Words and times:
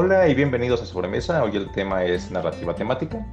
Hola 0.00 0.28
y 0.28 0.34
bienvenidos 0.36 0.80
a 0.80 0.86
Sobremesa. 0.86 1.42
Hoy 1.42 1.56
el 1.56 1.72
tema 1.72 2.04
es 2.04 2.30
narrativa 2.30 2.72
temática. 2.72 3.26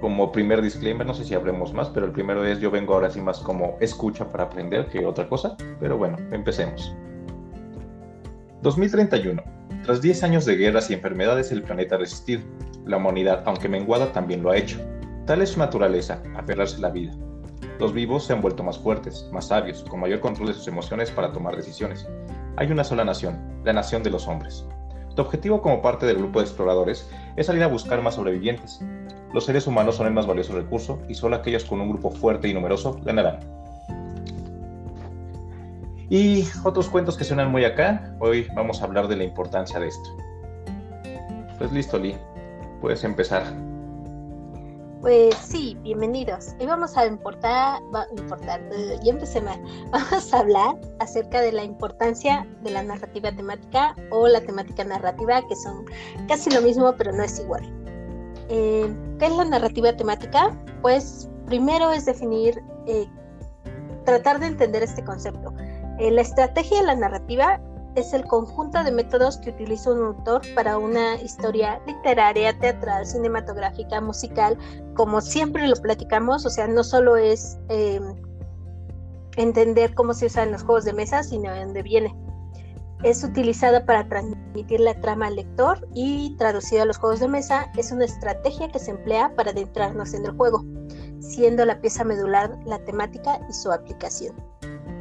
Como 0.00 0.32
primer 0.32 0.62
disclaimer, 0.62 1.06
no 1.06 1.12
sé 1.12 1.22
si 1.22 1.34
hablemos 1.34 1.74
más, 1.74 1.90
pero 1.90 2.06
el 2.06 2.12
primero 2.12 2.46
es 2.46 2.60
yo 2.60 2.70
vengo 2.70 2.94
ahora 2.94 3.10
sí 3.10 3.20
más 3.20 3.40
como 3.40 3.76
escucha 3.78 4.26
para 4.26 4.44
aprender 4.44 4.86
que 4.86 5.04
otra 5.04 5.28
cosa. 5.28 5.54
Pero 5.80 5.98
bueno, 5.98 6.16
empecemos. 6.30 6.96
2031. 8.62 9.42
Tras 9.82 10.00
10 10.00 10.22
años 10.22 10.46
de 10.46 10.56
guerras 10.56 10.88
y 10.88 10.94
enfermedades, 10.94 11.52
el 11.52 11.62
planeta 11.62 11.96
ha 11.96 11.98
resistido. 11.98 12.40
La 12.86 12.96
humanidad, 12.96 13.42
aunque 13.44 13.68
menguada, 13.68 14.12
también 14.12 14.42
lo 14.42 14.50
ha 14.50 14.56
hecho. 14.56 14.80
Tal 15.26 15.42
es 15.42 15.50
su 15.50 15.58
naturaleza, 15.58 16.22
aferrarse 16.36 16.78
a 16.78 16.80
la 16.80 16.90
vida. 16.90 17.12
Los 17.78 17.92
vivos 17.92 18.24
se 18.24 18.32
han 18.32 18.40
vuelto 18.40 18.62
más 18.62 18.78
fuertes, 18.78 19.28
más 19.30 19.48
sabios, 19.48 19.84
con 19.84 20.00
mayor 20.00 20.20
control 20.20 20.48
de 20.48 20.54
sus 20.54 20.68
emociones 20.68 21.10
para 21.10 21.32
tomar 21.32 21.54
decisiones. 21.54 22.08
Hay 22.56 22.72
una 22.72 22.82
sola 22.82 23.04
nación, 23.04 23.38
la 23.66 23.74
nación 23.74 24.02
de 24.02 24.08
los 24.08 24.26
hombres. 24.26 24.66
Tu 25.14 25.22
objetivo 25.22 25.60
como 25.60 25.82
parte 25.82 26.06
del 26.06 26.16
grupo 26.16 26.40
de 26.40 26.46
exploradores 26.46 27.08
es 27.36 27.46
salir 27.46 27.62
a 27.62 27.66
buscar 27.66 28.02
más 28.02 28.14
sobrevivientes. 28.14 28.80
Los 29.32 29.44
seres 29.44 29.66
humanos 29.66 29.96
son 29.96 30.06
el 30.06 30.12
más 30.12 30.26
valioso 30.26 30.54
recurso 30.54 30.98
y 31.08 31.14
solo 31.14 31.36
aquellos 31.36 31.64
con 31.64 31.80
un 31.80 31.90
grupo 31.90 32.10
fuerte 32.10 32.48
y 32.48 32.54
numeroso 32.54 32.98
ganarán. 33.04 33.40
Y 36.08 36.46
otros 36.64 36.88
cuentos 36.88 37.16
que 37.16 37.24
suenan 37.24 37.50
muy 37.50 37.64
acá, 37.64 38.14
hoy 38.20 38.46
vamos 38.54 38.82
a 38.82 38.84
hablar 38.84 39.08
de 39.08 39.16
la 39.16 39.24
importancia 39.24 39.80
de 39.80 39.88
esto. 39.88 40.16
Pues 41.58 41.72
listo, 41.72 41.98
Lee, 41.98 42.16
puedes 42.80 43.02
empezar. 43.04 43.44
Pues 45.02 45.34
sí, 45.34 45.76
bienvenidos. 45.82 46.54
Hoy 46.60 46.66
vamos 46.66 46.96
a 46.96 47.06
importar, 47.06 47.82
va, 47.92 48.06
importar, 48.16 48.60
uh, 48.70 49.02
ya 49.02 49.10
empecé 49.10 49.40
mal. 49.40 49.60
Vamos 49.90 50.32
a 50.32 50.38
hablar 50.38 50.80
acerca 51.00 51.40
de 51.40 51.50
la 51.50 51.64
importancia 51.64 52.46
de 52.62 52.70
la 52.70 52.84
narrativa 52.84 53.32
temática 53.32 53.96
o 54.12 54.28
la 54.28 54.40
temática 54.40 54.84
narrativa, 54.84 55.42
que 55.48 55.56
son 55.56 55.86
casi 56.28 56.50
lo 56.50 56.62
mismo, 56.62 56.94
pero 56.96 57.10
no 57.10 57.24
es 57.24 57.40
igual. 57.40 57.64
Eh, 58.48 58.94
¿Qué 59.18 59.26
es 59.26 59.32
la 59.32 59.44
narrativa 59.44 59.92
temática? 59.92 60.56
Pues 60.82 61.28
primero 61.46 61.90
es 61.90 62.04
definir, 62.04 62.62
eh, 62.86 63.08
tratar 64.04 64.38
de 64.38 64.46
entender 64.46 64.84
este 64.84 65.02
concepto. 65.02 65.52
Eh, 65.98 66.12
la 66.12 66.20
estrategia 66.20 66.78
de 66.78 66.86
la 66.86 66.94
narrativa 66.94 67.60
es 67.94 68.12
el 68.12 68.24
conjunto 68.24 68.82
de 68.82 68.90
métodos 68.90 69.38
que 69.38 69.50
utiliza 69.50 69.92
un 69.92 70.04
autor 70.06 70.42
para 70.54 70.78
una 70.78 71.16
historia 71.20 71.80
literaria, 71.86 72.58
teatral, 72.58 73.06
cinematográfica, 73.06 74.00
musical, 74.00 74.56
como 74.94 75.20
siempre 75.20 75.66
lo 75.66 75.76
platicamos, 75.76 76.46
o 76.46 76.50
sea, 76.50 76.66
no 76.66 76.84
solo 76.84 77.16
es 77.16 77.58
eh, 77.68 78.00
entender 79.36 79.94
cómo 79.94 80.14
se 80.14 80.26
usan 80.26 80.52
los 80.52 80.62
juegos 80.62 80.84
de 80.84 80.92
mesa, 80.92 81.22
sino 81.22 81.52
de 81.52 81.64
dónde 81.64 81.82
viene. 81.82 82.16
Es 83.02 83.24
utilizada 83.24 83.84
para 83.84 84.08
transmitir 84.08 84.80
la 84.80 84.98
trama 85.00 85.26
al 85.26 85.36
lector 85.36 85.86
y 85.92 86.36
traducida 86.38 86.82
a 86.82 86.86
los 86.86 86.98
juegos 86.98 87.20
de 87.20 87.28
mesa, 87.28 87.66
es 87.76 87.90
una 87.90 88.04
estrategia 88.04 88.70
que 88.70 88.78
se 88.78 88.92
emplea 88.92 89.34
para 89.34 89.50
adentrarnos 89.50 90.14
en 90.14 90.24
el 90.24 90.32
juego, 90.32 90.64
siendo 91.20 91.64
la 91.64 91.80
pieza 91.80 92.04
medular 92.04 92.56
la 92.64 92.78
temática 92.84 93.40
y 93.50 93.52
su 93.52 93.72
aplicación. 93.72 94.34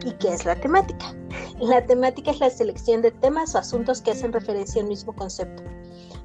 ¿Y 0.04 0.14
qué 0.14 0.34
es 0.34 0.46
la 0.46 0.56
temática? 0.56 1.14
La 1.62 1.86
temática 1.86 2.32
es 2.32 2.40
la 2.40 2.50
selección 2.50 3.04
de 3.04 3.12
temas 3.12 3.54
o 3.54 3.60
asuntos 3.60 4.02
que 4.02 4.10
hacen 4.10 4.34
referencia 4.34 4.82
al 4.82 4.88
mismo 4.88 5.14
concepto. 5.14 5.62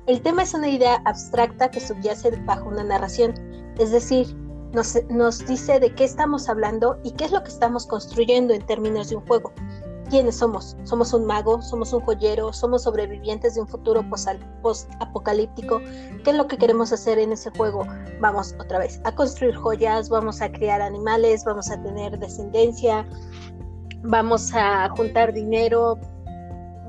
El 0.07 0.23
tema 0.23 0.43
es 0.43 0.55
una 0.55 0.69
idea 0.69 1.03
abstracta 1.05 1.71
que 1.71 1.79
subyace 1.79 2.31
bajo 2.47 2.71
una 2.71 2.83
narración, 2.83 3.35
es 3.79 3.91
decir, 3.91 4.35
nos, 4.73 4.97
nos, 5.11 5.47
dice 5.47 5.79
de 5.79 5.95
qué 5.95 6.05
estamos 6.05 6.49
hablando 6.49 6.99
y 7.05 7.11
qué 7.11 7.27
es 7.27 7.33
lo 7.33 7.43
que 7.43 7.51
estamos 7.51 7.87
construyendo 7.87 8.55
en 8.55 8.65
términos 8.65 9.11
de 9.11 9.17
un 9.17 9.27
juego. 9.27 9.53
¿Quiénes 10.09 10.37
somos? 10.37 10.75
¿Somos 10.85 11.13
un 11.13 11.27
mago? 11.27 11.61
¿Somos 11.61 11.93
un 11.93 12.01
joyero? 12.01 12.53
¿Somos 12.53 12.85
sobrevivientes 12.85 13.57
de 13.57 13.61
un 13.61 13.69
futuro 13.69 14.05
post-apocalíptico? 14.63 15.81
¿Qué 16.25 16.31
es 16.31 16.37
lo 16.37 16.47
que 16.47 16.57
queremos 16.57 16.93
hacer 16.93 17.19
en 17.19 17.33
ese 17.33 17.51
juego? 17.51 17.85
Vamos 18.21 18.55
otra 18.61 18.79
vez 18.79 19.01
a 19.05 19.15
construir 19.15 19.57
joyas, 19.57 20.09
vamos 20.09 20.41
a 20.41 20.51
criar 20.51 20.81
animales, 20.81 21.45
vamos 21.45 21.71
a 21.71 21.83
tener 21.83 22.19
descendencia, 22.21 23.05
vamos 24.07 24.53
a 24.55 24.89
juntar 24.91 25.33
dinero. 25.33 25.99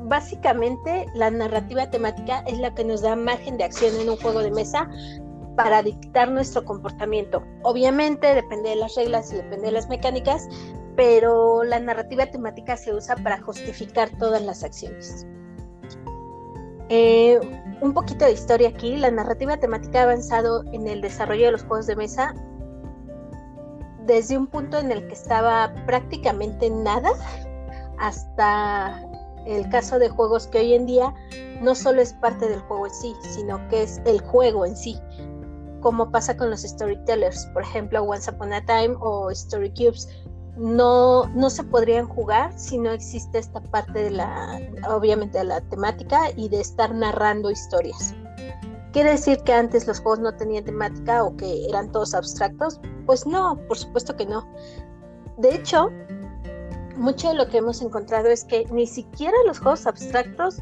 Básicamente, 0.03 1.05
la 1.15 1.29
narrativa 1.29 1.89
temática 1.89 2.43
es 2.47 2.57
la 2.59 2.73
que 2.73 2.85
nos 2.85 3.01
da 3.01 3.15
margen 3.15 3.57
de 3.57 3.65
acción 3.65 3.93
en 3.99 4.09
un 4.09 4.17
juego 4.17 4.39
de 4.39 4.51
mesa 4.51 4.89
para 5.55 5.81
dictar 5.81 6.31
nuestro 6.31 6.63
comportamiento. 6.63 7.43
Obviamente 7.63 8.33
depende 8.35 8.69
de 8.69 8.75
las 8.77 8.95
reglas 8.95 9.33
y 9.33 9.37
depende 9.37 9.65
de 9.65 9.71
las 9.71 9.89
mecánicas, 9.89 10.47
pero 10.95 11.63
la 11.63 11.79
narrativa 11.79 12.25
temática 12.27 12.77
se 12.77 12.93
usa 12.93 13.15
para 13.17 13.41
justificar 13.41 14.09
todas 14.17 14.41
las 14.43 14.63
acciones. 14.63 15.25
Eh, 16.89 17.39
un 17.81 17.93
poquito 17.93 18.23
de 18.23 18.31
historia 18.31 18.69
aquí, 18.69 18.95
la 18.95 19.11
narrativa 19.11 19.57
temática 19.57 20.01
ha 20.01 20.03
avanzado 20.03 20.63
en 20.71 20.87
el 20.87 21.01
desarrollo 21.01 21.47
de 21.47 21.51
los 21.51 21.63
juegos 21.63 21.87
de 21.87 21.95
mesa 21.95 22.33
desde 24.07 24.37
un 24.37 24.47
punto 24.47 24.77
en 24.77 24.91
el 24.91 25.05
que 25.07 25.13
estaba 25.13 25.71
prácticamente 25.85 26.69
nada 26.69 27.11
hasta 27.99 29.03
el 29.45 29.69
caso 29.69 29.99
de 29.99 30.09
juegos 30.09 30.47
que 30.47 30.59
hoy 30.59 30.73
en 30.73 30.85
día 30.85 31.13
no 31.61 31.75
solo 31.75 32.01
es 32.01 32.13
parte 32.13 32.47
del 32.47 32.59
juego 32.61 32.87
en 32.87 32.93
sí, 32.93 33.13
sino 33.21 33.67
que 33.69 33.83
es 33.83 34.01
el 34.05 34.21
juego 34.21 34.65
en 34.65 34.75
sí, 34.75 34.99
como 35.81 36.11
pasa 36.11 36.35
con 36.35 36.49
los 36.49 36.61
storytellers, 36.61 37.45
por 37.53 37.63
ejemplo, 37.63 38.03
Once 38.03 38.29
Upon 38.29 38.53
a 38.53 38.65
Time 38.65 38.95
o 38.99 39.29
Story 39.31 39.71
Cubes. 39.71 40.07
No, 40.57 41.27
no 41.35 41.51
se 41.51 41.63
podrían 41.63 42.07
jugar 42.07 42.51
si 42.57 42.79
no 42.79 42.91
existe 42.91 43.37
esta 43.37 43.61
parte 43.61 44.03
de 44.05 44.09
la, 44.09 44.59
obviamente, 44.89 45.37
de 45.37 45.43
la 45.43 45.61
temática 45.61 46.31
y 46.35 46.49
de 46.49 46.61
estar 46.61 46.93
narrando 46.95 47.51
historias. 47.51 48.15
¿Quiere 48.93 49.11
decir 49.11 49.37
que 49.43 49.53
antes 49.53 49.85
los 49.85 49.99
juegos 49.99 50.19
no 50.19 50.33
tenían 50.35 50.63
temática 50.63 51.23
o 51.23 51.35
que 51.35 51.67
eran 51.67 51.91
todos 51.91 52.13
abstractos? 52.13 52.79
Pues 53.05 53.25
no, 53.25 53.57
por 53.67 53.77
supuesto 53.77 54.15
que 54.15 54.25
no. 54.25 54.47
De 55.37 55.53
hecho, 55.53 55.89
mucho 56.95 57.29
de 57.29 57.35
lo 57.35 57.47
que 57.47 57.57
hemos 57.57 57.81
encontrado 57.81 58.27
es 58.27 58.43
que 58.45 58.65
ni 58.71 58.87
siquiera 58.87 59.35
los 59.45 59.59
juegos 59.59 59.85
abstractos 59.85 60.57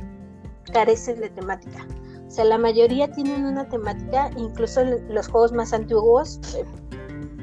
carecen 0.74 1.22
de 1.22 1.30
temática. 1.30 1.86
O 2.28 2.32
sea, 2.32 2.46
la 2.46 2.58
mayoría 2.58 3.10
tienen 3.12 3.46
una 3.46 3.70
temática, 3.70 4.30
incluso 4.36 4.84
los 4.84 5.28
juegos 5.28 5.54
más 5.54 5.72
antiguos, 5.72 6.40
eh, 6.56 6.66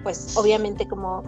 pues 0.03 0.37
obviamente 0.37 0.87
como 0.87 1.23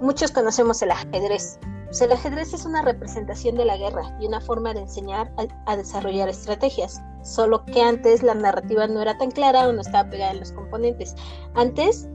muchos 0.00 0.30
conocemos 0.30 0.80
el 0.82 0.92
ajedrez. 0.92 1.58
O 1.90 1.92
sea, 1.92 2.06
el 2.06 2.12
ajedrez 2.12 2.54
es 2.54 2.64
una 2.64 2.82
representación 2.82 3.56
de 3.56 3.64
la 3.64 3.76
guerra 3.76 4.16
y 4.20 4.26
una 4.26 4.40
forma 4.40 4.72
de 4.72 4.80
enseñar 4.80 5.32
a, 5.36 5.72
a 5.72 5.76
desarrollar 5.76 6.28
estrategias 6.28 7.02
solo 7.28 7.64
que 7.66 7.82
antes 7.82 8.22
la 8.22 8.34
narrativa 8.34 8.86
no 8.86 9.02
era 9.02 9.16
tan 9.18 9.30
clara 9.30 9.68
o 9.68 9.72
no 9.72 9.80
estaba 9.80 10.08
pegada 10.08 10.32
en 10.32 10.40
los 10.40 10.52
componentes. 10.52 11.14
Antes, 11.54 12.08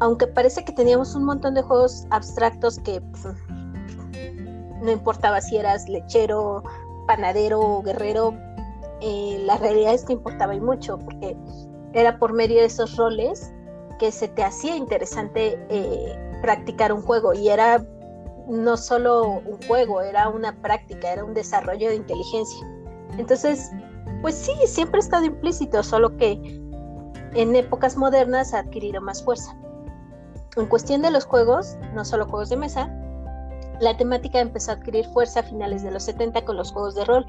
aunque 0.00 0.26
parece 0.26 0.64
que 0.64 0.72
teníamos 0.72 1.14
un 1.14 1.24
montón 1.24 1.54
de 1.54 1.62
juegos 1.62 2.06
abstractos 2.10 2.78
que 2.78 3.00
pues, 3.00 3.26
no 4.82 4.90
importaba 4.90 5.40
si 5.40 5.58
eras 5.58 5.88
lechero, 5.88 6.62
panadero 7.06 7.60
o 7.60 7.82
guerrero, 7.82 8.34
eh, 9.02 9.42
la 9.44 9.56
realidad 9.58 9.94
es 9.94 10.04
que 10.04 10.14
importaba 10.14 10.54
y 10.54 10.60
mucho, 10.60 10.98
porque 10.98 11.36
era 11.92 12.18
por 12.18 12.32
medio 12.32 12.60
de 12.60 12.66
esos 12.66 12.96
roles 12.96 13.52
que 13.98 14.10
se 14.10 14.28
te 14.28 14.42
hacía 14.42 14.76
interesante 14.76 15.58
eh, 15.68 16.18
practicar 16.40 16.92
un 16.92 17.02
juego 17.02 17.34
y 17.34 17.48
era 17.48 17.84
no 18.48 18.76
solo 18.76 19.42
un 19.44 19.58
juego, 19.68 20.00
era 20.00 20.28
una 20.28 20.56
práctica, 20.60 21.12
era 21.12 21.24
un 21.24 21.34
desarrollo 21.34 21.88
de 21.88 21.96
inteligencia. 21.96 22.66
Entonces, 23.18 23.70
pues 24.22 24.34
sí, 24.34 24.52
siempre 24.66 24.98
ha 24.98 25.04
estado 25.04 25.24
implícito, 25.24 25.82
solo 25.82 26.16
que 26.16 26.32
en 27.34 27.56
épocas 27.56 27.96
modernas 27.96 28.54
ha 28.54 28.60
adquirido 28.60 29.00
más 29.00 29.22
fuerza. 29.24 29.56
En 30.56 30.66
cuestión 30.66 31.02
de 31.02 31.10
los 31.10 31.24
juegos, 31.24 31.76
no 31.94 32.04
solo 32.04 32.26
juegos 32.26 32.48
de 32.48 32.56
mesa, 32.56 32.90
la 33.80 33.96
temática 33.96 34.40
empezó 34.40 34.72
a 34.72 34.74
adquirir 34.74 35.06
fuerza 35.06 35.40
a 35.40 35.42
finales 35.42 35.82
de 35.82 35.90
los 35.90 36.02
70 36.04 36.44
con 36.44 36.56
los 36.56 36.70
juegos 36.70 36.94
de 36.94 37.04
rol. 37.06 37.26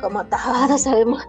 Como 0.00 0.22
todos 0.26 0.80
sabemos, 0.82 1.22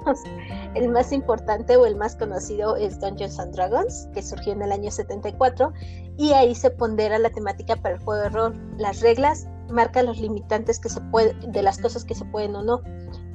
el 0.73 0.89
más 0.89 1.11
importante 1.13 1.77
o 1.77 1.85
el 1.85 1.95
más 1.95 2.15
conocido 2.17 2.75
es 2.75 2.99
Dungeons 2.99 3.39
and 3.39 3.55
Dragons, 3.55 4.09
que 4.13 4.21
surgió 4.21 4.51
en 4.51 4.61
el 4.61 4.71
año 4.73 4.91
74, 4.91 5.71
y 6.17 6.33
ahí 6.33 6.53
se 6.55 6.71
pondera 6.71 7.17
la 7.19 7.29
temática 7.29 7.77
para 7.77 7.95
el 7.95 8.01
juego 8.01 8.21
de 8.23 8.29
rol. 8.29 8.75
Las 8.77 8.99
reglas 8.99 9.47
marcan 9.69 10.07
los 10.07 10.19
limitantes 10.19 10.79
que 10.79 10.89
se 10.89 10.99
puede, 11.01 11.33
de 11.47 11.61
las 11.61 11.77
cosas 11.77 12.03
que 12.03 12.15
se 12.15 12.25
pueden 12.25 12.55
o 12.55 12.63
no. 12.63 12.81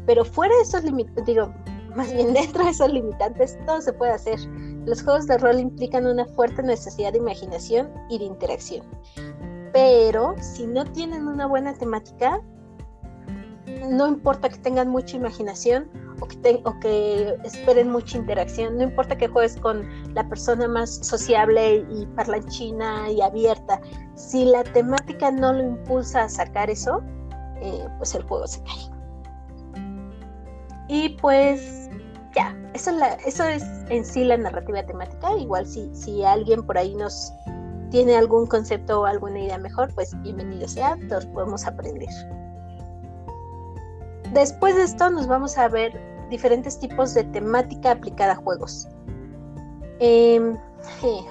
Pero 0.07 0.25
fuera 0.25 0.55
de 0.57 0.63
esos 0.63 0.85
limitantes, 0.85 1.25
digo, 1.27 1.53
más 1.97 2.13
bien 2.13 2.33
dentro 2.33 2.65
de 2.65 2.71
esos 2.71 2.91
limitantes, 2.93 3.59
todo 3.67 3.81
se 3.81 3.93
puede 3.93 4.13
hacer. 4.13 4.39
Los 4.87 5.03
juegos 5.03 5.27
de 5.27 5.39
rol 5.39 5.61
implican 5.61 6.07
una 6.07 6.25
fuerte 6.25 6.63
necesidad 6.63 7.13
de 7.13 7.19
imaginación 7.19 7.91
y 8.09 8.19
de 8.19 8.25
interacción. 8.25 8.87
Pero 9.73 10.35
si 10.41 10.67
no 10.67 10.85
tienen 10.85 11.29
una 11.29 11.47
buena 11.47 11.75
temática, 11.75 12.41
no 13.89 14.09
importa 14.09 14.49
que 14.49 14.59
tengan 14.59 14.89
mucha 14.89 15.17
imaginación 15.17 15.89
o 16.21 16.27
que, 16.27 16.61
o 16.65 16.81
que 16.81 17.37
esperen 17.45 17.91
mucha 17.91 18.19
interacción, 18.19 18.77
no 18.77 18.85
importa 18.85 19.17
que 19.17 19.29
juegues 19.29 19.57
con 19.57 19.89
la 20.15 20.29
persona 20.29 20.69
más 20.69 20.97
sociable 21.07 21.87
y 21.91 22.07
parlanchina 22.17 23.11
y 23.11 23.21
abierta, 23.21 23.81
si 24.15 24.45
la 24.45 24.65
temática 24.65 25.31
no 25.31 25.53
lo 25.53 25.63
impulsa 25.63 26.25
a 26.25 26.29
sacar 26.29 26.69
eso, 26.69 27.03
eh, 27.63 27.87
pues 27.99 28.15
el 28.15 28.23
juego 28.25 28.47
se 28.47 28.63
cae. 28.65 29.00
Y 30.93 31.11
pues 31.21 31.89
ya, 32.35 32.53
eso, 32.75 32.91
es 33.45 33.65
en 33.91 34.05
sí 34.05 34.25
la 34.25 34.37
narrativa 34.37 34.83
temática. 34.83 35.37
Igual 35.39 35.65
si, 35.65 35.89
si 35.95 36.25
alguien 36.25 36.67
por 36.67 36.77
ahí 36.77 36.97
nos 36.97 37.33
tiene 37.93 38.17
algún 38.17 38.49
concepto 38.49 39.03
o 39.03 39.05
alguna 39.05 39.39
idea 39.39 39.57
mejor, 39.57 39.95
pues 39.95 40.21
bienvenido 40.23 40.67
sea, 40.67 40.99
todos 41.09 41.27
podemos 41.27 41.65
aprender. 41.65 42.09
Después 44.33 44.75
de 44.75 44.83
esto 44.83 45.11
nos 45.11 45.29
vamos 45.29 45.57
a 45.59 45.69
ver 45.69 45.93
diferentes 46.29 46.77
tipos 46.81 47.15
de 47.15 47.23
temática 47.23 47.93
aplicada 47.93 48.33
a 48.33 48.37
juegos. 48.37 48.89
Em, 50.01 50.59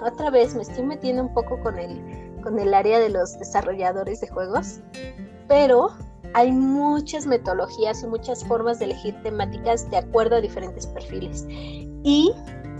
otra 0.01 0.29
vez 0.29 0.55
me 0.55 0.61
estoy 0.61 0.85
metiendo 0.85 1.23
un 1.23 1.33
poco 1.33 1.59
con 1.59 1.77
el, 1.77 2.01
con 2.43 2.57
el 2.59 2.73
área 2.73 2.97
de 2.97 3.09
los 3.09 3.37
desarrolladores 3.37 4.21
de 4.21 4.29
juegos, 4.29 4.79
pero 5.49 5.89
hay 6.33 6.51
muchas 6.51 7.25
metodologías 7.25 8.03
y 8.03 8.07
muchas 8.07 8.43
formas 8.45 8.79
de 8.79 8.85
elegir 8.85 9.15
temáticas 9.23 9.89
de 9.89 9.97
acuerdo 9.97 10.35
a 10.35 10.41
diferentes 10.41 10.87
perfiles. 10.87 11.45
Y 12.03 12.31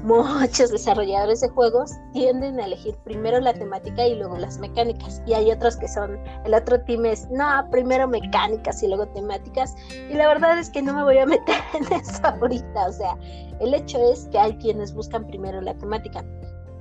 muchos 0.04 0.72
desarrolladores 0.72 1.42
de 1.42 1.50
juegos 1.50 1.92
tienden 2.13 2.60
a 2.60 2.66
elegir 2.66 2.96
primero 3.04 3.40
la 3.40 3.54
temática 3.54 4.07
y 4.07 4.16
luego 4.16 4.38
las 4.38 4.60
mecánicas. 4.60 5.22
Y 5.25 5.34
hay 5.34 5.51
otros 5.51 5.78
que 5.78 5.88
son, 5.88 6.18
el 6.46 6.54
otro 6.54 6.80
team 6.81 7.06
es, 7.06 7.30
no, 7.31 7.68
primero 7.72 8.07
mecánicas 8.07 8.84
y 8.84 8.88
luego 8.88 9.07
temáticas. 9.07 9.75
Y 10.10 10.13
la 10.13 10.28
verdad 10.28 10.57
es 10.60 10.69
que 10.69 10.81
no 10.81 10.94
me 10.94 11.04
voy 11.04 11.18
a 11.18 11.25
meter 11.28 11.62
en 11.74 11.92
eso 11.94 12.22
ahorita. 12.24 12.88
O 12.88 12.92
sea, 12.92 13.18
el 13.60 13.74
hecho 13.74 13.98
es 14.12 14.28
que 14.31 14.40
hay 14.40 14.56
quienes 14.57 14.94
buscan 14.94 15.25
primero 15.28 15.62
la 15.62 15.74
temática. 15.75 16.24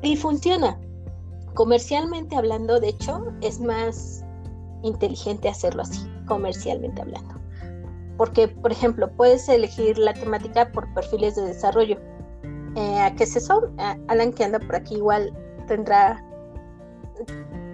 Y 0.03 0.17
funciona. 0.17 0.79
Comercialmente 1.55 2.37
hablando, 2.37 2.79
de 2.79 2.91
hecho, 2.91 3.25
es 3.41 3.59
más 3.59 4.25
inteligente 4.83 5.49
hacerlo 5.49 5.83
así, 5.83 6.07
comercialmente 6.27 7.03
hablando. 7.03 7.35
Porque, 8.17 8.49
por 8.49 8.73
ejemplo, 8.73 9.11
puedes 9.17 9.49
elegir 9.49 9.99
la 9.99 10.13
temática 10.13 10.73
por 10.73 10.93
perfiles 10.95 11.37
de 11.37 11.43
desarrollo. 11.43 11.99
Eh, 12.75 13.01
¿A 13.01 13.15
qué 13.15 13.25
es 13.25 13.37
eso? 13.37 13.71
Alan, 14.09 14.33
que 14.33 14.45
anda 14.45 14.59
por 14.59 14.77
aquí, 14.77 14.97
igual 14.97 15.33
tendrá 15.67 16.25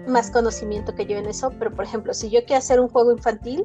más 0.07 0.29
conocimiento 0.29 0.93
que 0.93 1.05
yo 1.05 1.17
en 1.17 1.25
eso, 1.25 1.51
pero 1.57 1.73
por 1.73 1.85
ejemplo, 1.85 2.13
si 2.13 2.29
yo 2.29 2.45
quiero 2.45 2.59
hacer 2.59 2.79
un 2.79 2.89
juego 2.89 3.11
infantil, 3.11 3.63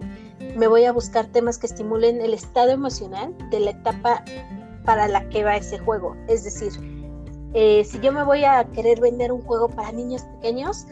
me 0.56 0.66
voy 0.66 0.84
a 0.84 0.92
buscar 0.92 1.26
temas 1.26 1.58
que 1.58 1.66
estimulen 1.66 2.20
el 2.20 2.34
estado 2.34 2.70
emocional 2.70 3.34
de 3.50 3.60
la 3.60 3.70
etapa 3.70 4.24
para 4.84 5.08
la 5.08 5.28
que 5.28 5.44
va 5.44 5.56
ese 5.56 5.78
juego. 5.78 6.16
Es 6.28 6.44
decir, 6.44 6.72
eh, 7.54 7.84
si 7.84 8.00
yo 8.00 8.12
me 8.12 8.22
voy 8.22 8.44
a 8.44 8.64
querer 8.64 9.00
vender 9.00 9.32
un 9.32 9.42
juego 9.42 9.68
para 9.68 9.92
niños 9.92 10.22
pequeños, 10.36 10.86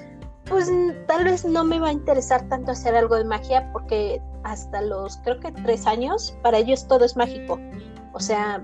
pues 0.49 0.71
tal 1.07 1.25
vez 1.25 1.45
no 1.45 1.65
me 1.65 1.79
va 1.79 1.89
a 1.89 1.93
interesar 1.93 2.49
tanto 2.49 2.73
hacer 2.73 2.95
algo 2.95 3.17
de 3.17 3.25
magia 3.25 3.71
porque 3.73 4.23
hasta 4.45 4.81
los 4.83 5.19
creo 5.19 5.41
que 5.41 5.53
tres 5.53 5.87
años 5.87 6.37
para 6.43 6.59
ellos 6.59 6.87
todo 6.89 7.05
es 7.05 7.17
mágico. 7.17 7.59
O 8.13 8.21
sea, 8.21 8.63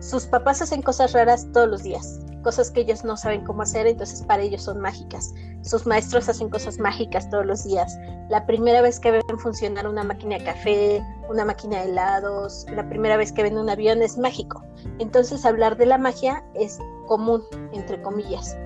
sus 0.00 0.26
papás 0.26 0.60
hacen 0.60 0.82
cosas 0.82 1.12
raras 1.12 1.46
todos 1.52 1.68
los 1.68 1.82
días, 1.82 2.20
cosas 2.42 2.70
que 2.70 2.82
ellos 2.82 3.04
no 3.04 3.16
saben 3.16 3.44
cómo 3.44 3.62
hacer, 3.62 3.86
entonces 3.86 4.22
para 4.22 4.42
ellos 4.42 4.62
son 4.62 4.80
mágicas. 4.80 5.32
Sus 5.62 5.86
maestros 5.86 6.28
hacen 6.28 6.50
cosas 6.50 6.78
mágicas 6.78 7.30
todos 7.30 7.46
los 7.46 7.64
días. 7.64 7.98
La 8.28 8.46
primera 8.46 8.82
vez 8.82 9.00
que 9.00 9.12
ven 9.12 9.22
funcionar 9.38 9.88
una 9.88 10.04
máquina 10.04 10.36
de 10.38 10.44
café, 10.44 11.02
una 11.30 11.46
máquina 11.46 11.78
de 11.78 11.90
helados, 11.90 12.66
la 12.70 12.86
primera 12.88 13.16
vez 13.16 13.32
que 13.32 13.42
ven 13.42 13.56
un 13.56 13.70
avión 13.70 14.02
es 14.02 14.18
mágico. 14.18 14.62
Entonces 14.98 15.46
hablar 15.46 15.78
de 15.78 15.86
la 15.86 15.96
magia 15.96 16.44
es 16.54 16.78
común, 17.06 17.42
entre 17.72 18.00
comillas. 18.02 18.56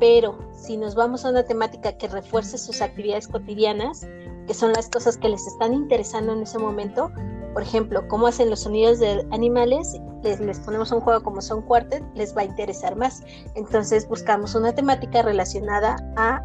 Pero 0.00 0.38
si 0.52 0.76
nos 0.76 0.94
vamos 0.94 1.24
a 1.24 1.30
una 1.30 1.44
temática 1.44 1.96
que 1.96 2.08
refuerce 2.08 2.58
sus 2.58 2.80
actividades 2.82 3.28
cotidianas, 3.28 4.06
que 4.46 4.54
son 4.54 4.72
las 4.72 4.88
cosas 4.88 5.16
que 5.16 5.28
les 5.28 5.46
están 5.46 5.72
interesando 5.72 6.32
en 6.32 6.42
ese 6.42 6.58
momento, 6.58 7.10
por 7.52 7.62
ejemplo, 7.62 8.06
cómo 8.08 8.26
hacen 8.26 8.50
los 8.50 8.60
sonidos 8.60 8.98
de 8.98 9.24
animales, 9.30 10.00
les, 10.22 10.40
les, 10.40 10.58
ponemos 10.58 10.90
un 10.90 11.00
juego 11.00 11.22
como 11.22 11.40
Son 11.40 11.62
Quartet, 11.62 12.04
les 12.14 12.36
va 12.36 12.42
a 12.42 12.44
interesar 12.44 12.96
más. 12.96 13.22
Entonces 13.54 14.08
buscamos 14.08 14.54
una 14.56 14.74
temática 14.74 15.22
relacionada 15.22 15.96
a 16.16 16.42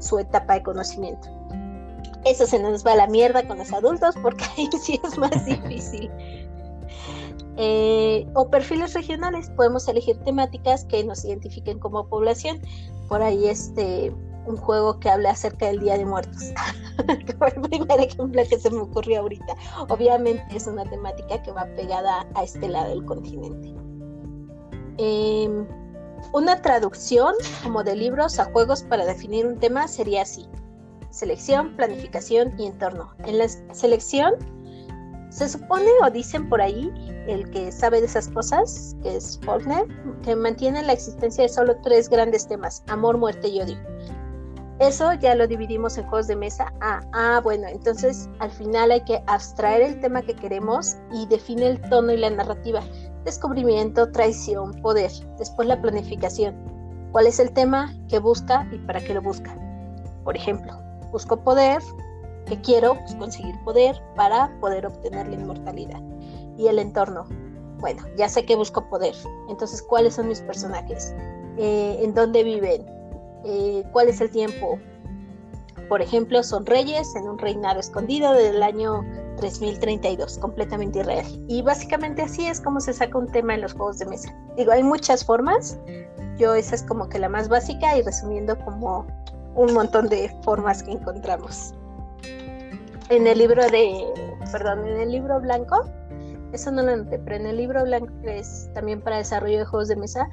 su 0.00 0.18
etapa 0.18 0.54
de 0.54 0.62
conocimiento. 0.64 1.28
Eso 2.24 2.44
se 2.44 2.58
nos 2.58 2.84
va 2.84 2.92
a 2.92 2.96
la 2.96 3.06
mierda 3.06 3.46
con 3.46 3.58
los 3.58 3.72
adultos 3.72 4.16
porque 4.20 4.44
ahí 4.58 4.68
sí 4.80 5.00
es 5.02 5.16
más 5.16 5.44
difícil. 5.44 6.10
Eh, 7.56 8.26
o 8.34 8.50
perfiles 8.50 8.92
regionales, 8.92 9.50
podemos 9.50 9.88
elegir 9.88 10.18
temáticas 10.24 10.84
que 10.84 11.02
nos 11.04 11.24
identifiquen 11.24 11.78
como 11.78 12.08
población. 12.08 12.60
Por 13.08 13.22
ahí 13.22 13.46
este 13.46 14.12
un 14.46 14.56
juego 14.56 14.98
que 15.00 15.10
habla 15.10 15.30
acerca 15.30 15.66
del 15.66 15.80
Día 15.80 15.98
de 15.98 16.04
Muertos. 16.04 16.52
fue 17.38 17.48
el 17.48 17.60
primer 17.62 18.00
ejemplo 18.00 18.42
que 18.48 18.58
se 18.58 18.70
me 18.70 18.80
ocurrió 18.80 19.20
ahorita. 19.20 19.54
Obviamente 19.88 20.44
es 20.54 20.66
una 20.66 20.84
temática 20.84 21.42
que 21.42 21.52
va 21.52 21.66
pegada 21.76 22.26
a 22.34 22.44
este 22.44 22.68
lado 22.68 22.90
del 22.90 23.04
continente. 23.04 23.74
Em, 24.98 25.66
una 26.32 26.62
traducción 26.62 27.34
como 27.62 27.84
de 27.84 27.96
libros 27.96 28.38
a 28.38 28.46
juegos 28.46 28.82
para 28.84 29.04
definir 29.04 29.46
un 29.46 29.58
tema 29.58 29.88
sería 29.88 30.22
así. 30.22 30.46
Selección, 31.10 31.76
planificación 31.76 32.58
y 32.58 32.66
entorno. 32.66 33.14
En 33.24 33.38
la 33.38 33.48
selección 33.48 34.34
se 35.30 35.48
supone 35.48 35.90
o 36.02 36.10
dicen 36.10 36.48
por 36.48 36.60
ahí 36.60 36.90
el 37.26 37.50
que 37.50 37.72
sabe 37.72 38.00
de 38.00 38.06
esas 38.06 38.28
cosas, 38.28 38.96
que 39.02 39.16
es 39.16 39.38
Faulkner, 39.44 39.86
que 40.22 40.36
mantiene 40.36 40.82
la 40.82 40.92
existencia 40.92 41.42
de 41.42 41.48
solo 41.48 41.76
tres 41.82 42.08
grandes 42.08 42.46
temas, 42.46 42.82
amor, 42.88 43.18
muerte 43.18 43.48
y 43.48 43.60
odio. 43.60 43.76
Eso 44.78 45.14
ya 45.14 45.34
lo 45.34 45.46
dividimos 45.46 45.96
en 45.96 46.06
juegos 46.06 46.26
de 46.26 46.36
mesa. 46.36 46.70
Ah, 46.82 47.00
ah, 47.14 47.40
bueno, 47.42 47.66
entonces 47.66 48.28
al 48.40 48.50
final 48.50 48.90
hay 48.90 49.00
que 49.04 49.22
abstraer 49.26 49.80
el 49.80 50.00
tema 50.00 50.20
que 50.20 50.36
queremos 50.36 50.96
y 51.12 51.26
define 51.26 51.66
el 51.66 51.80
tono 51.88 52.12
y 52.12 52.18
la 52.18 52.28
narrativa. 52.28 52.82
Descubrimiento, 53.24 54.12
traición, 54.12 54.72
poder. 54.82 55.10
Después 55.38 55.66
la 55.66 55.80
planificación. 55.80 56.54
¿Cuál 57.12 57.26
es 57.26 57.38
el 57.38 57.52
tema 57.52 57.94
que 58.08 58.18
busca 58.18 58.68
y 58.70 58.78
para 58.80 59.00
qué 59.00 59.14
lo 59.14 59.22
busca? 59.22 59.56
Por 60.24 60.36
ejemplo, 60.36 60.78
busco 61.10 61.38
poder, 61.42 61.80
que 62.44 62.60
quiero 62.60 62.94
pues, 62.94 63.14
conseguir 63.14 63.54
poder 63.64 64.00
para 64.14 64.54
poder 64.60 64.86
obtener 64.86 65.26
la 65.28 65.36
inmortalidad. 65.36 66.00
Y 66.56 66.68
el 66.68 66.78
entorno. 66.78 67.26
Bueno, 67.78 68.02
ya 68.16 68.28
sé 68.28 68.44
que 68.44 68.56
busco 68.56 68.88
poder. 68.88 69.14
Entonces, 69.48 69.82
¿cuáles 69.82 70.14
son 70.14 70.28
mis 70.28 70.40
personajes? 70.40 71.14
Eh, 71.58 71.98
¿En 72.00 72.14
dónde 72.14 72.42
viven? 72.42 72.86
Eh, 73.44 73.84
¿Cuál 73.92 74.08
es 74.08 74.20
el 74.20 74.30
tiempo? 74.30 74.78
Por 75.88 76.02
ejemplo, 76.02 76.42
son 76.42 76.66
reyes 76.66 77.14
en 77.14 77.28
un 77.28 77.38
reinado 77.38 77.78
escondido 77.78 78.32
del 78.32 78.62
año 78.62 79.04
3032, 79.36 80.38
completamente 80.38 81.00
irreal. 81.00 81.26
Y 81.48 81.62
básicamente 81.62 82.22
así 82.22 82.46
es 82.46 82.60
como 82.60 82.80
se 82.80 82.92
saca 82.92 83.16
un 83.18 83.28
tema 83.28 83.54
en 83.54 83.60
los 83.60 83.74
juegos 83.74 83.98
de 83.98 84.06
mesa. 84.06 84.34
Digo, 84.56 84.72
hay 84.72 84.82
muchas 84.82 85.24
formas. 85.24 85.78
Yo 86.38 86.54
esa 86.54 86.74
es 86.74 86.82
como 86.82 87.08
que 87.08 87.18
la 87.18 87.28
más 87.28 87.48
básica 87.48 87.96
y 87.96 88.02
resumiendo 88.02 88.58
como 88.64 89.06
un 89.54 89.72
montón 89.72 90.08
de 90.08 90.34
formas 90.42 90.82
que 90.82 90.92
encontramos 90.92 91.72
en 93.08 93.26
el 93.26 93.38
libro 93.38 93.64
de, 93.68 94.04
perdón, 94.52 94.86
en 94.86 95.00
el 95.00 95.12
libro 95.12 95.40
blanco, 95.40 95.84
eso 96.56 96.70
no 96.70 96.82
lo 96.82 96.92
anoté, 96.92 97.18
pero 97.20 97.36
en 97.36 97.46
el 97.46 97.56
libro 97.56 97.84
blanco 97.84 98.12
que 98.22 98.38
es 98.38 98.68
también 98.74 99.00
para 99.00 99.18
desarrollo 99.18 99.58
de 99.58 99.64
juegos 99.64 99.88
de 99.88 99.96
mesa, 99.96 100.28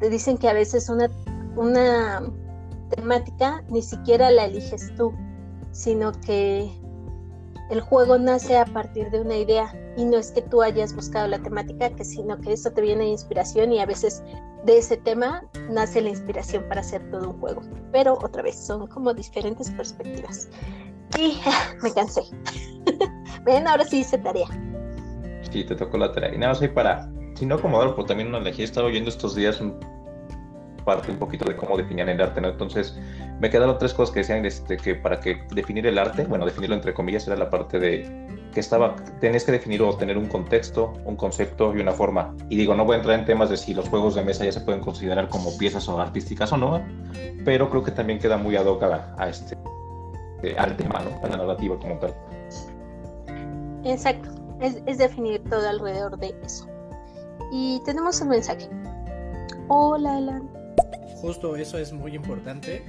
te 0.00 0.10
dicen 0.10 0.36
que 0.36 0.48
a 0.48 0.52
veces 0.52 0.88
una, 0.88 1.10
una 1.56 2.22
temática 2.90 3.62
ni 3.68 3.82
siquiera 3.82 4.30
la 4.30 4.46
eliges 4.46 4.92
tú, 4.96 5.14
sino 5.72 6.12
que 6.12 6.70
el 7.70 7.80
juego 7.80 8.18
nace 8.18 8.56
a 8.56 8.64
partir 8.64 9.10
de 9.10 9.20
una 9.20 9.36
idea 9.36 9.74
y 9.96 10.04
no 10.04 10.16
es 10.16 10.30
que 10.32 10.42
tú 10.42 10.62
hayas 10.62 10.94
buscado 10.94 11.28
la 11.28 11.38
temática, 11.38 11.90
que 11.90 12.04
sino 12.04 12.38
que 12.40 12.52
eso 12.52 12.70
te 12.70 12.80
viene 12.80 13.04
de 13.04 13.10
inspiración 13.10 13.72
y 13.72 13.80
a 13.80 13.86
veces 13.86 14.22
de 14.64 14.78
ese 14.78 14.96
tema 14.96 15.44
nace 15.70 16.00
la 16.00 16.10
inspiración 16.10 16.64
para 16.68 16.80
hacer 16.80 17.08
todo 17.10 17.30
un 17.30 17.40
juego. 17.40 17.60
Pero 17.92 18.14
otra 18.22 18.42
vez, 18.42 18.56
son 18.56 18.86
como 18.86 19.12
diferentes 19.12 19.70
perspectivas. 19.70 20.48
Sí, 21.14 21.40
me 21.82 21.92
cansé. 21.92 22.22
Ven, 23.44 23.68
ahora 23.68 23.84
sí 23.84 24.00
hice 24.00 24.18
tarea. 24.18 24.46
Sí, 25.50 25.64
te 25.64 25.74
tocó 25.74 25.98
la 25.98 26.12
tarea. 26.12 26.34
Y 26.34 26.38
nada 26.38 26.52
más 26.52 26.62
ahí 26.62 26.68
para, 26.68 27.08
si 27.34 27.46
no 27.46 27.56
acomodar, 27.56 27.94
pues 27.94 28.06
también 28.06 28.28
una 28.28 28.38
elegí. 28.38 28.62
He 28.62 28.64
estado 28.64 28.86
oyendo 28.86 29.08
estos 29.10 29.34
días 29.34 29.60
un 29.60 29.78
parte 30.88 31.10
un 31.10 31.18
poquito 31.18 31.44
de 31.44 31.54
cómo 31.54 31.76
definían 31.76 32.08
el 32.08 32.18
arte, 32.18 32.40
¿no? 32.40 32.48
Entonces, 32.48 32.98
me 33.40 33.50
quedaron 33.50 33.76
tres 33.76 33.92
cosas 33.92 34.10
que 34.10 34.20
decían 34.20 34.46
este, 34.46 34.78
que 34.78 34.94
para 34.94 35.20
que 35.20 35.42
definir 35.54 35.86
el 35.86 35.98
arte, 35.98 36.24
bueno, 36.24 36.46
definirlo 36.46 36.76
entre 36.76 36.94
comillas, 36.94 37.26
era 37.26 37.36
la 37.36 37.50
parte 37.50 37.78
de 37.78 38.26
que 38.54 38.60
estaba, 38.60 38.96
tenés 39.20 39.44
que 39.44 39.52
definir 39.52 39.82
o 39.82 39.94
tener 39.94 40.16
un 40.16 40.28
contexto, 40.28 40.94
un 41.04 41.16
concepto 41.16 41.76
y 41.76 41.80
una 41.80 41.92
forma. 41.92 42.34
Y 42.48 42.56
digo, 42.56 42.74
no 42.74 42.86
voy 42.86 42.94
a 42.94 42.98
entrar 43.00 43.18
en 43.18 43.26
temas 43.26 43.50
de 43.50 43.58
si 43.58 43.74
los 43.74 43.86
juegos 43.90 44.14
de 44.14 44.22
mesa 44.22 44.46
ya 44.46 44.52
se 44.52 44.62
pueden 44.62 44.80
considerar 44.80 45.28
como 45.28 45.56
piezas 45.58 45.86
o 45.90 46.00
artísticas 46.00 46.50
o 46.52 46.56
no, 46.56 46.82
pero 47.44 47.68
creo 47.68 47.84
que 47.84 47.90
también 47.90 48.18
queda 48.18 48.38
muy 48.38 48.56
ad 48.56 48.64
hoc 48.64 48.82
a 48.82 49.28
este, 49.28 49.58
al 50.56 50.74
tema, 50.78 51.00
¿no? 51.00 51.22
a 51.22 51.28
la 51.28 51.36
narrativa 51.36 51.78
como 51.78 51.98
tal. 51.98 52.14
Exacto, 53.84 54.30
es, 54.60 54.98
definir 54.98 55.42
todo 55.44 55.68
alrededor 55.68 56.18
de 56.18 56.34
eso. 56.44 56.66
Y 57.52 57.80
tenemos 57.84 58.20
un 58.20 58.28
mensaje. 58.28 58.68
Hola, 59.68 60.16
Alan. 60.16 60.48
Justo 61.20 61.56
eso 61.56 61.78
es 61.78 61.92
muy 61.92 62.14
importante. 62.14 62.82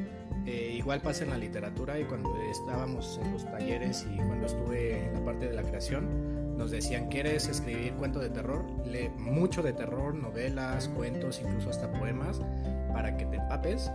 Eh, 0.45 0.75
igual 0.77 1.01
pasa 1.01 1.23
en 1.23 1.31
la 1.31 1.38
literatura 1.38 1.99
y 1.99 2.05
cuando 2.05 2.35
estábamos 2.49 3.19
en 3.23 3.33
los 3.33 3.45
talleres 3.45 4.05
y 4.11 4.17
cuando 4.17 4.47
estuve 4.47 5.05
en 5.05 5.13
la 5.13 5.23
parte 5.23 5.47
de 5.47 5.55
la 5.55 5.63
creación, 5.63 6.57
nos 6.57 6.71
decían, 6.71 7.07
¿quieres 7.07 7.47
escribir 7.47 7.93
cuento 7.93 8.19
de 8.19 8.29
terror? 8.29 8.65
Lee 8.85 9.09
mucho 9.17 9.61
de 9.63 9.73
terror, 9.73 10.13
novelas, 10.15 10.89
cuentos, 10.89 11.39
incluso 11.43 11.69
hasta 11.69 11.91
poemas, 11.91 12.41
para 12.93 13.15
que 13.15 13.25
te 13.25 13.38
empapes, 13.38 13.91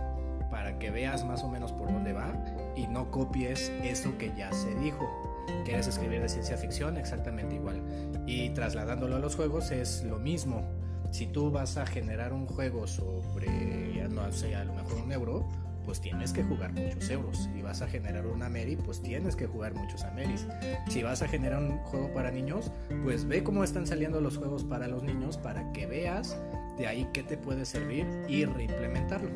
para 0.49 0.79
que 0.79 0.91
veas 0.91 1.25
más 1.25 1.43
o 1.43 1.49
menos 1.49 1.71
por 1.71 1.91
dónde 1.91 2.13
va 2.13 2.33
y 2.75 2.87
no 2.87 3.11
copies 3.11 3.71
eso 3.83 4.17
que 4.17 4.31
ya 4.35 4.51
se 4.51 4.73
dijo. 4.75 5.34
¿Quieres 5.63 5.87
escribir 5.87 6.21
de 6.21 6.29
ciencia 6.29 6.57
ficción? 6.57 6.97
Exactamente 6.97 7.55
igual. 7.55 7.81
Y 8.25 8.49
trasladándolo 8.51 9.15
a 9.15 9.19
los 9.19 9.35
juegos 9.35 9.71
es 9.71 10.03
lo 10.03 10.19
mismo. 10.19 10.63
Si 11.11 11.27
tú 11.27 11.51
vas 11.51 11.77
a 11.77 11.85
generar 11.85 12.33
un 12.33 12.45
juego 12.45 12.87
sobre, 12.87 14.07
no 14.09 14.31
sé, 14.31 14.55
a 14.55 14.65
lo 14.65 14.73
mejor 14.73 14.95
un 15.03 15.11
euro, 15.11 15.47
pues 15.85 16.01
tienes 16.01 16.33
que 16.33 16.43
jugar 16.43 16.73
muchos 16.73 17.09
euros. 17.09 17.49
Si 17.53 17.61
vas 17.61 17.81
a 17.81 17.87
generar 17.87 18.25
una 18.25 18.49
Mary, 18.49 18.75
pues 18.75 19.01
tienes 19.01 19.35
que 19.35 19.45
jugar 19.45 19.73
muchos 19.75 20.03
Ameris. 20.03 20.45
Si 20.89 21.03
vas 21.03 21.21
a 21.21 21.27
generar 21.27 21.61
un 21.61 21.77
juego 21.79 22.11
para 22.13 22.31
niños, 22.31 22.71
pues 23.03 23.25
ve 23.25 23.43
cómo 23.43 23.63
están 23.63 23.85
saliendo 23.85 24.19
los 24.19 24.37
juegos 24.37 24.63
para 24.63 24.87
los 24.87 25.03
niños 25.03 25.37
para 25.37 25.71
que 25.71 25.85
veas 25.85 26.37
de 26.77 26.87
ahí 26.87 27.07
qué 27.13 27.23
te 27.23 27.37
puede 27.37 27.65
servir 27.65 28.05
y 28.27 28.45
reimplementarlo. 28.45 29.29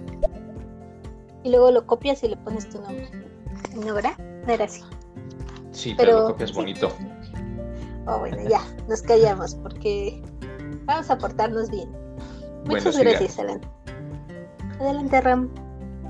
Y 1.43 1.51
luego 1.51 1.71
lo 1.71 1.85
copias 1.85 2.23
y 2.23 2.29
le 2.29 2.37
pones 2.37 2.67
tu 2.69 2.81
nombre. 2.81 3.09
¿No, 3.75 3.93
verdad? 3.93 4.19
Era 4.47 4.65
así. 4.65 4.81
Sí, 5.71 5.93
pero, 5.97 6.19
lo 6.19 6.27
copias 6.27 6.53
bonito. 6.53 6.91
Oh, 8.05 8.19
bueno, 8.19 8.37
ya, 8.49 8.61
nos 8.87 9.01
callamos 9.01 9.55
porque 9.55 10.21
vamos 10.85 11.09
a 11.09 11.17
portarnos 11.17 11.69
bien. 11.69 11.89
Muchas 12.65 12.97
gracias, 12.97 13.39
Alan. 13.39 13.61
Adelante, 14.79 15.21
Ram. 15.21 15.49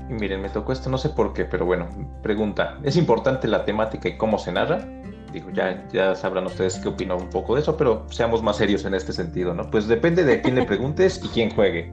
Y 0.08 0.14
miren, 0.14 0.40
me 0.40 0.48
tocó 0.48 0.72
esto, 0.72 0.90
no 0.90 0.98
sé 0.98 1.10
por 1.10 1.32
qué, 1.32 1.44
pero 1.44 1.64
bueno, 1.66 1.88
pregunta, 2.22 2.78
¿es 2.82 2.96
importante 2.96 3.46
la 3.46 3.64
temática 3.64 4.08
y 4.08 4.16
cómo 4.16 4.38
se 4.38 4.52
narra? 4.52 4.88
Digo, 5.32 5.50
ya, 5.50 5.86
ya 5.92 6.16
sabrán 6.16 6.46
ustedes 6.46 6.78
qué 6.78 6.88
opino 6.88 7.16
un 7.16 7.30
poco 7.30 7.54
de 7.54 7.60
eso, 7.60 7.76
pero 7.76 8.04
seamos 8.10 8.42
más 8.42 8.56
serios 8.56 8.84
en 8.84 8.94
este 8.94 9.12
sentido, 9.12 9.54
¿no? 9.54 9.70
Pues 9.70 9.86
depende 9.86 10.24
de 10.24 10.40
quién 10.42 10.56
le 10.56 10.64
preguntes 10.64 11.20
y 11.22 11.28
quién 11.28 11.54
juegue. 11.54 11.92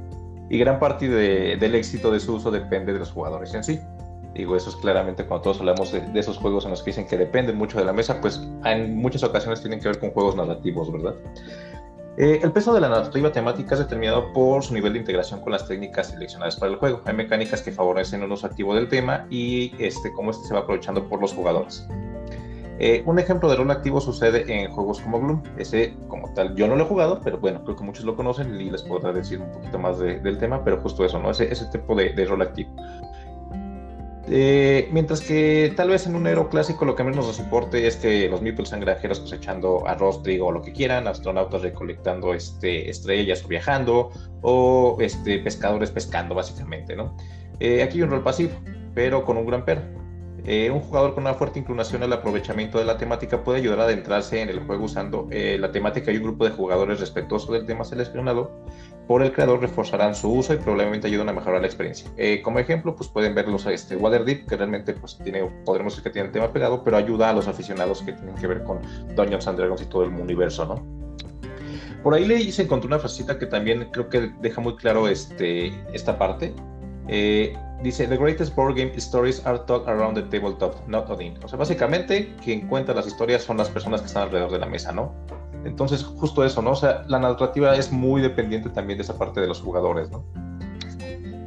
Y 0.50 0.58
gran 0.58 0.80
parte 0.80 1.08
del 1.08 1.76
éxito 1.76 2.12
de 2.12 2.20
su 2.20 2.36
uso 2.36 2.50
depende 2.50 2.94
de 2.94 3.00
los 3.00 3.12
jugadores 3.12 3.54
en 3.54 3.64
sí. 3.64 3.80
Digo, 4.38 4.56
eso 4.56 4.70
es 4.70 4.76
claramente 4.76 5.26
cuando 5.26 5.44
todos 5.44 5.60
hablamos 5.60 5.92
de, 5.92 6.02
de, 6.02 6.20
esos 6.20 6.38
juegos 6.38 6.64
en 6.66 6.72
los 6.72 6.84
que 6.84 6.92
dicen 6.92 7.08
que 7.08 7.18
dependen 7.18 7.58
mucho 7.58 7.80
de 7.80 7.86
la 7.86 7.92
mesa, 7.92 8.22
pues 8.22 8.40
en 8.64 8.96
muchas 8.96 9.24
ocasiones 9.24 9.62
tienen 9.62 9.80
que 9.80 9.88
ver 9.88 10.00
con 10.00 10.12
juegos 10.12 10.36
narrativos, 10.36 10.92
¿verdad? 10.92 11.16
Eh, 12.20 12.40
el 12.42 12.52
peso 12.52 12.74
de 12.74 12.82
la 12.82 12.90
narrativa 12.90 13.32
temática 13.32 13.76
es 13.76 13.80
determinado 13.80 14.34
por 14.34 14.64
su 14.64 14.74
nivel 14.74 14.94
de 14.94 15.00
integración 15.00 15.40
con 15.40 15.52
las 15.52 15.68
técnicas 15.68 16.10
seleccionadas 16.10 16.56
para 16.56 16.72
el 16.72 16.80
juego. 16.80 17.02
Hay 17.06 17.14
mecánicas 17.14 17.62
que 17.62 17.72
favorecen 17.72 18.24
un 18.24 18.32
uso 18.32 18.48
activo 18.48 18.74
del 18.74 18.90
tema 18.90 19.28
y 19.30 19.72
este, 19.78 20.12
cómo 20.14 20.32
este 20.32 20.48
se 20.48 20.56
va 20.56 20.62
aprovechando 20.62 21.08
por 21.08 21.22
los 21.22 21.32
jugadores. 21.34 21.88
Eh, 22.80 23.04
un 23.06 23.20
ejemplo 23.20 23.48
de 23.50 23.56
rol 23.56 23.70
activo 23.70 24.02
sucede 24.02 24.52
en 24.52 24.72
juegos 24.72 25.00
como 25.00 25.20
Gloom. 25.20 25.44
Ese, 25.58 25.96
como 26.08 26.34
tal, 26.34 26.56
yo 26.56 26.68
no 26.68 26.76
lo 26.76 26.86
he 26.86 26.88
jugado, 26.88 27.22
pero 27.24 27.38
bueno, 27.38 27.64
creo 27.64 27.76
que 27.76 27.84
muchos 27.84 28.04
lo 28.04 28.16
conocen 28.16 28.60
y 28.60 28.72
les 28.72 28.82
podrá 28.82 29.14
decir 29.14 29.40
un 29.40 29.52
poquito 29.52 29.78
más 29.78 30.00
del 30.00 30.38
tema, 30.40 30.64
pero 30.64 30.78
justo 30.78 31.06
eso, 31.06 31.20
¿no? 31.20 31.30
Ese, 31.30 31.52
ese 31.52 31.66
tipo 31.68 31.94
de, 31.94 32.14
de 32.14 32.26
rol 32.26 32.42
activo. 32.42 32.67
Eh, 34.30 34.90
mientras 34.92 35.22
que 35.22 35.74
tal 35.78 35.90
vez 35.90 36.06
en 36.06 36.16
un 36.16 36.28
héroe 36.28 36.50
clásico 36.50 36.84
lo 36.84 36.96
que 36.96 37.04
menos 37.04 37.26
nos 37.26 37.40
importe 37.40 37.88
es 37.88 37.96
que 37.96 38.28
los 38.28 38.42
meeples 38.42 38.70
sean 38.70 38.82
granjeros 38.82 39.22
cosechando 39.22 39.88
arroz, 39.88 40.22
trigo 40.22 40.48
o 40.48 40.52
lo 40.52 40.62
que 40.62 40.74
quieran, 40.74 41.08
astronautas 41.08 41.62
recolectando 41.62 42.34
este, 42.34 42.90
estrellas 42.90 43.44
o 43.46 43.48
viajando, 43.48 44.12
o 44.42 44.98
este, 45.00 45.40
pescadores 45.40 45.92
pescando 45.92 46.36
básicamente, 46.36 46.96
¿no? 46.96 47.16
Eh, 47.60 47.82
aquí 47.82 47.98
hay 48.00 48.04
un 48.04 48.10
rol 48.10 48.24
pasivo, 48.24 48.52
pero 48.94 49.24
con 49.24 49.38
un 49.38 49.46
gran 49.46 49.64
pero. 49.64 49.82
Eh, 50.48 50.72
un 50.72 50.80
jugador 50.80 51.14
con 51.14 51.24
una 51.24 51.34
fuerte 51.34 51.60
inclinación 51.60 52.04
al 52.04 52.14
aprovechamiento 52.14 52.80
de 52.80 52.86
la 52.86 52.98
temática 52.98 53.44
puede 53.44 53.60
ayudar 53.60 53.82
a 53.82 53.84
adentrarse 53.84 54.42
en 54.42 54.50
el 54.50 54.62
juego 54.62 54.86
usando 54.86 55.28
la 55.30 55.72
temática 55.72 56.12
y 56.12 56.18
un 56.18 56.24
grupo 56.24 56.46
de 56.46 56.52
jugadores 56.52 57.00
respetuoso 57.02 57.52
del 57.52 57.66
tema 57.66 57.84
seleccionado 57.84 58.52
por 59.08 59.24
el 59.24 59.32
creador 59.32 59.62
reforzarán 59.62 60.14
su 60.14 60.32
uso 60.32 60.54
y 60.54 60.58
probablemente 60.58 61.08
ayuden 61.08 61.30
a 61.30 61.34
mejorar 61.34 61.62
la 61.62 61.68
experiencia. 61.68 62.12
Eh, 62.18 62.42
como 62.42 62.60
ejemplo, 62.60 62.96
pues 62.96 63.10
pueden 63.10 63.34
ver 63.34 63.48
los 63.48 63.66
este, 63.66 63.96
Waterdeep, 63.96 64.48
que 64.48 64.58
realmente 64.58 64.94
pues 64.94 65.18
tiene, 65.24 65.50
podremos 65.66 65.94
decir 65.94 66.04
que 66.04 66.10
tiene 66.10 66.28
el 66.28 66.34
tema 66.34 66.52
pegado, 66.52 66.84
pero 66.84 66.98
ayuda 66.98 67.30
a 67.30 67.34
los 67.34 67.48
aficionados 67.48 68.02
que 68.02 68.12
tienen 68.12 68.36
que 68.36 68.48
ver 68.48 68.64
con 68.64 68.80
Dungeons 69.16 69.48
and 69.48 69.58
Dragons 69.58 69.82
y 69.82 69.86
todo 69.86 70.04
el 70.04 70.10
universo, 70.10 70.66
¿no? 70.66 70.98
Por 72.04 72.14
ahí 72.14 72.26
le 72.26 72.52
se 72.52 72.64
encontró 72.64 72.88
una 72.88 73.00
frasecita 73.00 73.40
que 73.40 73.48
también 73.48 73.90
creo 73.92 74.10
que 74.10 74.32
deja 74.42 74.62
muy 74.62 74.76
claro 74.76 75.08
este, 75.08 75.74
esta 75.94 76.18
parte. 76.18 76.54
Eh, 77.08 77.58
dice, 77.84 78.08
The 78.08 78.18
greatest 78.18 78.56
board 78.56 78.76
game 78.76 78.92
stories 78.98 79.46
are 79.46 79.60
told 79.66 79.88
around 79.88 80.16
the 80.16 80.24
tabletop, 80.24 80.76
not 80.88 81.10
within. 81.10 81.38
O 81.44 81.48
sea, 81.48 81.58
básicamente, 81.58 82.36
quien 82.44 82.68
cuenta 82.68 82.94
las 82.94 83.08
historias 83.08 83.44
son 83.44 83.58
las 83.58 83.70
personas 83.70 84.02
que 84.02 84.08
están 84.08 84.24
alrededor 84.24 84.52
de 84.52 84.60
la 84.60 84.66
mesa, 84.66 84.92
¿no? 84.92 85.14
Entonces, 85.64 86.04
justo 86.04 86.44
eso, 86.44 86.62
¿no? 86.62 86.72
O 86.72 86.76
sea, 86.76 87.04
la 87.08 87.20
narrativa 87.20 87.76
es 87.76 87.92
muy 87.92 88.22
dependiente 88.22 88.70
también 88.70 88.98
de 88.98 89.04
esa 89.04 89.18
parte 89.18 89.42
de 89.42 89.48
los 89.48 89.62
jugadores, 89.62 90.10
¿no? 90.10 90.24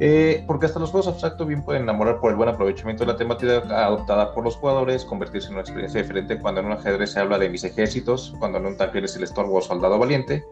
Eh, 0.03 0.43
porque 0.47 0.65
hasta 0.65 0.79
los 0.79 0.89
juegos 0.89 1.07
abstractos 1.07 1.47
bien 1.47 1.61
pueden 1.61 1.83
enamorar 1.83 2.19
por 2.19 2.31
el 2.31 2.35
buen 2.35 2.49
aprovechamiento 2.49 3.05
de 3.05 3.11
la 3.11 3.17
temática 3.19 3.59
adoptada 3.85 4.33
por 4.33 4.43
los 4.43 4.55
jugadores, 4.55 5.05
convertirse 5.05 5.49
en 5.49 5.53
una 5.53 5.61
experiencia 5.61 6.01
diferente 6.01 6.39
cuando 6.39 6.59
en 6.59 6.65
un 6.65 6.71
ajedrez 6.71 7.11
se 7.11 7.19
habla 7.19 7.37
de 7.37 7.49
mis 7.49 7.63
ejércitos, 7.63 8.33
cuando 8.39 8.57
en 8.57 8.65
un 8.65 8.77
taller 8.77 9.03
es 9.03 9.15
el 9.15 9.21
estorbo 9.21 9.59
o 9.59 9.61
soldado 9.61 9.99
valiente, 9.99 10.43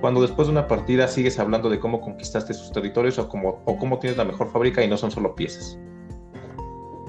cuando 0.00 0.20
después 0.20 0.48
de 0.48 0.52
una 0.52 0.66
partida 0.66 1.06
sigues 1.06 1.38
hablando 1.38 1.70
de 1.70 1.78
cómo 1.78 2.00
conquistaste 2.00 2.52
sus 2.52 2.72
territorios 2.72 3.16
o 3.20 3.28
cómo, 3.28 3.62
o 3.64 3.78
cómo 3.78 4.00
tienes 4.00 4.16
la 4.16 4.24
mejor 4.24 4.50
fábrica 4.50 4.82
y 4.82 4.88
no 4.88 4.96
son 4.96 5.12
solo 5.12 5.36
piezas. 5.36 5.78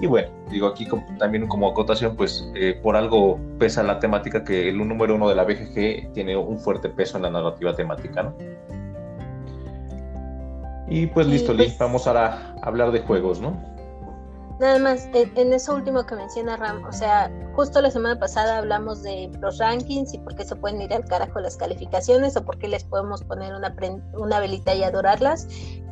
Y 0.00 0.06
bueno, 0.06 0.28
digo 0.52 0.68
aquí 0.68 0.86
también 1.18 1.48
como 1.48 1.68
acotación, 1.68 2.14
pues 2.14 2.48
eh, 2.54 2.78
por 2.80 2.94
algo 2.94 3.40
pesa 3.58 3.82
la 3.82 3.98
temática 3.98 4.44
que 4.44 4.68
el 4.68 4.78
número 4.78 5.16
uno 5.16 5.28
de 5.28 5.34
la 5.34 5.42
BGG 5.42 6.12
tiene 6.12 6.36
un 6.36 6.60
fuerte 6.60 6.90
peso 6.90 7.16
en 7.16 7.24
la 7.24 7.30
narrativa 7.30 7.74
temática, 7.74 8.22
¿no? 8.22 8.36
Y 10.90 11.06
pues 11.06 11.26
listo, 11.26 11.54
pues 11.54 11.76
vamos 11.78 12.06
ahora 12.06 12.54
a 12.62 12.66
hablar 12.66 12.92
de 12.92 13.00
juegos, 13.00 13.40
¿no? 13.40 13.56
Nada 14.58 14.80
más, 14.80 15.08
en, 15.14 15.52
eso 15.52 15.74
último 15.74 16.04
que 16.04 16.16
menciona 16.16 16.56
Ram, 16.56 16.84
o 16.84 16.92
sea, 16.92 17.30
justo 17.54 17.80
la 17.80 17.92
semana 17.92 18.18
pasada 18.18 18.58
hablamos 18.58 19.04
de 19.04 19.30
los 19.40 19.58
rankings 19.58 20.14
y 20.14 20.18
por 20.18 20.34
qué 20.34 20.44
se 20.44 20.56
pueden 20.56 20.82
ir 20.82 20.92
al 20.92 21.04
carajo 21.04 21.38
las 21.38 21.56
calificaciones 21.56 22.36
o 22.36 22.44
por 22.44 22.58
qué 22.58 22.66
les 22.66 22.82
podemos 22.82 23.22
poner 23.22 23.54
una, 23.54 23.72
una 24.14 24.40
velita 24.40 24.74
y 24.74 24.82
adorarlas, 24.82 25.46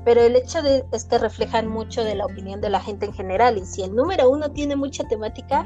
pero 0.04 0.20
el 0.20 0.34
hecho 0.34 0.62
de, 0.62 0.84
es 0.92 1.04
que 1.04 1.16
reflejan 1.16 1.68
mucho 1.68 2.02
de 2.02 2.16
la 2.16 2.26
opinión 2.26 2.60
de 2.60 2.70
la 2.70 2.80
gente 2.80 3.06
en 3.06 3.12
general 3.12 3.56
y 3.56 3.64
si 3.64 3.82
el 3.82 3.94
número 3.94 4.28
uno 4.28 4.50
tiene 4.50 4.74
mucha 4.74 5.04
temática, 5.06 5.64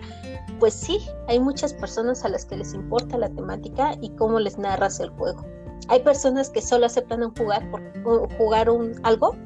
pues 0.59 0.75
sí, 0.75 0.99
hay 1.27 1.41
muchas 1.41 1.73
personas 1.73 2.23
a 2.27 2.29
las 2.29 2.45
que 2.45 2.59
les 2.59 2.75
importa 2.75 3.17
la 3.17 3.31
temática 3.31 3.95
y 4.03 4.11
cómo 4.17 4.41
les 4.41 4.59
narras 4.59 5.01
el 5.01 5.09
juego. 5.09 5.47
Hay 5.89 6.01
personas 6.03 6.51
que 6.51 6.63
solo 6.63 6.87
aceptan 6.87 7.35
jugar 7.35 7.69
por 7.71 8.37
jugar 8.37 8.71
un 8.71 8.95
algo 9.03 9.37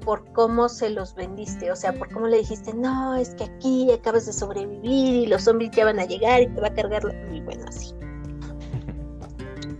por 0.00 0.24
cómo 0.32 0.68
se 0.68 0.90
los 0.90 1.14
vendiste, 1.14 1.70
o 1.70 1.76
sea, 1.76 1.92
por 1.92 2.12
cómo 2.12 2.26
le 2.26 2.38
dijiste, 2.38 2.74
no, 2.74 3.14
es 3.16 3.34
que 3.34 3.44
aquí 3.44 3.92
acabas 3.92 4.26
de 4.26 4.32
sobrevivir 4.32 4.84
y 4.84 5.26
los 5.26 5.42
zombies 5.44 5.70
ya 5.72 5.84
van 5.84 6.00
a 6.00 6.04
llegar 6.04 6.42
y 6.42 6.46
te 6.48 6.60
va 6.60 6.68
a 6.68 6.74
cargar, 6.74 7.02
y 7.30 7.40
bueno, 7.42 7.64
así. 7.68 7.94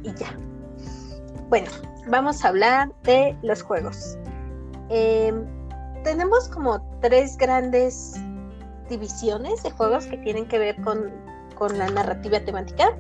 Y 0.02 0.14
ya. 0.14 0.37
Bueno, 1.49 1.71
vamos 2.09 2.45
a 2.45 2.49
hablar 2.49 2.92
de 3.02 3.37
los 3.42 3.62
juegos. 3.62 4.16
Em, 4.88 5.45
tenemos 6.04 6.49
como 6.49 6.80
tres 7.00 7.37
grandes 7.37 8.14
divisiones 8.88 9.62
de 9.62 9.71
juegos 9.71 10.07
que 10.07 10.16
tienen 10.19 10.47
que 10.47 10.59
ver 10.59 10.80
con, 10.83 11.11
con 11.57 11.76
la 11.78 11.88
narrativa 11.88 12.40
temática. 12.40 12.97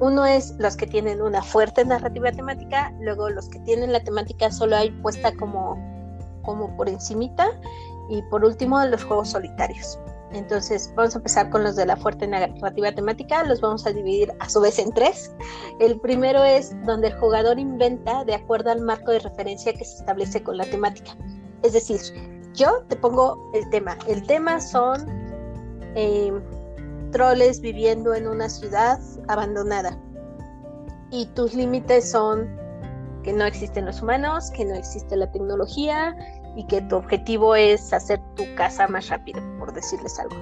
Uno 0.00 0.26
es 0.26 0.54
los 0.58 0.76
que 0.76 0.86
tienen 0.86 1.20
una 1.20 1.42
fuerte 1.42 1.84
narrativa 1.84 2.30
temática, 2.30 2.92
luego 3.00 3.30
los 3.30 3.48
que 3.48 3.58
tienen 3.60 3.92
la 3.92 4.00
temática 4.00 4.50
solo 4.50 4.76
hay 4.76 4.90
puesta 4.90 5.34
como 5.36 5.76
como 6.48 6.74
por 6.78 6.88
encimita 6.88 7.50
y 8.08 8.22
por 8.30 8.42
último 8.42 8.82
los 8.86 9.04
juegos 9.04 9.28
solitarios. 9.28 9.98
Entonces 10.32 10.90
vamos 10.94 11.14
a 11.14 11.18
empezar 11.18 11.50
con 11.50 11.62
los 11.62 11.76
de 11.76 11.84
la 11.84 11.96
fuerte 11.96 12.26
narrativa 12.26 12.92
temática, 12.92 13.44
los 13.44 13.60
vamos 13.60 13.86
a 13.86 13.92
dividir 13.92 14.32
a 14.40 14.48
su 14.48 14.60
vez 14.60 14.78
en 14.78 14.92
tres. 14.92 15.30
El 15.78 16.00
primero 16.00 16.42
es 16.44 16.74
donde 16.84 17.08
el 17.08 17.14
jugador 17.18 17.58
inventa 17.58 18.24
de 18.24 18.34
acuerdo 18.34 18.70
al 18.70 18.80
marco 18.80 19.10
de 19.10 19.20
referencia 19.20 19.72
que 19.74 19.84
se 19.84 19.98
establece 19.98 20.42
con 20.42 20.56
la 20.56 20.64
temática. 20.64 21.16
Es 21.62 21.74
decir, 21.74 22.00
yo 22.54 22.82
te 22.88 22.96
pongo 22.96 23.50
el 23.54 23.68
tema. 23.70 23.96
El 24.06 24.26
tema 24.26 24.60
son 24.60 25.06
em, 25.94 26.42
troles 27.10 27.60
viviendo 27.60 28.14
en 28.14 28.26
una 28.26 28.48
ciudad 28.48 28.98
abandonada. 29.28 29.98
Y 31.10 31.26
tus 31.34 31.54
límites 31.54 32.10
son 32.10 32.48
que 33.22 33.32
no 33.32 33.44
existen 33.44 33.86
los 33.86 34.02
humanos, 34.02 34.50
que 34.50 34.64
no 34.64 34.74
existe 34.74 35.16
la 35.16 35.30
tecnología, 35.32 36.14
y 36.58 36.64
que 36.64 36.80
tu 36.82 36.96
objetivo 36.96 37.54
es 37.54 37.92
hacer 37.92 38.20
tu 38.34 38.42
casa 38.56 38.88
más 38.88 39.08
rápido, 39.08 39.40
por 39.60 39.72
decirles 39.72 40.18
algo. 40.18 40.36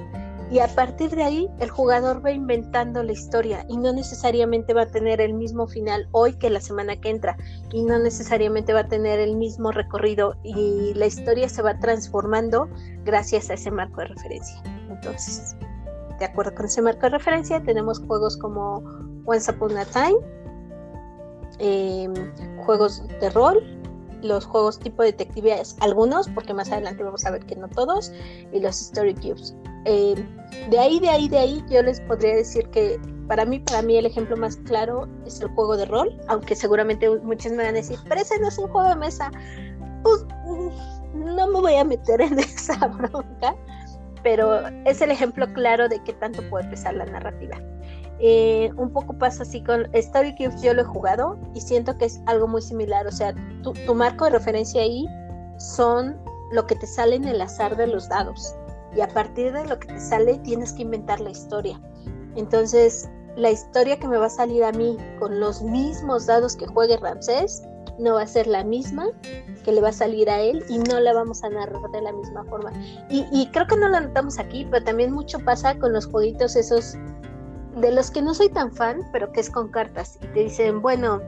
Y 0.51 0.61
a 0.61 0.69
partir 0.69 1.11
de 1.11 1.25
ahí, 1.25 1.51
el 1.59 1.69
jugador 1.69 2.25
va 2.25 2.31
inventando 2.31 3.03
la 3.03 3.13
historia 3.13 3.67
y 3.69 3.77
no 3.77 3.93
necesariamente 3.93 4.73
va 4.73 4.83
a 4.83 4.87
tener 4.87 5.21
el 5.21 5.35
mismo 5.35 5.67
final 5.67 6.09
hoy 6.13 6.35
que 6.35 6.49
la 6.49 6.61
semana 6.61 6.97
que 6.97 7.11
entra 7.11 7.37
y 7.71 7.83
no 7.83 7.99
necesariamente 7.99 8.73
va 8.73 8.81
a 8.81 8.89
tener 8.89 9.19
el 9.19 9.37
mismo 9.37 9.73
recorrido 9.73 10.37
y 10.43 10.95
la 10.95 11.07
historia 11.07 11.49
se 11.49 11.61
va 11.61 11.79
transformando 11.81 12.71
gracias 13.05 13.51
a 13.51 13.55
ese 13.55 13.71
marco 13.71 14.01
de 14.01 14.07
referencia. 14.07 14.63
Entonces, 14.89 15.57
de 16.19 16.25
acuerdo 16.25 16.55
con 16.55 16.67
ese 16.67 16.83
marco 16.83 17.03
de 17.03 17.11
referencia, 17.11 17.63
tenemos 17.63 18.01
juegos 18.01 18.37
como 18.37 18.83
Once 19.27 19.51
Upon 19.51 19.77
a 19.77 19.85
Time, 19.85 20.17
em, 21.59 22.15
juegos 22.65 23.07
de 23.21 23.31
rol, 23.31 23.63
los 24.23 24.45
juegos 24.47 24.79
tipo 24.79 25.03
detectives, 25.03 25.77
algunos, 25.81 26.29
porque 26.31 26.55
más 26.55 26.71
adelante 26.73 27.03
vamos 27.03 27.25
a 27.27 27.31
ver 27.31 27.45
que 27.45 27.57
no 27.57 27.69
todos, 27.69 28.13
y 28.53 28.61
los 28.61 28.81
Story 28.81 29.15
Cubes. 29.15 29.55
Em, 29.85 30.27
de 30.71 30.79
ahí, 30.79 30.99
de 30.99 31.09
ahí, 31.09 31.29
de 31.29 31.39
ahí, 31.39 31.65
yo 31.69 31.83
les 31.83 32.01
podría 32.01 32.37
decir 32.37 32.69
que 32.71 32.99
para 33.29 33.45
mí, 33.45 33.59
para 33.61 33.83
mí 33.83 33.97
el 33.97 34.07
ejemplo 34.07 34.37
más 34.37 34.57
claro 34.57 35.09
es 35.25 35.41
el 35.41 35.49
juego 35.49 35.77
de 35.77 35.85
rol, 35.87 36.19
aunque 36.29 36.55
seguramente 36.55 37.09
muchos 37.21 37.53
me 37.53 37.59
van 37.59 37.69
a 37.69 37.73
decir, 37.73 37.99
pero 38.09 38.21
ese 38.21 38.39
no 38.41 38.49
es 38.49 38.59
un 38.59 38.69
juego 38.69 38.89
de 38.89 38.97
mesa. 38.97 39.31
Pues 40.03 40.25
no 41.15 41.49
me 41.49 41.61
voy 41.61 41.75
a 41.75 41.85
meter 41.85 42.21
en 42.21 42.39
esa 42.39 42.87
bronca, 42.87 43.57
pero 44.27 44.59
es 44.87 45.01
el 45.03 45.13
ejemplo 45.13 45.47
claro 45.53 45.89
de 45.89 46.03
qué 46.03 46.13
tanto 46.15 46.43
puede 46.51 46.69
pesar 46.69 46.95
la 46.95 47.05
narrativa. 47.05 47.61
Eh, 48.19 48.73
un 48.77 48.91
poco 48.91 49.17
pasa 49.17 49.45
así 49.45 49.63
con 49.63 49.87
Story 49.95 50.35
Cubes, 50.35 50.61
yo 50.63 50.75
lo 50.75 50.83
he 50.83 50.85
jugado 50.85 51.39
y 51.55 51.61
siento 51.61 51.97
que 51.97 52.07
es 52.07 52.21
algo 52.27 52.49
muy 52.49 52.61
similar, 52.61 53.07
o 53.07 53.13
sea, 53.13 53.33
tu, 53.63 53.73
tu 53.73 53.95
marco 53.95 54.25
de 54.25 54.33
referencia 54.33 54.83
ahí 54.83 55.07
son 55.59 56.21
lo 56.51 56.67
que 56.67 56.75
te 56.75 56.89
sale 56.89 57.15
en 57.15 57.25
el 57.27 57.41
azar 57.41 57.77
de 57.77 57.87
los 57.87 58.09
dados 58.09 58.53
y 58.97 59.01
a 59.01 59.07
partir 59.07 59.53
de 59.53 59.65
lo 59.65 59.79
que 59.79 59.87
te 59.87 60.01
sale 60.01 60.39
tienes 60.39 60.73
que 60.73 60.83
inventar 60.83 61.21
la 61.21 61.31
historia. 61.31 61.81
Entonces, 62.35 63.09
la 63.37 63.53
historia 63.53 63.97
que 63.97 64.09
me 64.09 64.17
va 64.17 64.27
a 64.27 64.31
salir 64.31 64.65
a 64.65 64.73
mí 64.73 64.97
con 65.21 65.39
los 65.39 65.63
mismos 65.63 66.27
dados 66.27 66.57
que 66.57 66.67
juegue 66.67 66.97
Ramsés 66.97 67.63
no 67.99 68.15
va 68.15 68.23
a 68.23 68.27
ser 68.27 68.47
la 68.47 68.65
misma 68.65 69.09
que 69.65 69.73
le 69.73 69.81
va 69.81 69.89
a 69.89 69.93
salir 69.93 70.29
a 70.31 70.41
él 70.41 70.65
y 70.69 70.79
no 70.79 71.01
la 71.01 71.13
vamos 71.13 71.43
a 71.45 71.49
narrar 71.49 71.91
de 71.91 72.01
la 72.01 72.13
misma 72.13 72.45
forma. 72.45 72.73
Y, 73.11 73.49
creo 73.53 73.67
que 73.67 73.77
no 73.77 73.89
lo 73.89 74.01
notamos 74.01 74.39
aquí, 74.39 74.67
pero 74.71 74.85
también 74.85 75.13
mucho 75.13 75.39
pasa 75.41 75.79
con 75.79 75.93
los 75.93 76.07
jueguitos 76.07 76.57
esos 76.57 76.97
de 77.77 77.93
los 77.93 78.11
que 78.11 78.23
no 78.23 78.35
soy 78.35 78.49
tan 78.49 78.73
fan, 78.73 79.01
pero 79.13 79.31
que 79.33 79.41
es 79.41 79.51
con 79.51 79.69
cartas. 79.69 80.19
Y 80.23 80.27
te 80.29 80.41
dicen, 80.45 80.81
bueno, 80.81 81.21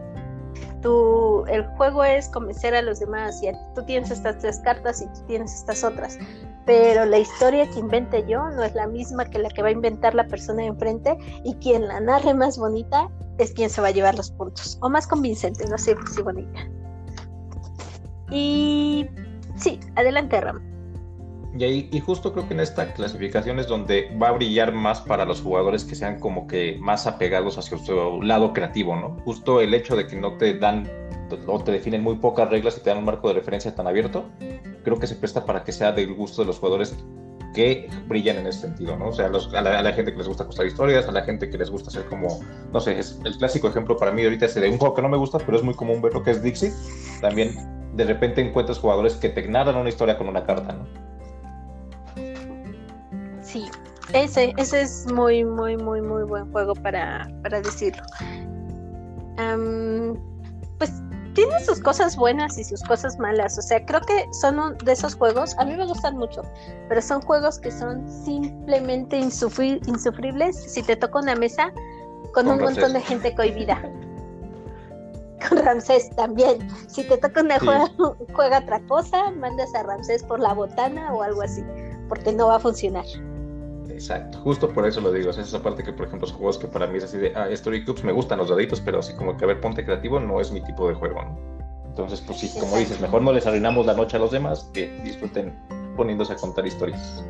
tú, 0.83 1.45
el 1.49 1.67
juego 1.77 2.05
es 2.05 2.29
convencer 2.29 2.75
a 2.75 2.83
los 2.83 3.01
demás 3.01 3.43
y 3.43 3.51
tú 3.75 3.83
tienes 3.85 4.11
estas 4.11 4.39
tres 4.39 4.61
cartas 4.61 5.03
y 5.03 5.07
tú 5.07 5.27
tienes 5.27 5.55
estas 5.55 5.85
otras 5.85 6.19
pero 6.67 7.05
la 7.07 7.19
historia 7.19 7.69
que 7.69 7.79
invente 7.79 8.25
yo 8.29 8.51
no 8.51 8.63
es 8.63 8.75
la 8.75 8.87
misma 8.87 9.25
que 9.25 9.39
la 9.39 9.49
que 9.49 9.63
va 9.63 9.69
a 9.69 9.73
inventar 9.73 10.15
la 10.15 10.27
persona 10.27 10.63
de 10.63 10.69
enfrente 10.69 11.17
y 11.45 11.55
quien 11.55 11.89
la 11.89 12.01
narre 12.01 12.35
más 12.35 12.59
bonita 12.59 13.09
es 13.39 13.53
quien 13.53 13.71
se 13.71 13.81
va 13.81 13.89
a 13.89 13.91
llevar 13.93 14.17
los 14.17 14.31
puntos, 14.31 14.79
o 14.83 14.91
más 14.91 15.07
convincente, 15.07 15.67
no 15.69 15.79
sé 15.79 15.97
si 16.15 16.23
bonita. 16.23 16.69
Y 18.31 19.07
sí, 19.57 19.81
adelante 19.97 20.41
Ram. 20.41 20.61
Y, 21.59 21.89
y 21.91 22.01
justo 22.01 22.33
creo 22.33 22.47
que 22.47 22.55
en 22.55 22.61
esta 22.61 22.93
clasificación 22.93 23.59
es 23.59 23.67
donde 23.67 24.15
va 24.21 24.29
a 24.29 24.33
brillar 24.33 24.73
más 24.73 25.01
para 25.01 25.25
los 25.25 25.41
jugadores 25.41 25.85
que 25.85 25.95
sean 25.95 26.21
como 26.21 26.47
que 26.47 26.77
más 26.81 27.07
apegados 27.07 27.57
hacia 27.59 27.79
su 27.79 28.23
lado 28.23 28.53
creativo, 28.53 28.95
¿no? 28.95 29.17
Justo 29.25 29.61
el 29.61 29.75
hecho 29.75 29.97
de 29.97 30.07
que 30.07 30.17
no 30.17 30.37
te 30.37 30.59
dan 30.59 30.89
o 31.47 31.65
te 31.65 31.73
definen 31.73 32.03
muy 32.03 32.17
pocas 32.17 32.49
reglas 32.51 32.77
y 32.79 32.81
te 32.81 32.91
dan 32.91 32.99
un 32.99 33.05
marco 33.05 33.29
de 33.29 33.35
referencia 33.35 33.75
tan 33.75 33.87
abierto, 33.87 34.27
creo 34.85 34.99
que 34.99 35.07
se 35.07 35.17
presta 35.17 35.45
para 35.45 35.65
que 35.65 35.73
sea 35.73 35.93
del 35.93 36.15
gusto 36.15 36.43
de 36.43 36.47
los 36.47 36.59
jugadores 36.59 36.97
que 37.55 37.89
brillan 38.07 38.37
en 38.37 38.47
ese 38.47 38.61
sentido, 38.61 38.97
¿no? 38.97 39.09
O 39.09 39.13
sea, 39.13 39.27
a, 39.27 39.63
la, 39.63 39.93
gente 39.93 40.13
que 40.13 40.19
les 40.19 40.29
gusta 40.29 40.45
contar 40.45 40.67
historias, 40.67 41.09
a 41.09 41.13
la 41.13 41.23
gente 41.23 41.49
que 41.49 41.59
les 41.59 41.71
gusta 41.71 41.89
hacer 41.89 42.05
como, 42.07 42.41
no 42.73 42.81
sé, 42.81 42.99
es 42.99 43.19
el 43.25 43.37
clásico 43.37 43.69
ejemplo 43.69 43.97
para 43.97 44.13
mí 44.13 44.23
ahorita 44.23 44.47
es 44.47 44.55
de 44.55 44.69
un 44.69 44.79
juego 44.79 44.95
que 44.95 45.03
no 45.03 45.09
me 45.09 45.17
gusta, 45.17 45.39
pero 45.39 45.57
es 45.57 45.65
muy 45.65 45.75
común 45.75 46.01
verlo, 46.03 46.23
que 46.23 46.33
es 46.33 46.43
Dixie. 46.43 46.73
También 47.21 47.57
de 47.95 48.05
repente 48.05 48.41
encuentras 48.41 48.79
jugadores 48.79 49.15
que 49.15 49.29
te 49.29 49.47
narran 49.49 49.77
una 49.77 49.89
historia 49.89 50.17
con 50.17 50.29
una 50.29 50.45
carta, 50.45 50.73
¿no? 50.73 50.87
Sí, 53.43 53.65
ese, 54.13 54.53
ese 54.57 54.83
es 54.83 55.11
muy, 55.13 55.45
muy, 55.45 55.77
muy, 55.77 56.01
muy 56.03 56.23
buen 56.25 56.51
juego 56.53 56.75
para, 56.75 57.29
para 57.43 57.61
decirlo. 57.61 58.03
pues 60.79 60.93
tiene 61.39 61.65
sus 61.65 61.81
cosas 61.81 62.17
buenas 62.17 62.59
y 62.59 62.65
sus 62.65 62.83
cosas 62.83 63.19
malas. 63.19 63.57
O 63.59 63.63
sea, 63.63 63.85
creo 63.85 64.01
que 64.01 64.27
son 64.33 64.77
de 64.79 64.93
esos 64.93 65.15
juegos, 65.15 65.57
a 65.59 65.65
mí 65.65 65.77
me 65.77 65.87
gustan 65.87 66.17
mucho, 66.17 66.43
pero 66.89 67.01
son 67.01 67.23
juegos 67.23 67.61
que 67.61 67.71
son 67.71 68.09
simplemente 68.11 69.17
insufribles 69.19 70.57
si 70.57 70.83
te 70.83 70.97
toca 70.97 71.21
una 71.21 71.37
mesa 71.37 71.73
con, 72.35 72.49
un 72.49 72.61
montón 72.61 72.93
de 72.93 73.01
gente 73.01 73.35
cohibida. 73.35 73.81
Con 75.49 75.59
Ramsés 75.59 76.11
también. 76.17 76.69
Si 76.89 77.05
te 77.05 77.17
toca 77.17 77.43
una 77.43 77.61
juega, 77.61 77.89
juega 78.35 78.59
otra 78.59 78.81
cosa, 78.89 79.31
mandas 79.31 79.73
a 79.73 79.85
Ramsés 79.85 80.25
por 80.25 80.41
la 80.41 80.53
botana 80.53 81.15
o 81.15 81.23
algo 81.23 81.43
así, 81.43 81.63
porque 82.09 82.33
no 82.33 82.49
va 82.49 82.57
a 82.57 82.59
funcionar. 82.59 83.05
Exacto, 83.91 84.39
justo 84.39 84.69
por 84.69 84.87
eso 84.87 85.01
lo 85.01 85.13
digo. 85.13 85.31
es 85.31 85.39
esa 85.39 85.63
parte 85.63 85.83
que, 85.83 85.93
por 85.93 86.07
ejemplo, 86.07 86.29
los 86.29 86.37
juegos 86.37 86.59
que 86.59 86.67
para 86.67 86.87
mí 86.87 86.99
es 86.99 87.05
así 87.05 87.19
de, 87.19 87.33
ah, 87.35 87.49
Story 87.51 87.85
Cubes 87.85 88.05
me 88.05 88.13
gustan 88.13 88.39
los 88.39 88.49
daditos, 88.49 88.81
pero 88.81 88.99
así 88.99 89.15
como 89.15 89.37
que, 89.37 89.45
a 89.45 89.49
ver, 89.49 89.61
ponte 89.61 89.85
creativo, 89.85 90.21
no 90.21 90.41
es 90.41 90.53
mi 90.53 90.61
tipo 90.61 90.89
de 90.89 90.95
juego, 90.95 91.23
¿no? 91.23 91.39
Entonces, 91.87 92.21
pues 92.21 92.39
sí, 92.39 92.61
como 92.61 92.77
dices, 92.77 93.01
mejor 93.01 93.23
no 93.23 93.33
les 93.33 93.47
arruinamos 93.47 93.87
la 93.87 93.95
noche 93.95 94.17
a 94.17 94.21
los 94.21 94.31
demás 94.31 94.71
que 94.73 94.89
disfruten 95.03 95.59
poniéndose 95.97 96.33
a 96.33 96.37
contar 96.37 96.67
historias. 96.67 97.25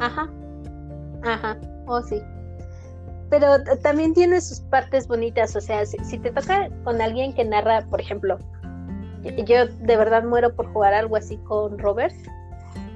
Ajá, 0.00 0.28
ajá, 1.22 1.56
oh 1.86 2.02
sí. 2.02 2.20
Pero 3.28 3.62
también 3.82 4.14
tiene 4.14 4.40
sus 4.40 4.60
partes 4.60 5.06
bonitas, 5.06 5.54
o 5.54 5.60
sea, 5.60 5.86
si 5.86 6.18
te 6.18 6.32
toca 6.32 6.68
con 6.82 7.00
alguien 7.00 7.32
que 7.32 7.44
narra, 7.44 7.86
por 7.88 8.00
ejemplo, 8.00 8.38
yo 9.22 9.66
de 9.66 9.96
verdad 9.96 10.24
muero 10.24 10.54
por 10.54 10.72
jugar 10.72 10.94
algo 10.94 11.16
así 11.16 11.36
con 11.38 11.78
Robert, 11.78 12.14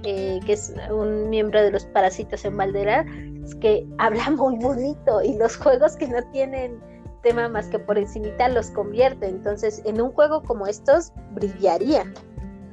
que 0.04 0.52
es 0.52 0.72
un 0.90 1.30
miembro 1.30 1.62
de 1.62 1.70
los 1.70 1.84
parásitos 1.86 2.44
en 2.44 2.56
Valdera, 2.56 3.04
es 3.44 3.54
que 3.56 3.86
habla 3.98 4.30
muy 4.30 4.56
bonito 4.58 5.22
y 5.22 5.36
los 5.36 5.56
juegos 5.56 5.96
que 5.96 6.06
no 6.06 6.22
tienen 6.32 6.78
tema 7.22 7.48
más 7.48 7.66
que 7.68 7.78
por 7.78 7.98
encimita 7.98 8.48
los 8.48 8.70
convierte. 8.70 9.26
Entonces, 9.26 9.82
en 9.84 10.00
un 10.00 10.12
juego 10.12 10.42
como 10.42 10.66
estos, 10.66 11.12
brillaría. 11.32 12.04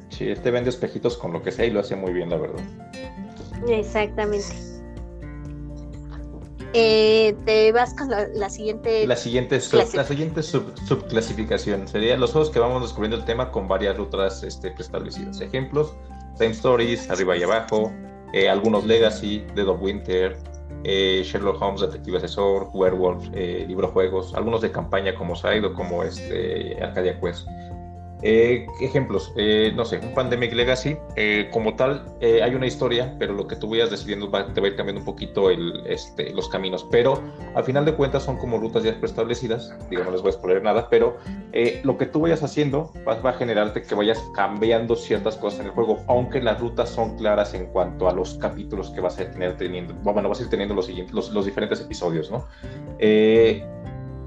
Sí, 0.10 0.30
este 0.30 0.52
vende 0.52 0.70
espejitos 0.70 1.18
con 1.18 1.34
lo 1.34 1.42
que 1.42 1.52
sea 1.52 1.66
y 1.66 1.72
lo 1.72 1.80
hace 1.80 1.96
muy 1.96 2.14
bien, 2.14 2.30
la 2.30 2.38
verdad. 2.38 2.62
Exactamente. 3.68 4.54
Eh, 6.74 7.36
te 7.46 7.72
vas 7.72 7.94
con 7.94 8.10
la, 8.10 8.50
siguiente. 8.50 9.06
La 9.06 9.18
siguiente, 9.18 9.60
la 9.94 10.04
siguiente 10.06 10.42
subclasificación 10.42 11.88
sería 11.88 12.18
los 12.18 12.32
juegos 12.32 12.50
que 12.50 12.60
vamos 12.60 12.82
descubriendo 12.82 13.18
el 13.18 13.26
tema 13.26 13.52
con 13.52 13.68
varias 13.68 13.98
rutas 13.98 14.44
este, 14.44 14.72
preestablecidas. 14.72 15.42
Ejemplos: 15.42 15.94
Same 16.36 16.52
Stories, 16.52 17.10
arriba 17.10 17.38
y 17.38 17.44
abajo, 17.44 17.92
eh, 18.34 18.50
algunos 18.50 18.86
Legacy, 18.86 19.46
Dead 19.56 19.68
of 19.68 19.82
Winter, 19.82 20.38
eh, 20.84 21.22
Sherlock 21.24 21.62
Holmes, 21.62 21.82
Detective 21.82 22.18
Asesor, 22.18 22.70
Werewolf, 22.74 23.28
eh, 23.34 23.66
libro 23.68 23.88
juegos, 23.90 24.34
algunos 24.34 24.62
de 24.62 24.72
campaña 24.72 25.14
como 25.16 25.36
Side 25.36 25.66
o 25.66 25.74
como 25.74 26.04
este, 26.04 26.78
Arcadia 26.82 27.20
Quest. 27.20 27.48
Eh, 28.24 28.68
ejemplos, 28.80 29.34
eh, 29.36 29.72
no 29.76 29.84
sé, 29.84 29.98
un 29.98 30.14
Pandemic 30.14 30.54
Legacy, 30.54 30.96
eh, 31.16 31.50
como 31.52 31.76
tal, 31.76 32.06
hay 32.22 32.54
una 32.54 32.68
historia, 32.68 33.16
pero 33.18 33.34
lo 33.34 33.48
que 33.48 33.56
tú 33.56 33.70
vayas 33.70 33.90
decidiendo 33.90 34.30
te 34.30 34.62
va 34.62 34.68
a 34.68 34.70
ir 34.70 34.76
cambiando 34.76 35.00
un 35.00 35.06
poquito 35.06 35.50
el, 35.50 35.84
este, 35.88 36.32
los 36.34 36.48
caminos. 36.50 36.86
Pero 36.92 37.22
al 37.56 37.64
final 37.64 37.86
de 37.86 37.94
cuentas 37.94 38.24
son 38.24 38.38
como 38.38 38.60
rutas 38.60 38.84
ya 38.84 38.98
preestablecidas, 38.98 39.76
digo, 39.90 40.04
no 40.04 40.12
les 40.12 40.22
voy 40.22 40.30
a 40.30 40.34
exponer 40.34 40.62
nada, 40.62 40.88
pero 40.90 41.18
lo 41.84 41.98
que 41.98 42.06
tú 42.06 42.22
vayas 42.22 42.44
haciendo 42.44 42.92
va, 43.08 43.30
a 43.30 43.34
generarte 43.34 43.82
que 43.82 43.96
vayas 43.96 44.20
cambiando 44.36 44.96
ciertas 44.96 45.36
cosas 45.38 45.62
en 45.62 45.66
el 45.68 45.72
juego, 45.72 45.98
aunque 46.08 46.42
las 46.42 46.60
rutas 46.60 46.90
son 46.90 47.18
claras 47.18 47.54
en 47.54 47.68
cuanto 47.68 48.08
a 48.08 48.14
los 48.14 48.36
capítulos 48.36 48.92
que 48.92 49.02
vas 49.02 49.20
a 49.20 49.32
tener 49.32 49.58
teniendo, 49.58 49.94
bueno, 49.96 50.30
vas 50.30 50.40
a 50.40 50.44
ir 50.44 50.50
teniendo 50.50 50.76
los, 50.76 50.90
los, 51.12 51.32
los 51.32 51.46
diferentes 51.46 51.82
episodios, 51.82 52.30
¿no? 52.30 52.46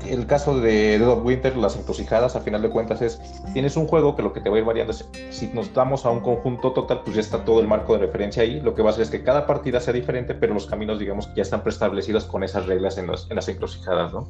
El 0.09 0.27
caso 0.27 0.61
de 0.61 0.99
Dead 0.99 1.09
of 1.09 1.25
Winter, 1.25 1.57
las 1.57 1.77
encrucijadas, 1.77 2.37
a 2.37 2.41
final 2.41 2.63
de 2.63 2.71
cuentas 2.71 3.03
es, 3.03 3.21
tienes 3.53 3.77
un 3.77 3.87
juego 3.87 4.17
que 4.17 4.23
lo 4.23 4.33
que 4.33 4.41
te 4.41 4.49
va 4.49 4.57
a 4.57 4.59
ir 4.59 4.65
variando 4.65 4.93
es, 4.93 5.09
si 5.31 5.49
nos 5.49 5.73
damos 5.73 6.05
a 6.05 6.11
un 6.11 6.21
conjunto 6.21 6.73
total, 6.73 7.03
pues 7.05 7.17
ya 7.17 7.21
está 7.21 7.45
todo 7.45 7.61
el 7.61 7.69
marco 7.69 7.95
de 7.95 8.01
referencia 8.01 8.43
ahí, 8.43 8.61
lo 8.61 8.75
que 8.75 8.83
va 8.83 8.91
a 8.91 8.93
hacer 8.93 9.03
es 9.03 9.11
que 9.11 9.23
cada 9.23 9.47
partida 9.47 9.81
sea 9.81 9.93
diferente, 9.93 10.35
pero 10.35 10.55
los 10.55 10.67
caminos, 10.67 10.99
digamos, 10.99 11.33
ya 11.35 11.43
están 11.43 11.63
preestablecidos 11.63 12.25
con 12.25 12.45
esas 12.45 12.67
reglas 12.67 12.99
en, 12.99 13.07
en 13.07 13.37
las 13.37 13.49
encrucijadas, 13.49 14.13
¿no? 14.13 14.29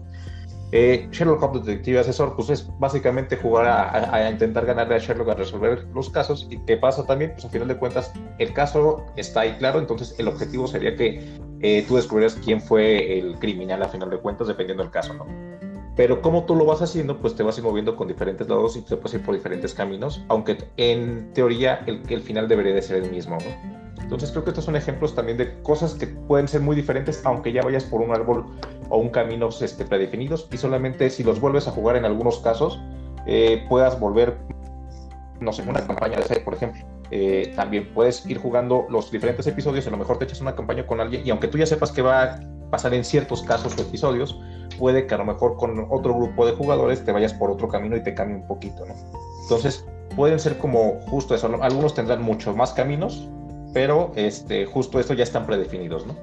Eh, 0.76 1.06
Sherlock 1.12 1.40
Holmes 1.40 1.64
Detective 1.64 2.00
Asesor, 2.00 2.34
pues 2.34 2.50
es 2.50 2.68
básicamente 2.80 3.36
jugar 3.36 3.66
a, 4.12 4.28
intentar 4.28 4.66
ganarle 4.66 4.96
a 4.96 4.98
Sherlock 4.98 5.28
a 5.28 5.34
resolver 5.34 5.86
los 5.94 6.10
casos. 6.10 6.48
¿Y 6.50 6.58
qué 6.64 6.76
pasa 6.76 7.06
también? 7.06 7.30
Pues 7.30 7.44
a 7.44 7.48
final 7.48 7.68
de 7.68 7.76
cuentas, 7.76 8.12
el 8.38 8.52
caso 8.52 9.06
está 9.14 9.42
ahí 9.42 9.54
claro, 9.58 9.78
entonces 9.78 10.16
el 10.18 10.26
objetivo 10.26 10.66
sería 10.66 10.96
que 10.96 11.38
eh, 11.60 11.84
tú 11.86 11.94
descubrieras 11.94 12.34
quién 12.44 12.60
fue 12.60 13.20
el 13.20 13.38
criminal 13.38 13.84
a 13.84 13.88
final 13.88 14.10
de 14.10 14.18
cuentas, 14.18 14.48
dependiendo 14.48 14.82
del 14.82 14.90
caso, 14.90 15.14
¿no? 15.14 15.26
Pero 15.96 16.22
como 16.22 16.44
tú 16.44 16.56
lo 16.56 16.64
vas 16.64 16.82
haciendo, 16.82 17.18
pues 17.18 17.36
te 17.36 17.42
vas 17.42 17.56
a 17.56 17.60
ir 17.60 17.64
moviendo 17.64 17.94
con 17.94 18.08
diferentes 18.08 18.48
lados 18.48 18.76
y 18.76 18.82
te 18.82 18.96
puedes 18.96 19.14
ir 19.14 19.22
por 19.22 19.34
diferentes 19.34 19.74
caminos, 19.74 20.24
aunque 20.28 20.58
en 20.76 21.32
teoría 21.34 21.84
el, 21.86 22.02
el 22.08 22.20
final 22.20 22.48
debería 22.48 22.74
de 22.74 22.82
ser 22.82 23.04
el 23.04 23.10
mismo, 23.10 23.38
¿no? 23.38 23.84
Entonces 24.04 24.30
creo 24.30 24.44
que 24.44 24.50
estos 24.50 24.64
son 24.64 24.76
ejemplos 24.76 25.14
también 25.14 25.38
de 25.38 25.60
cosas 25.62 25.94
que 25.94 26.06
pueden 26.06 26.46
ser 26.46 26.60
muy 26.60 26.76
diferentes, 26.76 27.24
aunque 27.24 27.52
ya 27.52 27.62
vayas 27.62 27.84
por 27.84 28.02
un 28.02 28.12
árbol 28.12 28.44
o 28.90 28.98
un 28.98 29.08
camino 29.08 29.48
este, 29.48 29.84
predefinidos, 29.84 30.46
y 30.52 30.58
solamente 30.58 31.08
si 31.10 31.24
los 31.24 31.40
vuelves 31.40 31.68
a 31.68 31.70
jugar 31.70 31.96
en 31.96 32.04
algunos 32.04 32.38
casos, 32.38 32.78
eh, 33.26 33.64
puedas 33.68 33.98
volver, 33.98 34.36
no 35.40 35.52
sé, 35.52 35.62
una 35.62 35.86
campaña 35.86 36.18
de 36.18 36.40
por 36.40 36.54
ejemplo. 36.54 36.84
Eh, 37.10 37.52
también 37.56 37.92
puedes 37.94 38.26
ir 38.26 38.38
jugando 38.38 38.86
los 38.90 39.10
diferentes 39.10 39.46
episodios, 39.46 39.86
a 39.86 39.90
lo 39.90 39.96
mejor 39.96 40.18
te 40.18 40.24
echas 40.24 40.40
una 40.40 40.54
campaña 40.54 40.86
con 40.86 41.00
alguien 41.00 41.22
y 41.24 41.30
aunque 41.30 41.48
tú 41.48 41.58
ya 41.58 41.66
sepas 41.66 41.92
que 41.92 42.02
va 42.02 42.22
a 42.22 42.40
pasar 42.70 42.92
en 42.94 43.04
ciertos 43.04 43.42
casos 43.42 43.76
o 43.78 43.82
episodios, 43.82 44.38
puede 44.78 45.06
que 45.06 45.14
a 45.14 45.18
lo 45.18 45.24
mejor 45.24 45.56
con 45.56 45.86
otro 45.90 46.14
grupo 46.14 46.46
de 46.46 46.52
jugadores 46.52 47.04
te 47.04 47.12
vayas 47.12 47.34
por 47.34 47.50
otro 47.50 47.68
camino 47.68 47.96
y 47.96 48.02
te 48.02 48.14
cambie 48.14 48.36
un 48.36 48.46
poquito, 48.46 48.84
¿no? 48.86 48.94
Entonces, 49.42 49.86
pueden 50.16 50.38
ser 50.38 50.58
como 50.58 51.00
justo 51.08 51.34
eso, 51.34 51.50
algunos 51.62 51.94
tendrán 51.94 52.22
muchos 52.22 52.56
más 52.56 52.72
caminos, 52.72 53.28
pero 53.72 54.12
este, 54.14 54.66
justo 54.66 55.00
esto 55.00 55.14
ya 55.14 55.24
están 55.24 55.46
predefinidos, 55.46 56.06
¿no? 56.06 56.14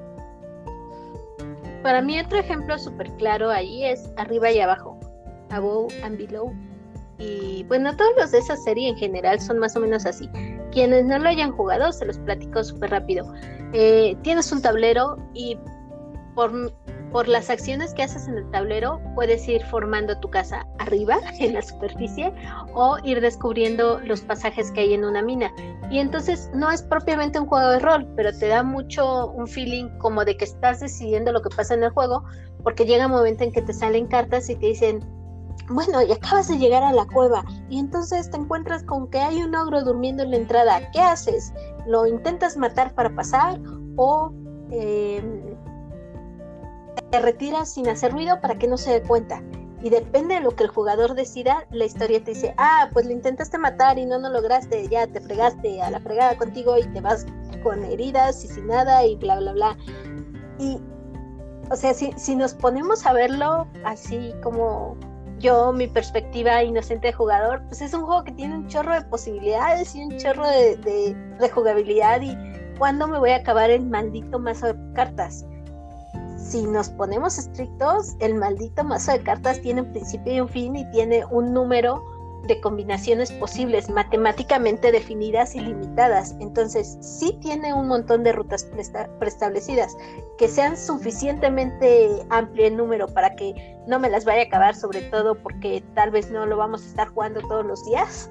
Para 1.82 2.00
mí 2.00 2.18
otro 2.20 2.38
ejemplo 2.38 2.78
súper 2.78 3.10
claro 3.12 3.50
ahí 3.50 3.84
es 3.84 4.10
arriba 4.16 4.50
y 4.50 4.60
abajo, 4.60 4.98
above 5.50 5.92
and 6.04 6.16
below. 6.16 6.52
Y 7.18 7.64
bueno, 7.64 7.96
todos 7.96 8.12
los 8.16 8.30
de 8.32 8.38
esa 8.38 8.56
serie 8.56 8.88
en 8.88 8.96
general 8.96 9.40
son 9.40 9.58
más 9.58 9.76
o 9.76 9.80
menos 9.80 10.06
así. 10.06 10.28
Quienes 10.72 11.04
no 11.04 11.18
lo 11.18 11.28
hayan 11.28 11.52
jugado, 11.52 11.92
se 11.92 12.06
los 12.06 12.18
platico 12.18 12.64
súper 12.64 12.90
rápido. 12.90 13.32
Eh, 13.72 14.16
tienes 14.22 14.50
un 14.52 14.62
tablero 14.62 15.16
y 15.34 15.58
por 16.34 16.72
por 17.12 17.28
las 17.28 17.50
acciones 17.50 17.92
que 17.94 18.02
haces 18.02 18.26
en 18.26 18.38
el 18.38 18.50
tablero, 18.50 19.00
puedes 19.14 19.46
ir 19.46 19.62
formando 19.66 20.18
tu 20.18 20.30
casa 20.30 20.66
arriba, 20.78 21.18
en 21.38 21.54
la 21.54 21.62
superficie, 21.62 22.32
o 22.74 22.96
ir 23.04 23.20
descubriendo 23.20 24.00
los 24.00 24.22
pasajes 24.22 24.70
que 24.72 24.80
hay 24.80 24.94
en 24.94 25.04
una 25.04 25.22
mina. 25.22 25.52
Y 25.90 25.98
entonces 25.98 26.50
no 26.54 26.70
es 26.70 26.82
propiamente 26.82 27.38
un 27.38 27.46
juego 27.46 27.68
de 27.70 27.78
rol, 27.78 28.08
pero 28.16 28.32
te 28.36 28.48
da 28.48 28.62
mucho 28.62 29.28
un 29.32 29.46
feeling 29.46 29.88
como 29.98 30.24
de 30.24 30.36
que 30.36 30.46
estás 30.46 30.80
decidiendo 30.80 31.32
lo 31.32 31.42
que 31.42 31.50
pasa 31.54 31.74
en 31.74 31.84
el 31.84 31.90
juego, 31.90 32.24
porque 32.62 32.86
llega 32.86 33.06
un 33.06 33.12
momento 33.12 33.44
en 33.44 33.52
que 33.52 33.62
te 33.62 33.72
salen 33.72 34.06
cartas 34.06 34.48
y 34.48 34.56
te 34.56 34.66
dicen, 34.66 35.00
bueno, 35.68 36.02
y 36.02 36.12
acabas 36.12 36.48
de 36.48 36.58
llegar 36.58 36.82
a 36.82 36.92
la 36.92 37.06
cueva 37.06 37.44
y 37.68 37.78
entonces 37.78 38.30
te 38.30 38.36
encuentras 38.36 38.82
con 38.84 39.08
que 39.10 39.18
hay 39.18 39.42
un 39.42 39.54
ogro 39.54 39.82
durmiendo 39.82 40.22
en 40.22 40.30
la 40.30 40.36
entrada. 40.36 40.90
¿Qué 40.92 41.00
haces? 41.00 41.52
¿Lo 41.86 42.06
intentas 42.06 42.56
matar 42.56 42.94
para 42.94 43.14
pasar 43.14 43.60
o 43.96 44.32
eh, 44.70 45.51
te 47.10 47.20
retiras 47.20 47.70
sin 47.70 47.88
hacer 47.88 48.12
ruido 48.12 48.40
para 48.40 48.58
que 48.58 48.66
no 48.66 48.76
se 48.76 48.92
dé 48.92 49.02
cuenta. 49.02 49.42
Y 49.82 49.90
depende 49.90 50.36
de 50.36 50.40
lo 50.40 50.52
que 50.52 50.64
el 50.64 50.70
jugador 50.70 51.14
decida, 51.14 51.66
la 51.70 51.84
historia 51.84 52.22
te 52.22 52.30
dice, 52.30 52.54
ah, 52.56 52.88
pues 52.92 53.04
lo 53.04 53.12
intentaste 53.12 53.58
matar 53.58 53.98
y 53.98 54.06
no 54.06 54.18
lo 54.18 54.28
lograste, 54.28 54.86
ya 54.88 55.06
te 55.08 55.20
fregaste 55.20 55.82
a 55.82 55.90
la 55.90 56.00
fregada 56.00 56.36
contigo 56.36 56.78
y 56.78 56.84
te 56.92 57.00
vas 57.00 57.26
con 57.64 57.84
heridas 57.84 58.44
y 58.44 58.48
sin 58.48 58.68
nada 58.68 59.04
y 59.04 59.16
bla, 59.16 59.40
bla, 59.40 59.52
bla. 59.52 59.76
Y, 60.58 60.80
o 61.70 61.76
sea, 61.76 61.94
si, 61.94 62.12
si 62.16 62.36
nos 62.36 62.54
ponemos 62.54 63.04
a 63.06 63.12
verlo 63.12 63.66
así 63.84 64.32
como 64.42 64.96
yo, 65.38 65.72
mi 65.72 65.88
perspectiva 65.88 66.62
inocente 66.62 67.08
de 67.08 67.12
jugador, 67.12 67.60
pues 67.66 67.82
es 67.82 67.92
un 67.92 68.06
juego 68.06 68.22
que 68.22 68.32
tiene 68.32 68.54
un 68.54 68.68
chorro 68.68 68.94
de 68.94 69.02
posibilidades 69.02 69.96
y 69.96 70.04
un 70.04 70.16
chorro 70.16 70.46
de, 70.46 70.76
de, 70.76 71.14
de 71.40 71.50
jugabilidad 71.50 72.20
y 72.20 72.38
cuándo 72.78 73.08
me 73.08 73.18
voy 73.18 73.30
a 73.30 73.36
acabar 73.36 73.68
el 73.70 73.84
maldito 73.84 74.38
mazo 74.38 74.68
de 74.72 74.94
cartas 74.94 75.44
si 76.42 76.66
nos 76.66 76.90
ponemos 76.90 77.38
estrictos, 77.38 78.16
el 78.20 78.34
maldito 78.34 78.84
mazo 78.84 79.12
de 79.12 79.22
cartas 79.22 79.60
tiene 79.60 79.82
un 79.82 79.92
principio 79.92 80.34
y 80.34 80.40
un 80.40 80.48
fin 80.48 80.76
y 80.76 80.90
tiene 80.90 81.24
un 81.26 81.52
número 81.54 82.04
de 82.46 82.60
combinaciones 82.60 83.30
posibles, 83.32 83.88
matemáticamente 83.88 84.90
definidas 84.90 85.54
y 85.54 85.60
limitadas. 85.60 86.34
Entonces, 86.40 86.98
sí 87.00 87.38
tiene 87.40 87.72
un 87.72 87.86
montón 87.86 88.24
de 88.24 88.32
rutas 88.32 88.68
preestablecidas, 89.18 89.96
que 90.38 90.48
sean 90.48 90.76
suficientemente 90.76 92.26
amplio 92.30 92.66
el 92.66 92.76
número 92.76 93.06
para 93.06 93.36
que 93.36 93.76
no 93.86 94.00
me 94.00 94.10
las 94.10 94.24
vaya 94.24 94.42
a 94.42 94.46
acabar, 94.46 94.74
sobre 94.74 95.02
todo 95.02 95.36
porque 95.36 95.84
tal 95.94 96.10
vez 96.10 96.30
no 96.32 96.44
lo 96.46 96.56
vamos 96.56 96.82
a 96.82 96.86
estar 96.86 97.08
jugando 97.08 97.40
todos 97.42 97.64
los 97.64 97.84
días. 97.84 98.28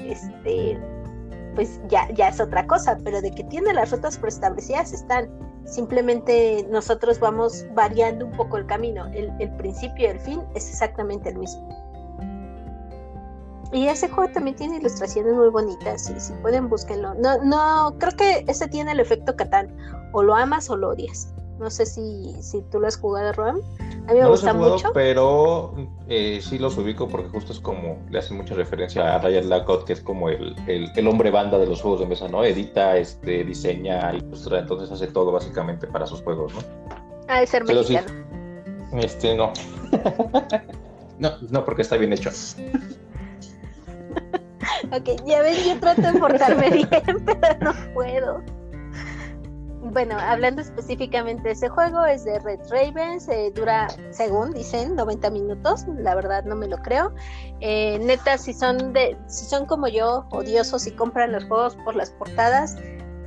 Este, 0.00 0.76
pues 1.54 1.80
ya, 1.88 2.10
ya 2.14 2.28
es 2.28 2.40
otra 2.40 2.66
cosa, 2.66 2.98
pero 3.04 3.20
de 3.20 3.30
que 3.30 3.44
tiene 3.44 3.72
las 3.72 3.92
rutas 3.92 4.18
preestablecidas 4.18 4.92
están 4.92 5.30
simplemente 5.64 6.66
nosotros 6.70 7.18
vamos 7.18 7.64
variando 7.74 8.26
un 8.26 8.32
poco 8.32 8.56
el 8.56 8.66
camino. 8.66 9.06
El, 9.06 9.50
principio 9.56 10.06
y 10.06 10.10
el 10.10 10.20
fin 10.20 10.40
es 10.54 10.68
exactamente 10.68 11.30
el 11.30 11.38
mismo. 11.38 11.68
Y 13.72 13.86
ese 13.86 14.08
juego 14.08 14.30
también 14.32 14.56
tiene 14.56 14.76
ilustraciones 14.76 15.34
muy 15.34 15.48
bonitas, 15.48 16.10
y 16.10 16.20
si 16.20 16.34
pueden 16.34 16.68
búsquenlo. 16.68 17.14
No, 17.14 17.42
no, 17.42 17.96
creo 17.98 18.12
que 18.16 18.44
ese 18.46 18.68
tiene 18.68 18.92
el 18.92 19.00
efecto 19.00 19.34
Catán, 19.34 19.74
o 20.12 20.22
lo 20.22 20.34
amas 20.34 20.68
o 20.68 20.76
lo 20.76 20.90
odias. 20.90 21.32
No 21.62 21.70
sé 21.70 21.86
si, 21.86 22.34
si 22.42 22.60
tú 22.62 22.80
lo 22.80 22.88
has 22.88 22.96
jugado, 22.96 23.32
Ron. 23.34 23.60
A 24.08 24.12
mí 24.12 24.18
me 24.18 24.26
gusta 24.26 24.52
mucho. 24.52 24.92
Pero 24.92 25.72
eh, 26.08 26.40
sí 26.42 26.58
los 26.58 26.76
ubico 26.76 27.06
porque 27.06 27.28
justo 27.28 27.52
es 27.52 27.60
como, 27.60 28.04
le 28.10 28.18
hacen 28.18 28.36
mucha 28.36 28.56
referencia 28.56 29.14
a 29.14 29.20
Ryan 29.20 29.48
Lacott, 29.48 29.84
que 29.84 29.92
es 29.92 30.00
como 30.00 30.28
el, 30.28 30.56
el, 30.66 31.06
hombre 31.06 31.30
banda 31.30 31.58
de 31.58 31.66
los 31.66 31.80
juegos 31.80 32.00
de 32.00 32.06
mesa, 32.06 32.26
¿no? 32.26 32.42
Edita, 32.42 32.96
este, 32.96 33.44
diseña, 33.44 34.12
ilustra, 34.12 34.58
entonces 34.58 34.90
hace 34.90 35.06
todo 35.06 35.30
básicamente 35.30 35.86
para 35.86 36.04
sus 36.04 36.20
juegos, 36.22 36.52
¿no? 36.52 36.62
Ah, 37.28 37.38
de 37.38 37.46
ser 37.46 37.64
mexicano. 37.64 38.08
este, 38.94 39.36
no. 39.36 39.52
no, 41.20 41.30
no, 41.48 41.64
porque 41.64 41.82
está 41.82 41.96
bien 41.96 42.12
hecho. 42.12 42.30
ok, 44.90 45.10
ya 45.24 45.42
ven, 45.42 45.54
yo 45.64 45.78
trato 45.78 46.02
de 46.02 46.18
portarme 46.18 46.70
bien, 46.70 47.24
pero 47.24 47.56
no 47.60 47.72
puedo 47.94 48.61
bueno, 49.92 50.16
hablando 50.18 50.62
específicamente 50.62 51.42
de 51.42 51.50
ese 51.50 51.68
juego, 51.68 52.04
es 52.06 52.24
de 52.24 52.38
Red 52.38 52.60
Ravens, 52.70 53.28
eh, 53.28 53.52
dura, 53.54 53.88
según 54.10 54.52
dicen, 54.52 54.96
90 54.96 55.30
minutos, 55.30 55.84
la 55.98 56.14
verdad 56.14 56.44
no 56.44 56.56
me 56.56 56.66
lo 56.66 56.78
creo. 56.78 57.12
Eh, 57.60 57.98
neta, 57.98 58.38
si 58.38 58.54
son, 58.54 58.92
de, 58.94 59.18
si 59.26 59.44
son 59.44 59.66
como 59.66 59.88
yo, 59.88 60.26
odiosos 60.30 60.86
y 60.86 60.92
compran 60.92 61.32
los 61.32 61.44
juegos 61.44 61.76
por 61.84 61.94
las 61.94 62.10
portadas, 62.10 62.78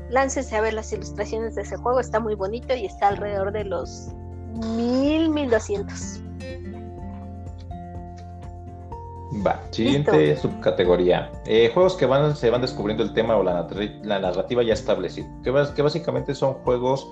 láncense 0.09 0.55
a 0.55 0.61
ver 0.61 0.73
las 0.73 0.91
ilustraciones 0.91 1.53
de 1.55 1.61
ese 1.61 1.77
juego, 1.77 1.99
está 1.99 2.19
muy 2.19 2.33
bonito 2.33 2.73
y 2.73 2.85
está 2.85 3.09
alrededor 3.09 3.51
de 3.51 3.65
los 3.65 4.09
mil, 4.75 5.29
mil 5.29 5.49
doscientos. 5.49 6.21
Va, 9.43 9.61
siguiente 9.71 10.37
subcategoría. 10.37 11.31
Eh, 11.45 11.71
juegos 11.73 11.95
que 11.95 12.05
van, 12.05 12.35
se 12.35 12.49
van 12.49 12.61
descubriendo 12.61 13.03
el 13.03 13.13
tema 13.13 13.35
o 13.35 13.43
la, 13.43 13.67
narrativa 14.03 14.63
ya 14.63 14.73
establecida. 14.73 15.27
Que, 15.43 15.51
que 15.75 15.81
básicamente 15.81 16.35
son 16.35 16.53
juegos 16.53 17.07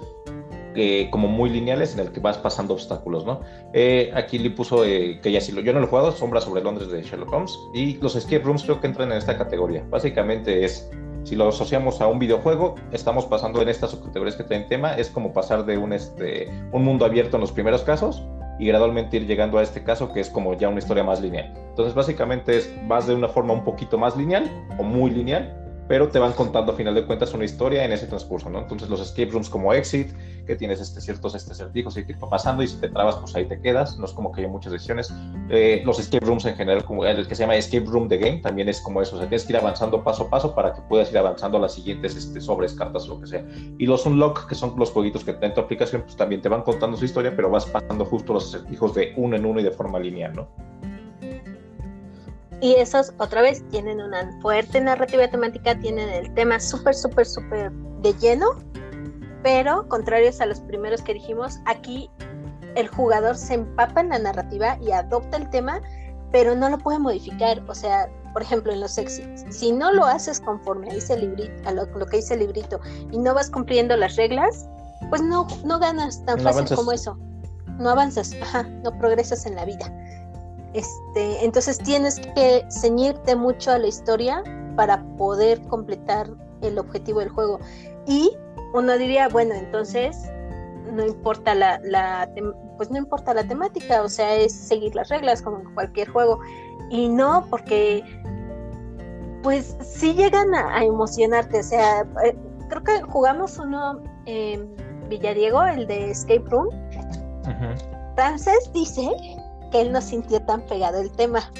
eh, 0.75 1.09
como 1.11 1.27
muy 1.27 1.49
lineales 1.49 1.93
en 1.93 1.99
el 1.99 2.11
que 2.11 2.19
vas 2.19 2.37
pasando 2.37 2.73
obstáculos, 2.73 3.25
¿no? 3.25 3.41
Eh, 3.73 4.11
aquí 4.15 4.39
le 4.39 4.51
puso 4.51 4.83
que 4.83 5.31
ya 5.31 5.41
si 5.41 5.51
lo, 5.51 5.61
yo 5.61 5.73
no 5.73 5.79
lo 5.79 5.85
he 5.85 5.89
jugado, 5.89 6.11
Sombra 6.11 6.39
sobre 6.39 6.63
Londres 6.63 6.89
de 6.89 7.03
Sherlock 7.03 7.33
Holmes. 7.33 7.59
Y 7.73 7.95
los 7.97 8.15
escape 8.15 8.43
rooms 8.43 8.63
creo 8.63 8.79
que 8.79 8.87
entran 8.87 9.11
en 9.11 9.17
esta 9.17 9.37
categoría. 9.37 9.83
Básicamente 9.89 10.63
es, 10.63 10.89
si 11.23 11.35
lo 11.35 11.49
asociamos 11.49 11.99
a 11.99 12.07
un 12.07 12.19
videojuego, 12.19 12.75
estamos 12.91 13.25
pasando 13.25 13.61
en 13.61 13.69
estas 13.69 13.91
subcategorías 13.91 14.35
que 14.35 14.43
tienen 14.43 14.67
tema, 14.67 14.95
es 14.95 15.09
como 15.09 15.33
pasar 15.33 15.65
de 15.65 15.77
un, 15.77 15.93
este, 15.93 16.49
un 16.71 16.83
mundo 16.83 17.05
abierto 17.05 17.37
en 17.37 17.41
los 17.41 17.51
primeros 17.51 17.81
casos 17.83 18.23
y 18.59 18.67
gradualmente 18.67 19.17
ir 19.17 19.25
llegando 19.25 19.57
a 19.57 19.63
este 19.63 19.83
caso 19.83 20.11
que 20.13 20.19
es 20.19 20.29
como 20.29 20.53
ya 20.53 20.69
una 20.69 20.79
historia 20.79 21.03
más 21.03 21.21
lineal. 21.21 21.53
Entonces 21.69 21.93
básicamente 21.93 22.57
es, 22.57 22.73
vas 22.87 23.07
de 23.07 23.15
una 23.15 23.27
forma 23.27 23.53
un 23.53 23.63
poquito 23.63 23.97
más 23.97 24.15
lineal 24.15 24.49
o 24.77 24.83
muy 24.83 25.11
lineal 25.11 25.62
pero 25.87 26.09
te 26.09 26.19
van 26.19 26.33
contando 26.33 26.71
a 26.71 26.75
final 26.75 26.95
de 26.95 27.05
cuentas 27.05 27.33
una 27.33 27.45
historia 27.45 27.83
en 27.83 27.91
ese 27.91 28.07
transcurso, 28.07 28.49
¿no? 28.49 28.59
Entonces 28.59 28.89
los 28.89 29.01
escape 29.01 29.31
rooms 29.31 29.49
como 29.49 29.73
Exit, 29.73 30.11
que 30.45 30.55
tienes 30.55 30.79
este, 30.79 31.01
ciertos 31.01 31.35
este, 31.35 31.53
certijos 31.53 31.97
y 31.97 32.05
que 32.05 32.13
va 32.15 32.29
pasando 32.29 32.63
y 32.63 32.67
si 32.67 32.77
te 32.77 32.89
trabas, 32.89 33.15
pues 33.17 33.35
ahí 33.35 33.45
te 33.45 33.59
quedas, 33.59 33.97
no 33.97 34.05
es 34.05 34.11
como 34.11 34.31
que 34.31 34.41
haya 34.41 34.49
muchas 34.49 34.71
decisiones. 34.71 35.13
Eh, 35.49 35.81
los 35.85 35.99
escape 35.99 36.25
rooms 36.25 36.45
en 36.45 36.55
general, 36.55 36.83
como 36.83 37.05
el 37.05 37.27
que 37.27 37.35
se 37.35 37.43
llama 37.43 37.55
Escape 37.55 37.85
Room 37.85 38.07
The 38.07 38.17
Game, 38.17 38.37
también 38.39 38.69
es 38.69 38.81
como 38.81 39.01
eso, 39.01 39.15
o 39.15 39.19
sea, 39.19 39.27
tienes 39.27 39.45
que 39.45 39.53
ir 39.53 39.57
avanzando 39.57 40.03
paso 40.03 40.23
a 40.23 40.29
paso 40.29 40.55
para 40.55 40.73
que 40.73 40.81
puedas 40.81 41.11
ir 41.11 41.17
avanzando 41.17 41.57
a 41.57 41.61
las 41.61 41.73
siguientes 41.73 42.15
este, 42.15 42.39
sobres, 42.41 42.73
cartas 42.73 43.05
o 43.05 43.15
lo 43.15 43.21
que 43.21 43.27
sea. 43.27 43.45
Y 43.77 43.85
los 43.85 44.05
Unlock, 44.05 44.47
que 44.47 44.55
son 44.55 44.73
los 44.77 44.91
jueguitos 44.91 45.23
que 45.23 45.35
en 45.39 45.53
tu 45.53 45.61
aplicación, 45.61 46.03
pues 46.03 46.15
también 46.15 46.41
te 46.41 46.49
van 46.49 46.61
contando 46.61 46.97
su 46.97 47.05
historia, 47.05 47.33
pero 47.35 47.49
vas 47.49 47.65
pasando 47.65 48.05
justo 48.05 48.33
los 48.33 48.53
acertijos 48.53 48.93
de 48.93 49.13
uno 49.17 49.35
en 49.35 49.45
uno 49.45 49.59
y 49.59 49.63
de 49.63 49.71
forma 49.71 49.99
lineal, 49.99 50.33
¿no? 50.33 50.47
Y 52.63 52.75
esos, 52.75 53.13
otra 53.17 53.41
vez, 53.41 53.61
tienen 53.71 53.99
una 53.99 54.39
fuerte 54.41 54.79
narrativa 54.79 55.27
temática, 55.27 55.77
tienen 55.77 56.07
el 56.07 56.33
tema 56.33 56.61
súper, 56.61 56.95
súper, 56.95 57.25
súper 57.25 57.69
de 57.73 58.13
lleno, 58.13 58.51
pero 59.43 59.85
contrarios 59.89 60.39
a 60.39 60.45
los 60.45 60.61
primeros 60.61 61.01
que 61.01 61.13
dijimos, 61.13 61.59
aquí 61.65 62.09
el 62.75 62.87
jugador 62.87 63.35
se 63.35 63.55
empapa 63.55 63.99
en 63.99 64.07
la 64.07 64.19
narrativa 64.19 64.77
y 64.81 64.93
adopta 64.93 65.35
el 65.35 65.49
tema, 65.49 65.81
pero 66.31 66.55
no 66.55 66.69
lo 66.69 66.77
puede 66.77 66.99
modificar. 66.99 67.61
O 67.67 67.75
sea, 67.75 68.09
por 68.31 68.41
ejemplo, 68.41 68.71
en 68.71 68.79
los 68.79 68.97
exits, 68.97 69.43
si 69.49 69.73
no 69.73 69.91
lo 69.91 70.05
haces 70.05 70.39
conforme 70.39 70.89
a, 70.89 70.93
ese 70.93 71.17
librito, 71.17 71.67
a 71.67 71.73
lo, 71.73 71.85
que 72.05 72.15
dice 72.15 72.35
el 72.35 72.39
librito 72.39 72.79
y 73.11 73.17
no 73.17 73.33
vas 73.33 73.49
cumpliendo 73.49 73.97
las 73.97 74.15
reglas, 74.15 74.69
pues 75.09 75.21
no, 75.21 75.47
no 75.65 75.79
ganas 75.79 76.23
tan 76.23 76.39
fácil 76.39 76.77
como 76.77 76.93
eso. 76.93 77.17
No 77.77 77.89
avanzas, 77.89 78.33
ajá, 78.41 78.63
no 78.63 78.97
progresas 78.99 79.45
en 79.45 79.55
la 79.55 79.65
vida. 79.65 79.91
Este, 80.73 81.45
entonces 81.45 81.77
tienes 81.77 82.19
que 82.19 82.65
ceñirte 82.69 83.35
mucho 83.35 83.71
a 83.71 83.77
la 83.77 83.87
historia 83.87 84.43
para 84.75 85.03
poder 85.17 85.61
completar 85.67 86.29
el 86.61 86.79
objetivo 86.79 87.19
del 87.19 87.29
juego. 87.29 87.59
Y 88.07 88.31
uno 88.73 88.97
diría, 88.97 89.29
bueno, 89.29 89.53
entonces 89.53 90.17
no 90.91 91.05
importa 91.05 91.55
la, 91.55 92.29
pues 92.77 92.89
no 92.89 92.97
importa 92.97 93.33
la 93.33 93.43
temática, 93.43 94.01
o 94.01 94.09
sea, 94.09 94.35
es 94.35 94.53
seguir 94.53 94.95
las 94.95 95.09
reglas 95.09 95.41
como 95.41 95.59
en 95.59 95.73
cualquier 95.73 96.09
juego. 96.09 96.39
Y 96.89 97.07
no, 97.07 97.45
porque 97.49 98.03
pues 99.43 99.75
sí 99.81 100.13
llegan 100.13 100.53
a, 100.55 100.83
emocionarte, 100.83 101.59
o 101.59 101.63
sea, 101.63 102.01
eh, 102.23 102.35
creo 102.69 102.83
que 102.83 103.01
jugamos 103.01 103.57
uno 103.59 104.01
en 104.25 104.73
Villadiego, 105.09 105.63
el 105.65 105.85
de 105.85 106.11
Escape 106.11 106.43
Room. 106.49 106.69
Frances 108.15 108.71
dice 108.73 109.09
que 109.73 109.81
él 109.81 109.91
no 109.91 110.01
sintió 110.01 110.39
tan 110.43 110.61
pegado 110.67 111.01
el 111.01 111.11
tema. 111.11 111.51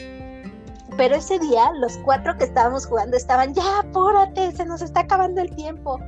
Pero 0.95 1.15
ese 1.15 1.39
día 1.39 1.71
los 1.79 1.97
cuatro 1.97 2.37
que 2.37 2.43
estábamos 2.43 2.85
jugando 2.85 3.17
estaban, 3.17 3.53
ya, 3.55 3.79
apúrate, 3.79 4.51
se 4.51 4.65
nos 4.65 4.83
está 4.83 5.01
acabando 5.01 5.41
el 5.41 5.53
tiempo. 5.55 5.99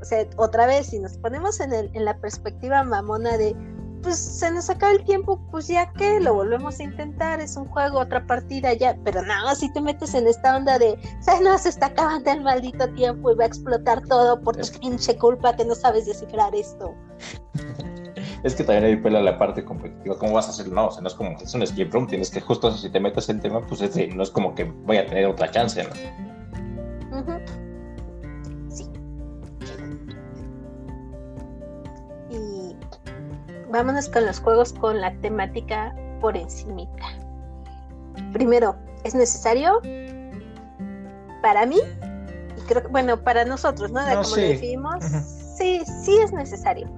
O 0.00 0.04
sea, 0.04 0.26
otra 0.36 0.66
vez, 0.66 0.88
si 0.88 0.98
nos 0.98 1.16
ponemos 1.16 1.58
en, 1.60 1.72
el, 1.72 1.90
en 1.94 2.04
la 2.04 2.18
perspectiva 2.18 2.84
mamona 2.84 3.38
de, 3.38 3.56
pues 4.02 4.18
se 4.18 4.50
nos 4.50 4.68
acaba 4.68 4.92
el 4.92 5.02
tiempo, 5.04 5.40
pues 5.50 5.68
ya 5.68 5.90
que 5.94 6.20
lo 6.20 6.34
volvemos 6.34 6.78
a 6.78 6.82
intentar, 6.82 7.40
es 7.40 7.56
un 7.56 7.64
juego, 7.64 8.00
otra 8.00 8.26
partida 8.26 8.74
ya, 8.74 8.94
pero 9.02 9.22
no, 9.22 9.54
si 9.54 9.72
te 9.72 9.80
metes 9.80 10.12
en 10.14 10.26
esta 10.26 10.54
onda 10.54 10.78
de 10.78 10.98
se 11.20 11.40
nos 11.40 11.64
está 11.64 11.86
acabando 11.86 12.30
el 12.30 12.42
maldito 12.42 12.86
tiempo 12.92 13.32
y 13.32 13.36
va 13.36 13.44
a 13.44 13.48
explotar 13.48 14.02
todo 14.02 14.38
por 14.42 14.56
tu 14.56 14.78
pinche 14.78 15.16
culpa 15.16 15.56
que 15.56 15.64
no 15.64 15.74
sabes 15.74 16.04
descifrar 16.04 16.54
esto. 16.54 16.94
Es 18.46 18.54
que 18.54 18.62
también 18.62 18.84
hay 18.84 18.94
pela 18.94 19.20
la 19.20 19.36
parte 19.38 19.64
competitiva, 19.64 20.16
¿cómo 20.20 20.34
vas 20.34 20.46
a 20.46 20.50
hacer? 20.50 20.68
No, 20.68 20.86
o 20.86 20.90
sea, 20.92 21.02
no 21.02 21.08
es 21.08 21.14
como, 21.14 21.32
es 21.32 21.52
un 21.52 21.62
escape 21.62 21.90
room, 21.90 22.06
tienes 22.06 22.30
que 22.30 22.40
justo 22.40 22.70
si 22.70 22.88
te 22.88 23.00
metes 23.00 23.28
en 23.28 23.40
tema, 23.40 23.60
pues 23.60 23.80
no 24.14 24.22
es 24.22 24.30
como 24.30 24.54
que 24.54 24.62
voy 24.62 24.98
a 24.98 25.06
tener 25.06 25.26
otra 25.26 25.50
chance, 25.50 25.82
¿no? 25.82 25.90
Sí. 28.68 28.88
Y 32.30 32.76
vámonos 33.72 34.08
con 34.08 34.24
los 34.24 34.38
juegos 34.38 34.72
con 34.74 35.00
la 35.00 35.12
temática 35.16 35.92
por 36.20 36.36
encimita. 36.36 37.04
Primero, 38.32 38.76
¿es 39.02 39.16
necesario? 39.16 39.80
Para 41.42 41.66
mí, 41.66 41.80
y 42.56 42.60
creo 42.68 42.82
que, 42.82 42.88
bueno, 42.90 43.16
para 43.16 43.44
nosotros, 43.44 43.90
¿no? 43.90 44.06
De 44.06 44.12
como 44.12 44.22
sí. 44.22 44.40
decidimos, 44.42 45.04
sí, 45.58 45.82
sí 46.04 46.16
es 46.18 46.32
necesario. 46.32 46.88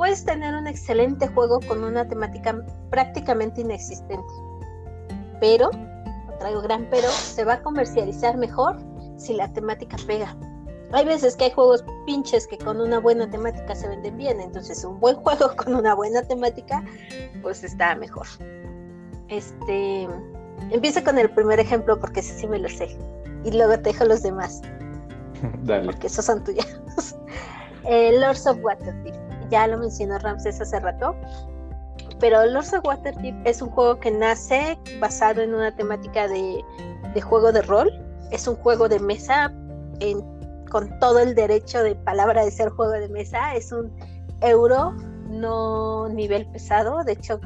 Puedes 0.00 0.24
tener 0.24 0.54
un 0.54 0.66
excelente 0.66 1.28
juego 1.28 1.60
con 1.68 1.84
una 1.84 2.08
temática 2.08 2.58
prácticamente 2.88 3.60
inexistente, 3.60 4.32
pero, 5.42 5.68
traigo 6.38 6.62
gran 6.62 6.88
pero, 6.90 7.06
se 7.10 7.44
va 7.44 7.52
a 7.52 7.62
comercializar 7.62 8.38
mejor 8.38 8.78
si 9.18 9.34
la 9.34 9.52
temática 9.52 9.98
pega. 10.06 10.34
Hay 10.92 11.04
veces 11.04 11.36
que 11.36 11.44
hay 11.44 11.50
juegos 11.50 11.84
pinches 12.06 12.46
que 12.46 12.56
con 12.56 12.80
una 12.80 12.98
buena 12.98 13.28
temática 13.28 13.74
se 13.74 13.88
venden 13.88 14.16
bien, 14.16 14.40
entonces 14.40 14.82
un 14.84 14.98
buen 15.00 15.16
juego 15.22 15.54
con 15.54 15.74
una 15.74 15.94
buena 15.94 16.22
temática 16.22 16.82
pues 17.42 17.62
está 17.62 17.94
mejor. 17.94 18.26
Este, 19.28 20.08
empieza 20.70 21.04
con 21.04 21.18
el 21.18 21.28
primer 21.28 21.60
ejemplo 21.60 22.00
porque 22.00 22.20
ese 22.20 22.38
sí 22.38 22.46
me 22.46 22.58
lo 22.58 22.70
sé 22.70 22.96
y 23.44 23.50
luego 23.50 23.74
te 23.74 23.92
dejo 23.92 24.06
los 24.06 24.22
demás. 24.22 24.62
Dale. 25.64 25.84
Porque 25.84 26.06
esos 26.06 26.24
son 26.24 26.42
tuyos. 26.42 26.64
eh, 27.84 28.18
Lords 28.18 28.46
of 28.46 28.56
Waterdeep, 28.62 29.29
ya 29.50 29.66
lo 29.66 29.78
mencionó 29.78 30.18
Ramses 30.18 30.60
hace 30.60 30.80
rato, 30.80 31.14
pero 32.20 32.44
Lords 32.44 32.72
of 32.74 32.84
Waterdeep 32.84 33.46
es 33.46 33.62
un 33.62 33.70
juego 33.70 33.98
que 33.98 34.10
nace 34.10 34.78
basado 35.00 35.40
en 35.40 35.54
una 35.54 35.74
temática 35.74 36.28
de, 36.28 36.62
de 37.14 37.20
juego 37.20 37.50
de 37.50 37.62
rol. 37.62 37.90
Es 38.30 38.46
un 38.46 38.56
juego 38.56 38.88
de 38.88 39.00
mesa 39.00 39.52
en 40.00 40.22
con 40.70 40.98
todo 41.00 41.18
el 41.18 41.34
derecho 41.34 41.82
de 41.82 41.96
palabra 41.96 42.44
de 42.44 42.50
ser 42.50 42.68
juego 42.70 42.92
de 42.92 43.08
mesa. 43.08 43.54
Es 43.54 43.72
un 43.72 43.92
euro, 44.40 44.92
no 45.28 46.08
nivel 46.08 46.46
pesado. 46.52 47.02
De 47.04 47.12
hecho, 47.12 47.40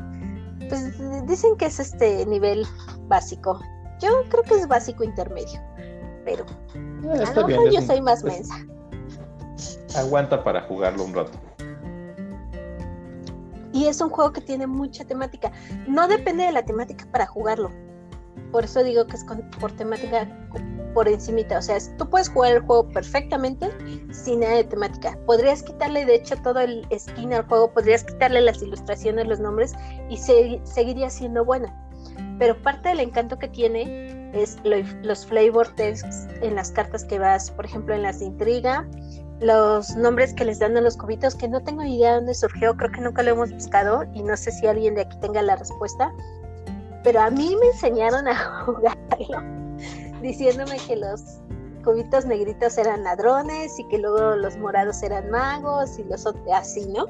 pues 0.69 1.27
dicen 1.27 1.57
que 1.57 1.67
es 1.67 1.81
este 1.81 2.27
nivel 2.27 2.67
básico. 3.09 3.61
Yo 4.01 4.23
creo 4.29 4.43
que 4.43 4.55
es 4.55 4.69
básico 4.69 5.05
intermedio. 5.05 5.61
Pero 6.25 6.45
eh, 6.75 7.25
a 7.27 7.33
lo 7.35 7.47
mejor 7.47 7.71
yo 7.71 7.81
soy 7.81 8.01
más 8.01 8.25
mensa. 8.25 8.55
Aguanta 9.97 10.43
para 10.43 10.63
jugarlo 10.63 11.05
un 11.05 11.15
rato. 11.15 11.33
Y 13.75 13.89
es 13.89 14.01
un 14.01 14.09
juego 14.09 14.33
que 14.33 14.41
tiene 14.41 14.67
mucha 14.67 15.05
temática. 15.05 15.53
No 15.87 16.09
depende 16.09 16.45
de 16.45 16.53
la 16.53 16.65
temática 16.65 17.07
para 17.11 17.27
jugarlo. 17.27 17.71
Por 18.53 18.65
eso 18.65 18.83
digo 18.83 19.07
que 19.07 19.17
es 19.17 19.27
por 19.61 19.73
temática 19.73 20.27
por 20.95 21.09
encimita, 21.09 21.59
o 21.59 21.63
sea, 21.63 21.77
tú 21.99 22.09
puedes 22.09 22.29
jugar 22.29 22.53
el 22.53 22.61
juego 22.61 22.89
perfectamente 22.89 23.69
sin 24.13 24.41
nada 24.41 24.55
de 24.55 24.65
temática. 24.65 25.19
Podrías 25.27 25.63
quitarle, 25.63 26.07
de 26.07 26.15
hecho, 26.15 26.37
todo 26.37 26.61
el 26.61 26.87
skin 26.97 27.35
al 27.35 27.47
juego, 27.47 27.73
podrías 27.73 28.05
quitarle 28.05 28.41
las 28.41 28.63
ilustraciones, 28.63 29.27
los 29.27 29.41
nombres 29.41 29.75
y 30.09 30.17
se, 30.17 30.61
seguiría 30.63 31.11
siendo 31.11 31.45
buena. 31.45 31.75
Pero 32.39 32.57
parte 32.63 32.91
del 32.91 33.01
encanto 33.01 33.39
que 33.39 33.49
tiene 33.49 34.31
es 34.33 34.57
lo, 34.63 34.77
los 35.03 35.27
flavor 35.27 35.69
texts 35.75 36.29
en 36.43 36.55
las 36.55 36.71
cartas 36.71 37.05
que 37.05 37.19
vas, 37.19 37.51
por 37.51 37.65
ejemplo, 37.65 37.93
en 37.95 38.03
las 38.03 38.21
de 38.21 38.27
intriga, 38.27 38.89
los 39.45 39.95
nombres 39.97 40.33
que 40.33 40.45
les 40.45 40.59
dan 40.59 40.77
a 40.77 40.81
los 40.81 40.97
cubitos, 40.97 41.35
que 41.35 41.49
no 41.49 41.63
tengo 41.63 41.83
idea 41.83 42.13
de 42.13 42.17
dónde 42.17 42.35
surgió, 42.35 42.75
creo 42.77 42.91
que 42.91 43.01
nunca 43.03 43.23
lo 43.23 43.33
hemos 43.33 43.53
buscado 43.53 44.05
y 44.15 44.23
no 44.23 44.37
sé 44.37 44.51
si 44.53 44.67
alguien 44.67 44.95
de 44.95 45.03
aquí 45.03 45.19
tenga 45.21 45.43
la 45.43 45.57
respuesta, 45.57 46.13
pero 47.03 47.21
a 47.21 47.31
mí 47.31 47.55
me 47.61 47.67
enseñaron 47.67 48.27
a 48.27 48.35
jugarlo 48.65 49.43
diciéndome 50.23 50.79
que 50.87 50.97
los 50.97 51.41
cubitos 51.85 52.25
negritos 52.25 52.79
eran 52.79 53.05
ladrones 53.05 53.79
y 53.79 53.87
que 53.89 53.99
luego 53.99 54.37
los 54.37 54.57
morados 54.57 55.03
eran 55.03 55.31
magos 55.31 55.99
y 55.99 56.05
los 56.05 56.27
así, 56.51 56.87
¿no? 56.87 57.05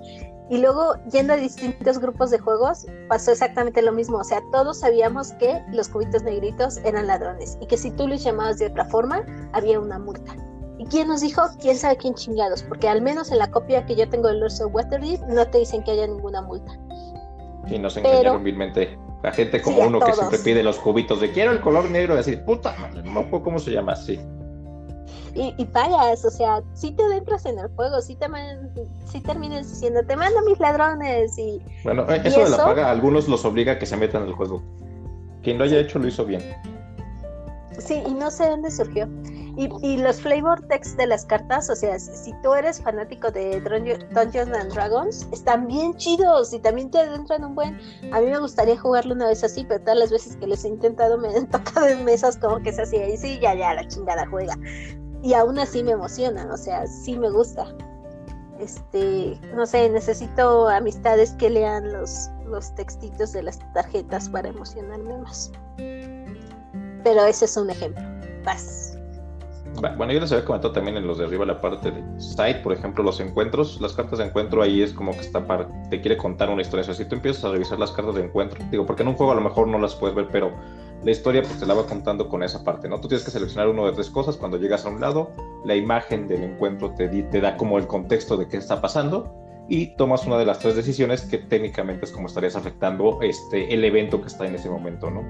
Y 0.51 0.59
luego, 0.59 0.97
yendo 1.13 1.35
a 1.35 1.37
distintos 1.37 1.99
grupos 2.01 2.31
de 2.31 2.39
juegos, 2.39 2.85
pasó 3.09 3.31
exactamente 3.31 3.81
lo 3.81 3.93
mismo. 3.93 4.19
O 4.19 4.25
sea, 4.25 4.43
todos 4.53 4.81
sabíamos 4.81 5.33
que 5.35 5.65
los 5.73 5.89
cubitos 5.89 6.23
negritos 6.25 6.79
eran 6.79 7.07
ladrones 7.07 7.57
y 7.63 7.67
que 7.67 7.79
si 7.79 7.93
tú 7.93 8.09
los 8.09 8.23
llamabas 8.23 8.59
de 8.59 8.67
otra 8.67 8.85
forma, 8.87 9.25
había 9.53 9.81
una 9.81 9.99
multa. 9.99 10.35
¿Y 10.79 10.87
quién 10.87 11.09
nos 11.09 11.21
dijo? 11.21 11.43
¿Quién 11.61 11.77
sabe 11.77 11.97
quién 11.97 12.15
chingados? 12.15 12.63
Porque 12.65 12.89
al 12.89 13.01
menos 13.01 13.31
en 13.31 13.39
la 13.39 13.51
copia 13.51 13.87
que 13.87 13.95
yo 13.95 14.09
tengo 14.09 14.29
del 14.29 14.41
Lords 14.41 14.61
of 14.61 14.75
Waterdeep 14.75 15.21
no 15.29 15.47
te 15.47 15.59
dicen 15.59 15.85
que 15.85 15.93
haya 15.93 16.07
ninguna 16.07 16.43
multa. 16.43 16.73
Sí, 17.69 17.79
nos 17.79 17.97
engañaron 17.97 18.43
vilmente. 18.43 18.99
La 19.23 19.33
gente 19.33 19.63
como 19.63 19.87
uno 19.87 20.01
que 20.01 20.13
siempre 20.13 20.39
pide 20.39 20.63
los 20.63 20.79
cubitos 20.79 21.21
de 21.21 21.33
quiero 21.33 21.53
el 21.53 21.61
color 21.61 21.91
negro 21.91 22.15
y 22.15 22.19
decir, 22.19 22.45
puta 22.45 22.77
madre, 22.77 23.03
no 23.05 23.31
cómo 23.31 23.59
se 23.59 23.71
llama 23.71 23.93
así. 23.93 24.21
Y, 25.35 25.53
y, 25.57 25.65
pagas, 25.65 26.25
o 26.25 26.31
sea, 26.31 26.63
si 26.75 26.93
te 26.93 27.03
adentras 27.03 27.45
en 27.45 27.59
el 27.59 27.69
juego, 27.69 28.01
si, 28.01 28.15
te 28.15 28.27
si 29.07 29.21
terminas 29.21 29.69
diciendo, 29.69 30.01
te 30.07 30.15
mando 30.15 30.43
mis 30.43 30.61
ladrones 30.61 31.37
y... 31.39 31.61
Bueno, 31.83 32.09
eh, 32.09 32.21
eso, 32.25 32.45
de 32.45 32.51
la 32.51 32.57
paga, 32.59 32.87
a 32.87 32.91
algunos 32.93 33.27
los 33.29 33.45
obliga 33.45 33.73
a 33.73 33.79
que 33.79 33.87
se 33.87 33.97
metan 33.97 34.23
en 34.23 34.29
el 34.29 34.35
juego. 34.35 34.63
Quien 35.43 35.59
lo 35.59 35.65
haya 35.65 35.79
hecho 35.81 35.99
lo 35.99 36.07
hizo 36.07 36.25
bien. 36.25 36.41
Sí, 37.79 38.01
y 38.07 38.15
no 38.15 38.31
sé 38.31 38.49
dónde 38.49 38.71
surgió. 38.71 39.09
Y, 39.57 39.69
y, 39.83 39.97
los 39.99 40.21
flavor 40.21 40.61
text 40.67 40.97
de 40.97 41.07
las 41.07 41.25
cartas, 41.25 41.71
o 41.71 41.77
sea, 41.77 41.99
si 41.99 42.33
tú 42.43 42.55
eres 42.55 42.81
fanático 42.81 43.31
de 43.31 43.61
Dungeons 43.61 44.53
and 44.53 44.73
Dragons, 44.73 45.29
están 45.33 45.69
bien 45.69 45.95
chidos 45.95 46.53
y 46.53 46.59
también 46.59 46.91
te 46.91 46.99
adentran 46.99 47.45
un 47.45 47.55
buen. 47.55 47.79
A 48.13 48.21
mí 48.21 48.27
me 48.27 48.39
gustaría 48.41 48.79
jugarlo 48.79 49.15
una 49.15 49.29
vez 49.29 49.45
así, 49.45 49.65
pero 49.65 49.81
todas 49.81 49.99
las 49.99 50.11
veces 50.11 50.37
que 50.37 50.47
les 50.49 50.65
he 50.65 50.69
intentado 50.69 51.19
me 51.19 51.29
han 51.37 51.49
tocado 51.49 51.87
en 51.87 52.05
mesas 52.05 52.37
como 52.37 52.61
que 52.61 52.71
es 52.71 52.79
así, 52.79 52.97
ahí 52.97 53.17
sí, 53.17 53.39
ya, 53.41 53.55
ya, 53.55 53.75
la 53.75 53.87
chingada 53.87 54.27
juega. 54.27 54.55
Y 55.23 55.35
aún 55.35 55.59
así 55.59 55.83
me 55.83 55.93
emocionan, 55.93 56.51
o 56.51 56.57
sea, 56.57 56.87
sí 56.87 57.17
me 57.17 57.31
gusta. 57.31 57.67
Este, 58.59 59.39
no 59.55 59.67
sé, 59.67 59.89
necesito 59.89 60.69
amistades 60.69 61.33
que 61.39 61.51
lean 61.51 61.93
los, 61.93 62.31
los 62.47 62.75
textitos 62.75 63.33
de 63.33 63.43
las 63.43 63.59
tarjetas 63.73 64.29
para 64.29 64.49
emocionarme 64.49 65.19
más. 65.19 65.51
Pero 65.77 67.25
ese 67.25 67.45
es 67.45 67.57
un 67.57 67.71
ejemplo. 67.71 68.03
Vas. 68.45 68.94
Bueno, 69.81 70.13
yo 70.13 70.21
les 70.21 70.33
había 70.33 70.45
comentado 70.45 70.73
también 70.73 70.97
en 70.97 71.07
los 71.07 71.19
de 71.19 71.25
arriba 71.25 71.45
la 71.45 71.61
parte 71.61 71.91
de 71.91 72.03
site, 72.21 72.61
por 72.63 72.73
ejemplo, 72.73 73.03
los 73.03 73.21
encuentros, 73.21 73.81
las 73.81 73.93
cartas 73.93 74.19
de 74.19 74.27
encuentro 74.27 74.63
ahí 74.63 74.83
es 74.83 74.93
como 74.93 75.13
que 75.13 75.21
está 75.21 75.47
para, 75.47 75.69
te 75.91 76.01
quiere 76.01 76.17
contar 76.17 76.49
una 76.49 76.63
historia. 76.63 76.83
O 76.83 76.85
sea, 76.85 76.95
si 76.95 77.05
tú 77.05 77.17
empiezas 77.17 77.45
a 77.45 77.51
revisar 77.51 77.79
las 77.79 77.91
cartas 77.91 78.15
de 78.15 78.23
encuentro, 78.23 78.65
digo, 78.71 78.87
porque 78.87 79.03
en 79.03 79.09
un 79.09 79.15
juego 79.15 79.33
a 79.33 79.35
lo 79.35 79.41
mejor 79.41 79.67
no 79.69 79.79
las 79.79 79.95
puedes 79.95 80.15
ver, 80.15 80.29
pero 80.31 80.53
la 81.05 81.11
historia 81.11 81.43
pues 81.43 81.59
te 81.59 81.67
la 81.67 81.75
va 81.75 81.87
contando 81.87 82.29
con 82.29 82.43
esa 82.43 82.65
parte, 82.65 82.89
¿no? 82.89 83.01
Tú 83.01 83.09
tienes 83.09 83.25
que 83.25 83.31
seleccionar 83.31 83.69
uno 83.69 83.87
de 83.87 83.93
tres 83.93 84.11
cosas 84.11 84.37
cuando 84.37 84.57
llegas 84.59 84.87
a 84.87 84.89
un 84.89 85.01
lado, 85.01 85.33
la 85.65 85.75
imagen 85.75 86.29
del 86.29 86.45
encuentro 86.45 86.95
te, 86.95 87.09
te 87.09 87.41
da 87.41 87.57
como 87.57 87.79
el 87.79 87.87
contexto 87.87 88.37
de 88.37 88.49
qué 88.49 88.57
está 88.57 88.81
pasando 88.81 89.35
y 89.69 89.97
tomas 89.97 90.27
una 90.27 90.39
de 90.39 90.45
las 90.45 90.59
tres 90.59 90.77
decisiones 90.77 91.23
que 91.23 91.39
técnicamente 91.39 92.05
es 92.05 92.13
como 92.13 92.27
estarías 92.27 92.57
afectando 92.57 93.21
este, 93.23 93.73
el 93.73 93.85
evento 93.85 94.21
que 94.21 94.29
está 94.29 94.47
en 94.47 94.55
ese 94.55 94.69
momento, 94.69 95.11
¿no? 95.11 95.25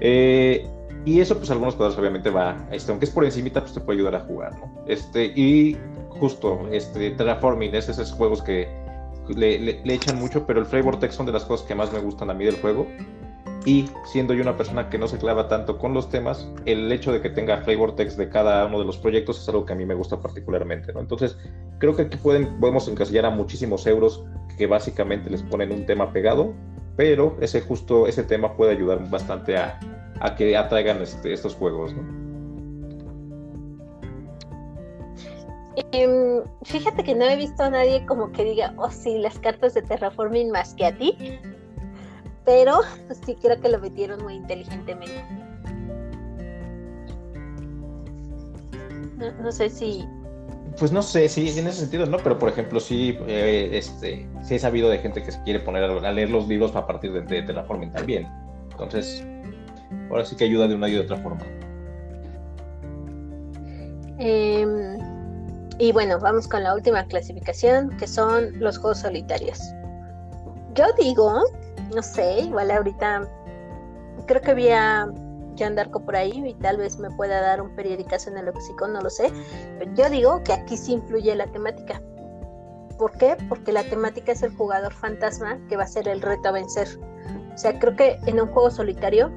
Eh, 0.00 0.68
y 1.04 1.20
eso, 1.20 1.36
pues, 1.38 1.50
algunos 1.50 1.74
cuadros 1.74 1.98
obviamente 1.98 2.30
va, 2.30 2.56
este, 2.70 2.90
aunque 2.90 3.06
es 3.06 3.10
por 3.10 3.24
encimita, 3.24 3.60
pues 3.60 3.72
te 3.72 3.80
puede 3.80 3.98
ayudar 3.98 4.16
a 4.16 4.20
jugar, 4.20 4.52
¿no? 4.58 4.84
Este, 4.86 5.26
y 5.26 5.76
justo, 6.10 6.68
este, 6.70 7.10
Terraforming 7.12 7.74
es 7.74 7.88
esos 7.88 8.12
juegos 8.12 8.42
que 8.42 8.68
le, 9.28 9.58
le, 9.58 9.94
echan 9.94 10.18
mucho, 10.18 10.46
pero 10.46 10.60
el 10.60 10.66
flavor 10.66 10.98
text 10.98 11.16
son 11.16 11.26
de 11.26 11.32
las 11.32 11.44
cosas 11.44 11.66
que 11.66 11.74
más 11.74 11.92
me 11.92 12.00
gustan 12.00 12.30
a 12.30 12.34
mí 12.34 12.44
del 12.44 12.56
juego. 12.56 12.86
Y 13.64 13.86
siendo 14.04 14.32
yo 14.34 14.42
una 14.42 14.56
persona 14.56 14.88
que 14.88 14.98
no 14.98 15.08
se 15.08 15.18
clava 15.18 15.48
tanto 15.48 15.78
con 15.78 15.92
los 15.92 16.08
temas, 16.08 16.48
el 16.64 16.90
hecho 16.90 17.12
de 17.12 17.20
que 17.20 17.28
tenga 17.28 17.58
flavor 17.58 17.96
text 17.96 18.16
de 18.16 18.28
cada 18.28 18.64
uno 18.64 18.78
de 18.78 18.84
los 18.84 18.96
proyectos 18.96 19.42
es 19.42 19.48
algo 19.48 19.66
que 19.66 19.74
a 19.74 19.76
mí 19.76 19.84
me 19.84 19.94
gusta 19.94 20.20
particularmente, 20.20 20.92
¿no? 20.92 21.00
Entonces, 21.00 21.36
creo 21.78 21.94
que 21.94 22.02
aquí 22.02 22.16
pueden, 22.16 22.58
podemos 22.60 22.88
encasillar 22.88 23.26
a 23.26 23.30
muchísimos 23.30 23.86
euros 23.86 24.24
que 24.56 24.66
básicamente 24.66 25.28
les 25.28 25.42
ponen 25.42 25.72
un 25.72 25.84
tema 25.84 26.12
pegado, 26.12 26.54
pero 26.96 27.36
ese 27.40 27.60
justo, 27.60 28.06
ese 28.06 28.22
tema 28.22 28.56
puede 28.56 28.72
ayudar 28.72 29.08
bastante 29.10 29.56
a, 29.58 29.78
a 30.20 30.34
que 30.34 30.56
atraigan 30.56 31.02
este, 31.02 31.32
estos 31.32 31.54
juegos, 31.54 31.94
¿no? 31.94 32.28
Eh, 35.92 36.42
fíjate 36.62 37.04
que 37.04 37.14
no 37.14 37.24
he 37.24 37.36
visto 37.36 37.62
a 37.62 37.70
nadie 37.70 38.04
como 38.06 38.32
que 38.32 38.44
diga, 38.44 38.74
oh 38.76 38.90
sí, 38.90 39.18
las 39.18 39.38
cartas 39.38 39.74
de 39.74 39.82
Terraforming 39.82 40.50
más 40.50 40.74
que 40.74 40.86
a 40.86 40.96
ti. 40.96 41.38
pero 42.44 42.80
sí 43.24 43.36
creo 43.40 43.60
que 43.60 43.68
lo 43.68 43.78
metieron 43.78 44.22
muy 44.22 44.34
inteligentemente. 44.34 45.22
No, 49.42 49.52
sé 49.52 49.68
si... 49.68 50.06
Pues 50.78 50.92
no 50.92 51.02
sé, 51.02 51.28
sí, 51.28 51.58
en 51.58 51.66
ese 51.66 51.80
sentido, 51.80 52.06
¿no? 52.06 52.18
Pero 52.18 52.38
por 52.38 52.48
ejemplo, 52.48 52.78
sí, 52.80 53.18
eh, 53.26 53.70
este, 53.72 54.28
sí 54.42 54.54
he 54.54 54.58
sabido 54.58 54.88
de 54.88 54.98
gente 54.98 55.22
que 55.22 55.32
se 55.32 55.42
quiere 55.42 55.60
poner 55.60 55.84
a, 55.84 56.12
leer 56.12 56.30
los 56.30 56.46
libros 56.46 56.74
a 56.76 56.86
partir 56.86 57.12
de, 57.12 57.42
de, 57.42 57.52
la 57.52 57.64
forma 57.64 57.90
también. 57.90 58.28
Entonces, 58.70 59.26
ahora 60.10 60.24
sí 60.24 60.36
que 60.36 60.44
ayuda 60.44 60.68
de 60.68 60.74
una 60.74 60.88
y 60.88 60.92
de 60.92 61.00
otra 61.00 61.16
forma. 61.18 61.44
Em, 64.18 64.98
y 65.78 65.92
bueno, 65.92 66.18
vamos 66.18 66.48
con 66.48 66.62
la 66.64 66.74
última 66.74 67.04
clasificación, 67.06 67.96
que 67.98 68.06
son 68.06 68.58
los 68.58 68.78
juegos 68.78 68.98
solitarios. 68.98 69.60
Yo 70.74 70.86
digo, 70.98 71.42
no 71.94 72.02
sé, 72.02 72.40
igual 72.40 72.70
ahorita 72.70 73.28
creo 74.26 74.42
que 74.42 74.50
había 74.50 75.08
Jean 75.54 75.74
Darko 75.74 76.00
por 76.00 76.16
ahí 76.16 76.42
y 76.46 76.54
tal 76.54 76.76
vez 76.76 76.98
me 76.98 77.10
pueda 77.10 77.40
dar 77.40 77.60
un 77.60 77.74
periódicazo 77.74 78.30
en 78.30 78.38
el 78.38 78.46
lexicon, 78.46 78.92
no 78.92 79.00
lo 79.00 79.10
sé. 79.10 79.32
Pero 79.78 79.92
yo 79.94 80.10
digo 80.10 80.42
que 80.44 80.52
aquí 80.52 80.76
sí 80.76 80.92
influye 80.94 81.34
la 81.34 81.46
temática. 81.46 82.00
¿Por 82.98 83.12
qué? 83.12 83.36
Porque 83.48 83.72
la 83.72 83.84
temática 83.84 84.32
es 84.32 84.42
el 84.42 84.54
jugador 84.56 84.92
fantasma 84.92 85.58
que 85.68 85.76
va 85.76 85.84
a 85.84 85.88
ser 85.88 86.08
el 86.08 86.20
reto 86.20 86.48
a 86.48 86.52
vencer. 86.52 86.88
O 87.54 87.58
sea, 87.58 87.78
creo 87.78 87.96
que 87.96 88.18
en 88.26 88.40
un 88.40 88.48
juego 88.48 88.70
solitario, 88.70 89.30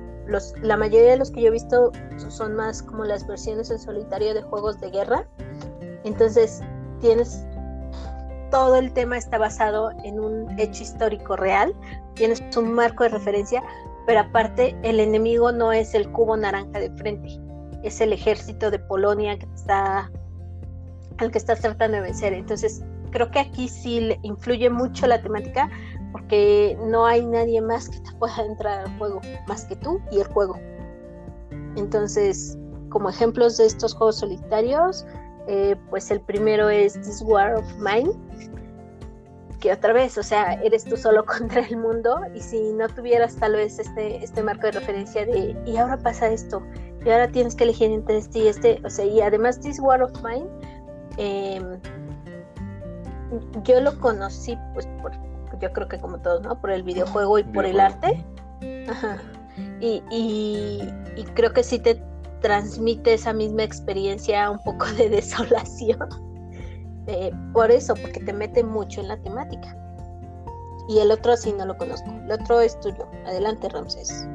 la 0.62 0.78
mayoría 0.78 1.12
de 1.12 1.18
los 1.18 1.32
que 1.32 1.42
yo 1.42 1.48
he 1.48 1.52
visto 1.52 1.92
son 2.30 2.56
más 2.56 2.82
como 2.82 3.04
las 3.06 3.28
versiones 3.28 3.70
en 3.72 3.80
solitario 3.80 4.34
de 4.34 4.42
juegos 4.42 4.80
de 4.80 4.90
guerra. 4.90 5.28
Entonces, 6.04 6.62
tienes 7.00 7.46
todo 8.52 8.76
el 8.76 8.92
tema 8.92 9.18
está 9.18 9.38
basado 9.38 9.92
en 10.04 10.20
un 10.20 10.60
hecho 10.60 10.84
histórico 10.84 11.36
real, 11.36 11.74
tienes 12.14 12.44
un 12.56 12.74
marco 12.74 13.04
de 13.04 13.10
referencia, 13.10 13.64
pero 14.06 14.20
aparte 14.20 14.76
el 14.84 15.00
enemigo 15.00 15.52
no 15.52 15.72
es 15.72 15.96
el 15.96 16.12
cubo 16.12 16.36
naranja 16.36 16.80
de 16.80 16.92
frente, 16.92 17.40
es 17.82 18.02
el 18.02 18.14
ejército 18.14 18.70
de 18.70 18.78
Polonia 18.78 19.40
que 19.40 19.48
está 19.56 20.12
al 21.18 21.32
que 21.32 21.38
estás 21.38 21.62
tratando 21.62 21.98
de 21.98 22.04
vencer. 22.04 22.34
Entonces, 22.34 22.84
creo 23.12 23.32
que 23.32 23.40
aquí 23.40 23.70
sí 23.70 24.18
influye 24.24 24.70
mucho 24.70 25.08
la 25.08 25.22
temática 25.22 25.70
porque 26.12 26.78
no 26.86 27.06
hay 27.06 27.26
nadie 27.26 27.62
más 27.62 27.90
que 27.90 28.00
te 28.00 28.12
pueda 28.14 28.46
entrar 28.46 28.82
al 28.82 28.98
juego 28.98 29.22
más 29.48 29.66
que 29.66 29.76
tú 29.76 30.00
y 30.12 30.20
el 30.20 30.28
juego. 30.28 30.58
Entonces, 31.76 32.58
como 32.90 33.10
ejemplos 33.10 33.58
de 33.58 33.66
estos 33.66 33.94
juegos 33.94 34.18
solitarios, 34.18 35.06
eh, 35.48 35.76
pues 35.90 36.12
el 36.12 36.22
primero 36.22 36.70
es 36.70 36.94
This 37.02 37.22
War 37.24 37.56
of 37.56 37.66
Mine, 37.78 38.12
que 39.60 39.72
otra 39.72 39.94
vez, 39.94 40.18
o 40.18 40.24
sea, 40.24 40.54
eres 40.56 40.84
tú 40.84 40.98
solo 40.98 41.26
contra 41.38 41.62
el 41.62 41.78
mundo 41.78 42.20
y 42.36 42.42
si 42.42 42.74
no 42.74 42.88
tuvieras 42.90 43.36
tal 43.36 43.54
vez 43.54 43.80
este, 43.80 44.24
este 44.24 44.44
marco 44.44 44.68
de 44.68 44.74
referencia 44.74 45.26
de, 45.26 45.56
y 45.66 45.78
ahora 45.78 45.98
pasa 45.98 46.28
esto, 46.28 46.62
y 47.06 47.10
ahora 47.10 47.28
tienes 47.30 47.56
que 47.56 47.64
elegir 47.64 47.92
entre 47.92 48.18
este 48.18 48.40
y 48.40 48.48
este, 48.48 48.82
o 48.86 48.90
sea, 48.90 49.06
y 49.06 49.22
además 49.22 49.60
This 49.60 49.80
War 49.80 50.04
of 50.04 50.12
Mine, 50.24 50.48
em, 51.18 51.80
yo 53.64 53.80
lo 53.80 53.98
conocí, 54.00 54.58
pues, 54.74 54.88
por, 55.02 55.14
yo 55.60 55.72
creo 55.72 55.88
que 55.88 56.00
como 56.00 56.20
todos, 56.20 56.42
¿no? 56.42 56.60
Por 56.60 56.72
el 56.72 56.84
videojuego 56.84 57.40
y 57.40 57.44
por 57.44 57.66
el 57.66 57.80
arte. 57.80 58.24
Y, 59.80 60.04
y 60.10 61.24
creo 61.34 61.54
que 61.54 61.64
sí 61.64 61.80
te 61.80 62.02
transmite 62.42 63.14
esa 63.14 63.34
misma 63.34 63.64
experiencia 63.64 64.50
un 64.50 64.60
poco 64.60 64.86
de 64.98 65.10
desolación. 65.10 66.10
Eh, 67.08 67.32
por 67.54 67.72
eso, 67.72 67.96
porque 67.96 68.20
te 68.20 68.34
mete 68.34 68.64
mucho 68.64 69.02
en 69.02 69.08
la 69.08 69.18
temática. 69.18 69.76
Y 70.90 71.00
el 71.00 71.12
otro 71.12 71.38
sí 71.38 71.54
no 71.54 71.66
lo 71.66 71.78
conozco. 71.78 72.10
El 72.10 72.32
otro 72.32 72.62
es 72.62 72.80
tuyo. 72.80 73.08
Adelante, 73.26 73.70
Ramses. 73.70 74.28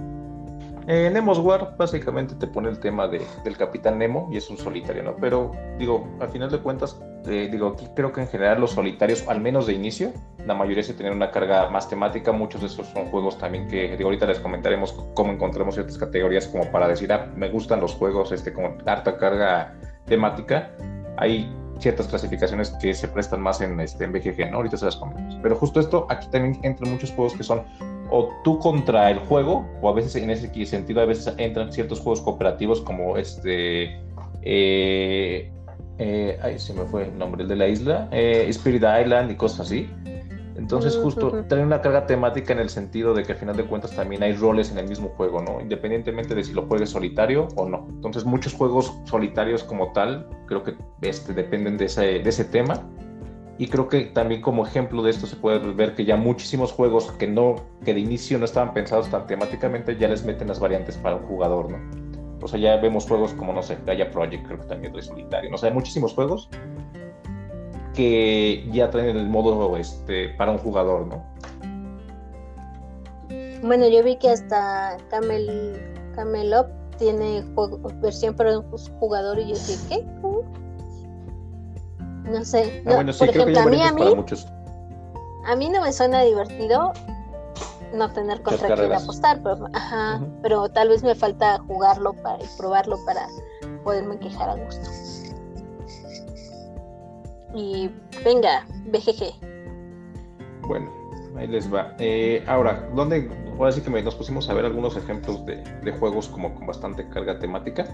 Eh, 0.89 1.11
Nemo's 1.13 1.39
War 1.39 1.77
básicamente 1.77 2.37
te 2.37 2.47
pone 2.47 2.69
el 2.69 2.79
tema 2.79 3.09
de, 3.09 3.21
del 3.43 3.57
Capitán 3.57 3.99
Nemo 3.99 4.29
y 4.31 4.37
es 4.37 4.49
un 4.49 4.57
solitario, 4.57 5.03
¿no? 5.03 5.17
Pero 5.17 5.51
digo, 5.79 6.07
al 6.21 6.29
final 6.29 6.49
de 6.49 6.59
cuentas, 6.59 7.01
eh, 7.27 7.49
digo, 7.51 7.69
aquí 7.69 7.89
creo 7.97 8.13
que 8.13 8.21
en 8.21 8.29
general 8.29 8.61
los 8.61 8.71
solitarios, 8.73 9.27
al 9.27 9.41
menos 9.41 9.67
de 9.67 9.73
inicio, 9.73 10.13
la 10.47 10.55
mayoría 10.55 10.85
se 10.85 10.95
tienen 10.95 11.15
una 11.15 11.33
carga 11.33 11.69
más 11.71 11.89
temática. 11.89 12.31
Muchos 12.31 12.61
de 12.61 12.69
esos 12.69 12.87
son 12.87 13.07
juegos 13.07 13.37
también 13.37 13.67
que 13.67 13.97
digo, 13.97 14.09
ahorita 14.09 14.27
les 14.27 14.39
comentaremos 14.39 14.93
cómo 15.15 15.33
encontramos 15.33 15.75
ciertas 15.75 15.99
categorías 15.99 16.47
como 16.47 16.71
para 16.71 16.87
decir, 16.87 17.13
ah, 17.13 17.33
me 17.35 17.49
gustan 17.49 17.81
los 17.81 17.93
juegos 17.95 18.31
este, 18.31 18.53
con 18.53 18.89
harta 18.89 19.17
carga 19.17 19.75
temática. 20.05 20.71
Hay 21.17 21.53
ciertas 21.81 22.07
clasificaciones 22.07 22.71
que 22.81 22.95
se 22.95 23.09
prestan 23.09 23.41
más 23.41 23.61
en, 23.61 23.81
este, 23.81 24.05
en 24.05 24.13
BGG, 24.13 24.51
¿no? 24.53 24.59
Ahorita 24.59 24.77
se 24.77 24.85
las 24.85 24.97
comentamos. 24.97 25.37
Pero 25.43 25.57
justo 25.57 25.81
esto, 25.81 26.07
aquí 26.09 26.29
también 26.29 26.61
entran 26.63 26.93
muchos 26.93 27.11
juegos 27.11 27.35
que 27.35 27.43
son 27.43 27.65
o 28.11 28.31
tú 28.45 28.59
contra 28.59 29.11
el 29.11 29.19
juego, 29.21 29.67
o 29.81 29.89
a 29.89 29.93
veces 29.93 30.17
en 30.17 30.31
ese 30.31 30.67
sentido, 30.67 31.01
a 31.01 31.07
veces 31.07 31.35
entran 31.39 31.73
ciertos 31.73 32.01
juegos 32.01 32.21
cooperativos 32.21 32.81
como 32.81 33.17
este. 33.17 34.01
Eh, 34.43 35.51
eh, 35.99 36.39
ay, 36.43 36.59
se 36.59 36.75
me 36.75 36.85
fue 36.85 37.05
el 37.05 37.19
nombre, 37.19 37.43
el 37.43 37.49
de 37.49 37.57
la 37.57 37.69
isla, 37.69 38.09
eh, 38.13 38.47
Spirit 38.49 38.83
Island 38.83 39.31
y 39.31 39.37
cosas 39.37 39.61
así. 39.61 39.89
Entonces, 40.57 40.97
justo 40.97 41.29
uh 41.29 41.63
una 41.63 41.83
carga 41.83 42.07
temática 42.07 42.53
en 42.53 42.61
el 42.61 42.71
sentido 42.71 43.13
de 43.13 43.25
que 43.25 43.33
al 43.33 43.39
final 43.39 43.57
de 43.57 43.65
cuentas 43.65 43.95
también 43.95 44.23
hay 44.23 44.33
roles 44.33 44.71
en 44.71 44.79
el 44.79 44.89
mismo 44.89 45.09
juego, 45.11 45.43
¿no? 45.43 45.61
Independientemente 45.61 46.35
de 46.35 46.43
si 46.45 46.55
lo 46.55 46.63
juegues 46.63 46.91
solitario 46.91 47.49
o 47.57 47.69
no. 47.69 47.87
Entonces, 47.91 48.25
muchos 48.25 48.55
juegos 48.55 48.93
solitarios 49.05 49.63
como 49.65 49.93
tal, 49.93 50.27
creo 50.47 50.63
que 50.63 50.75
este, 51.03 51.35
dependen 51.35 51.77
de 51.77 51.85
ese, 51.85 52.21
de 52.21 52.29
ese 52.29 52.45
tema 52.45 52.83
y 53.59 53.69
creo 53.69 53.89
que 53.89 54.03
también 54.07 54.43
como 54.43 54.67
ejemplo 54.67 55.03
de 55.03 55.11
esto 55.11 55.27
se 55.27 55.37
puede 55.37 55.59
ver 55.73 55.95
que 55.95 56.05
ya 56.05 56.17
muchísimos 56.17 56.73
juegos 56.73 57.11
que 57.13 57.27
no 57.27 57.57
que 57.85 57.95
de 57.95 58.01
inicio 58.01 58.39
no 58.39 58.45
estaban 58.45 58.75
pensados 58.75 59.09
tan 59.09 59.27
temáticamente 59.27 59.97
ya 59.97 60.09
les 60.09 60.25
meten 60.25 60.49
las 60.49 60.61
variantes 60.61 60.97
para 60.97 61.17
un 61.17 61.23
jugador, 61.23 61.71
¿no? 61.71 62.07
O 62.43 62.49
sea, 62.49 62.61
ya 62.61 62.77
vemos 62.77 63.07
juegos 63.07 63.33
como, 63.33 63.53
no 63.53 63.63
sé, 63.63 63.79
Gaia 63.87 64.11
Project, 64.11 64.47
creo 64.47 64.61
que 64.61 64.67
también 64.67 64.95
es 64.95 65.07
solitario. 65.07 65.51
No 65.51 65.57
sé, 65.57 65.69
hay 65.69 65.73
muchísimos 65.73 66.13
juegos 66.13 66.49
que 67.95 68.69
ya 68.71 68.91
traen 68.91 69.17
el 69.17 69.27
modo 69.27 69.77
este, 69.77 70.29
para 70.31 70.53
un 70.53 70.59
jugador, 70.59 71.07
¿no? 71.07 71.25
Bueno, 73.63 73.89
yo 73.89 74.05
vi 74.05 74.17
que 74.17 74.29
hasta 74.29 74.99
Camel, 75.09 75.81
Camelot 76.15 76.69
tiene 76.99 77.43
versión 78.03 78.35
para 78.35 78.59
un 78.59 78.71
jugador 79.01 79.39
y 79.39 79.49
yo 79.49 79.55
dije, 79.55 79.77
¿qué? 79.89 80.07
No 82.31 82.45
sé. 82.45 82.83
Ah, 82.87 83.05
por 83.19 83.29
ejemplo, 83.29 83.61
a 83.61 83.67
mí, 83.67 83.83
a 83.83 83.93
mí, 83.93 84.03
a 85.45 85.57
mí 85.57 85.69
no 85.69 85.81
me 85.81 85.93
suena 85.93 86.23
divertido 86.23 86.93
no 87.95 88.13
tener 88.13 88.43
contra 88.43 88.75
quién 88.75 88.93
apostar, 88.93 89.41
pero, 89.43 89.69
ajá, 89.73 90.21
pero 90.43 90.69
tal 90.69 90.89
vez 90.89 91.03
me 91.03 91.15
falta 91.15 91.59
jugarlo 91.67 92.13
para, 92.15 92.43
y 92.43 92.47
probarlo 92.57 92.99
para 93.05 93.27
poderme 93.85 94.19
quejar 94.19 94.51
a 94.51 94.55
gusto. 94.57 94.91
Y 97.55 97.91
venga, 98.25 98.67
BGG. 98.87 99.33
Bueno, 100.67 100.91
ahí 101.37 101.47
les 101.47 101.73
va. 101.73 101.95
Eh, 101.99 102.45
ahora, 102.47 102.89
¿dónde? 102.95 103.31
Ahora 103.57 103.73
sí 103.73 103.81
que 103.81 103.91
nos 104.03 104.15
pusimos 104.15 104.51
a 104.51 104.55
ver 104.55 104.65
algunos 104.65 104.97
ejemplos 104.97 105.47
de, 105.47 105.63
de 105.63 105.93
juegos 105.93 106.29
como 106.29 106.55
con 106.55 106.67
bastante 106.67 107.09
carga 107.09 107.39
temática. 107.39 107.87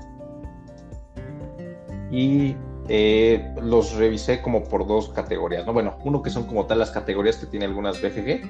Y 2.10 2.56
eh, 2.94 3.54
los 3.62 3.94
revisé 3.94 4.42
como 4.42 4.64
por 4.64 4.86
dos 4.86 5.08
categorías, 5.08 5.64
¿no? 5.64 5.72
Bueno, 5.72 5.96
uno 6.04 6.20
que 6.20 6.28
son 6.28 6.44
como 6.44 6.66
tal 6.66 6.78
las 6.78 6.90
categorías 6.90 7.38
que 7.38 7.46
tiene 7.46 7.64
algunas 7.64 8.02
BGG 8.02 8.42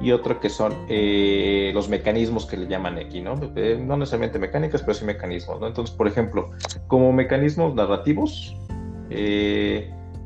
y 0.00 0.12
otro 0.12 0.40
que 0.40 0.48
son 0.48 0.72
eh, 0.88 1.72
los 1.74 1.90
mecanismos 1.90 2.46
que 2.46 2.56
le 2.56 2.68
llaman 2.68 2.96
aquí, 2.96 3.20
¿no? 3.20 3.34
Eh, 3.54 3.78
no 3.78 3.98
necesariamente 3.98 4.38
mecánicas, 4.38 4.80
pero 4.80 4.94
sí 4.94 5.04
mecanismos, 5.04 5.60
¿no? 5.60 5.66
Entonces, 5.66 5.94
por 5.94 6.08
ejemplo, 6.08 6.52
como 6.86 7.12
mecanismos 7.12 7.74
narrativos, 7.74 8.56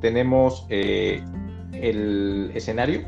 tenemos 0.00 0.64
el 0.68 2.52
escenario, 2.54 3.02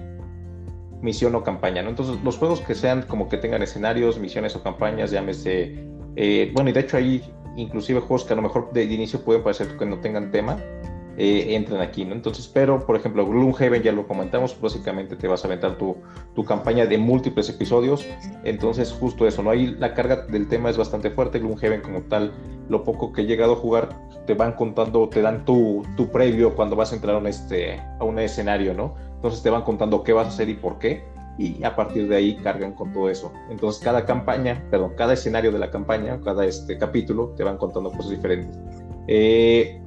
misión 1.03 1.37
o 1.37 1.45
campaña, 1.45 1.85
¿no? 1.85 1.91
Entonces, 1.91 2.17
los 2.25 2.37
juegos 2.37 2.63
que 2.63 2.75
sean 2.75 3.03
como 3.03 3.29
que 3.29 3.37
tengan 3.37 3.63
escenarios, 3.63 4.19
misiones 4.19 4.57
o 4.57 4.63
campañas, 4.65 5.13
llámese, 5.13 5.87
bueno, 6.53 6.71
y 6.71 6.73
de 6.73 6.81
hecho 6.81 6.97
ahí 6.97 7.23
inclusive 7.57 8.01
juegos 8.01 8.25
que 8.25 8.33
a 8.33 8.37
lo 8.37 8.43
mejor 8.43 8.73
de 8.73 8.85
inicio 8.85 9.21
pueden 9.23 9.43
parecer 9.43 9.77
que 9.77 9.87
no 9.87 9.99
tengan 10.01 10.31
tema, 10.31 10.59
eh, 11.19 11.55
entran 11.55 11.83
aquí, 11.83 12.07
¿no? 12.07 12.15
Entonces, 12.15 12.49
pero, 12.49 12.87
por 12.87 12.97
ejemplo, 12.97 13.27
Gloomhaven, 13.27 13.83
ya 13.83 13.93
lo 13.93 14.07
comentamos, 14.09 14.59
básicamente 14.59 15.15
te 15.15 15.29
vas 15.29 15.45
a 15.45 15.47
aventar 15.47 15.77
tu, 15.77 15.97
tu, 16.35 16.43
campaña 16.43 16.87
de 16.87 16.97
múltiples 16.97 17.51
episodios, 17.51 18.07
entonces 18.45 18.91
justo 18.93 19.27
eso, 19.27 19.43
¿no? 19.43 19.51
Ahí 19.51 19.77
la 19.79 19.93
carga 19.93 20.25
del 20.27 20.49
tema 20.49 20.71
es 20.71 20.79
bastante 20.79 21.11
fuerte, 21.11 21.39
Gloomhaven 21.39 21.83
como 21.83 22.01
tal, 22.03 22.33
lo 22.71 22.83
poco 22.83 23.13
que 23.13 23.23
he 23.23 23.27
llegado 23.27 23.53
a 23.53 23.57
jugar, 23.57 23.91
te 24.27 24.33
van 24.33 24.53
contando, 24.53 25.07
te 25.11 25.21
dan 25.21 25.45
tu, 25.45 25.83
tu 25.99 26.09
previo 26.11 26.55
cuando 26.55 26.77
vas 26.77 26.93
a 26.93 26.95
entrar 26.95 27.17
a 27.17 27.19
un, 27.19 27.27
este, 27.27 27.79
a 28.01 28.05
un 28.05 28.19
escenario, 28.19 28.73
¿no? 28.73 28.95
Entonces 29.17 29.43
te 29.43 29.51
van 29.51 29.63
contando 29.63 30.03
qué 30.03 30.15
vas 30.15 30.27
a 30.27 30.31
hacer 30.31 30.49
y 30.49 30.55
por 30.55 30.79
qué, 30.79 31.05
y 31.39 31.63
a 31.65 31.75
partir 31.75 32.09
de 32.09 32.17
ahí 32.17 32.37
cargan 32.37 32.73
con 32.73 32.93
todo 32.93 33.09
eso. 33.09 33.33
Entonces 33.51 33.83
cada 33.83 34.05
campaña, 34.05 34.63
perdón, 34.71 34.93
cada 34.97 35.15
escenario 35.15 35.53
de 35.53 35.59
la 35.59 35.71
campaña, 35.71 36.21
cada 36.21 36.45
este 36.45 36.79
capítulo 36.79 37.35
te 37.37 37.45
van 37.45 37.57
contando 37.57 37.91
cosas 37.91 38.11
diferentes. 38.11 38.59
Eh, 39.09 39.83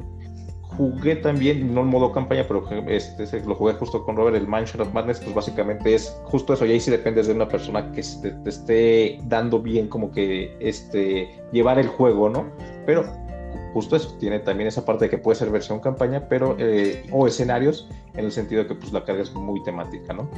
jugué 0.77 1.15
también, 1.15 1.73
no 1.73 1.81
en 1.81 1.87
modo 1.87 2.11
campaña, 2.11 2.45
pero 2.47 2.67
este, 2.87 3.41
lo 3.45 3.55
jugué 3.55 3.73
justo 3.73 4.03
con 4.03 4.15
Robert, 4.15 4.35
el 4.35 4.47
Mansion 4.47 4.81
of 4.81 4.93
Madness, 4.93 5.19
pues 5.19 5.33
básicamente 5.33 5.93
es 5.95 6.15
justo 6.25 6.53
eso, 6.53 6.65
y 6.65 6.71
ahí 6.71 6.79
sí 6.79 6.91
dependes 6.91 7.27
de 7.27 7.33
una 7.33 7.47
persona 7.47 7.91
que 7.91 8.01
te, 8.21 8.49
esté 8.49 9.19
dando 9.23 9.61
bien 9.61 9.87
como 9.87 10.11
que 10.11 10.55
este, 10.59 11.29
llevar 11.51 11.79
el 11.79 11.87
juego, 11.87 12.29
¿no? 12.29 12.45
Pero 12.85 13.05
justo 13.73 13.95
eso, 13.95 14.15
tiene 14.19 14.39
también 14.39 14.67
esa 14.67 14.85
parte 14.85 15.05
de 15.05 15.11
que 15.11 15.17
puede 15.17 15.37
ser 15.37 15.49
versión 15.49 15.79
campaña, 15.79 16.27
pero, 16.27 16.55
eh, 16.59 17.03
o 17.11 17.27
escenarios, 17.27 17.89
en 18.13 18.25
el 18.25 18.31
sentido 18.31 18.63
de 18.63 18.69
que 18.69 18.75
pues 18.75 18.91
la 18.91 19.03
carga 19.03 19.23
es 19.23 19.33
muy 19.33 19.63
temática, 19.63 20.13
¿no? 20.13 20.29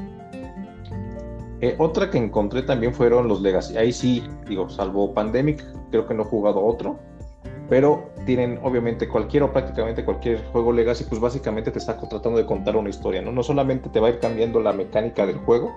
Eh, 1.61 1.75
otra 1.79 2.09
que 2.09 2.17
encontré 2.17 2.61
también 2.61 2.93
fueron 2.93 3.27
los 3.27 3.41
Legacy. 3.41 3.77
Ahí 3.77 3.91
sí, 3.91 4.23
digo, 4.47 4.69
salvo 4.69 5.13
Pandemic, 5.13 5.63
creo 5.91 6.07
que 6.07 6.13
no 6.13 6.23
he 6.23 6.25
jugado 6.25 6.63
otro 6.63 6.99
pero 7.69 8.09
tienen 8.25 8.59
obviamente 8.63 9.07
cualquier 9.07 9.43
o 9.43 9.51
prácticamente 9.51 10.05
cualquier 10.05 10.43
juego 10.51 10.71
Legacy, 10.71 11.05
pues 11.05 11.19
básicamente 11.19 11.71
te 11.71 11.79
está 11.79 11.97
tratando 11.97 12.37
de 12.37 12.45
contar 12.45 12.75
una 12.75 12.89
historia, 12.89 13.21
¿no? 13.21 13.31
No 13.31 13.43
solamente 13.43 13.89
te 13.89 13.99
va 13.99 14.07
a 14.07 14.11
ir 14.11 14.19
cambiando 14.19 14.61
la 14.61 14.73
mecánica 14.73 15.25
del 15.25 15.37
juego, 15.39 15.73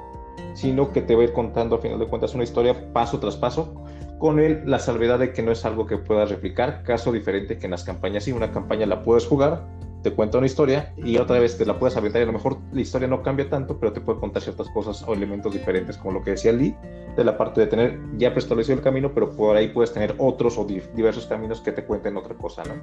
sino 0.54 0.92
que 0.92 1.02
te 1.02 1.14
va 1.14 1.22
a 1.22 1.24
ir 1.24 1.32
contando 1.32 1.76
a 1.76 1.78
final 1.78 1.98
de 1.98 2.06
cuentas 2.06 2.34
una 2.34 2.44
historia 2.44 2.92
paso 2.92 3.18
tras 3.18 3.36
paso, 3.36 3.74
con 4.18 4.38
él 4.38 4.62
la 4.66 4.78
salvedad 4.78 5.18
de 5.18 5.32
que 5.32 5.42
no 5.42 5.50
es 5.50 5.64
algo 5.64 5.86
que 5.86 5.96
puedas 5.96 6.30
replicar, 6.30 6.82
caso 6.82 7.10
diferente 7.12 7.58
que 7.58 7.66
en 7.66 7.72
las 7.72 7.84
campañas, 7.84 8.24
si 8.24 8.32
una 8.32 8.52
campaña 8.52 8.86
la 8.86 9.02
puedes 9.02 9.26
jugar, 9.26 9.66
te 10.02 10.12
cuenta 10.12 10.38
una 10.38 10.46
historia 10.46 10.92
y 10.96 11.18
otra 11.18 11.38
vez 11.38 11.58
te 11.58 11.66
la 11.66 11.78
puedes 11.78 11.96
aventar 11.96 12.20
y 12.20 12.24
a 12.24 12.26
lo 12.26 12.32
mejor 12.32 12.58
la 12.72 12.80
historia 12.80 13.08
no 13.08 13.22
cambia 13.22 13.48
tanto, 13.48 13.78
pero 13.78 13.92
te 13.92 14.00
puede 14.00 14.18
contar 14.18 14.42
ciertas 14.42 14.68
cosas 14.70 15.04
o 15.06 15.12
elementos 15.12 15.52
diferentes, 15.52 15.96
como 15.96 16.14
lo 16.14 16.22
que 16.22 16.32
decía 16.32 16.52
Lee, 16.52 16.74
de 17.16 17.24
la 17.24 17.36
parte 17.36 17.60
de 17.60 17.66
tener 17.66 17.98
ya 18.16 18.30
preestablecido 18.32 18.76
el 18.76 18.82
camino, 18.82 19.12
pero 19.12 19.30
por 19.30 19.56
ahí 19.56 19.68
puedes 19.68 19.92
tener 19.92 20.14
otros 20.18 20.56
o 20.58 20.64
diversos 20.64 21.26
caminos 21.26 21.60
que 21.60 21.72
te 21.72 21.84
cuenten 21.84 22.16
otra 22.16 22.34
cosa, 22.34 22.62
¿no? 22.64 22.74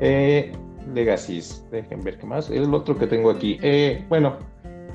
Eh, 0.00 0.52
Legacies, 0.94 1.64
dejen 1.70 2.02
ver 2.02 2.18
qué 2.18 2.26
más. 2.26 2.50
El 2.50 2.72
otro 2.74 2.98
que 2.98 3.06
tengo 3.06 3.30
aquí, 3.30 3.58
eh, 3.62 4.04
bueno, 4.08 4.36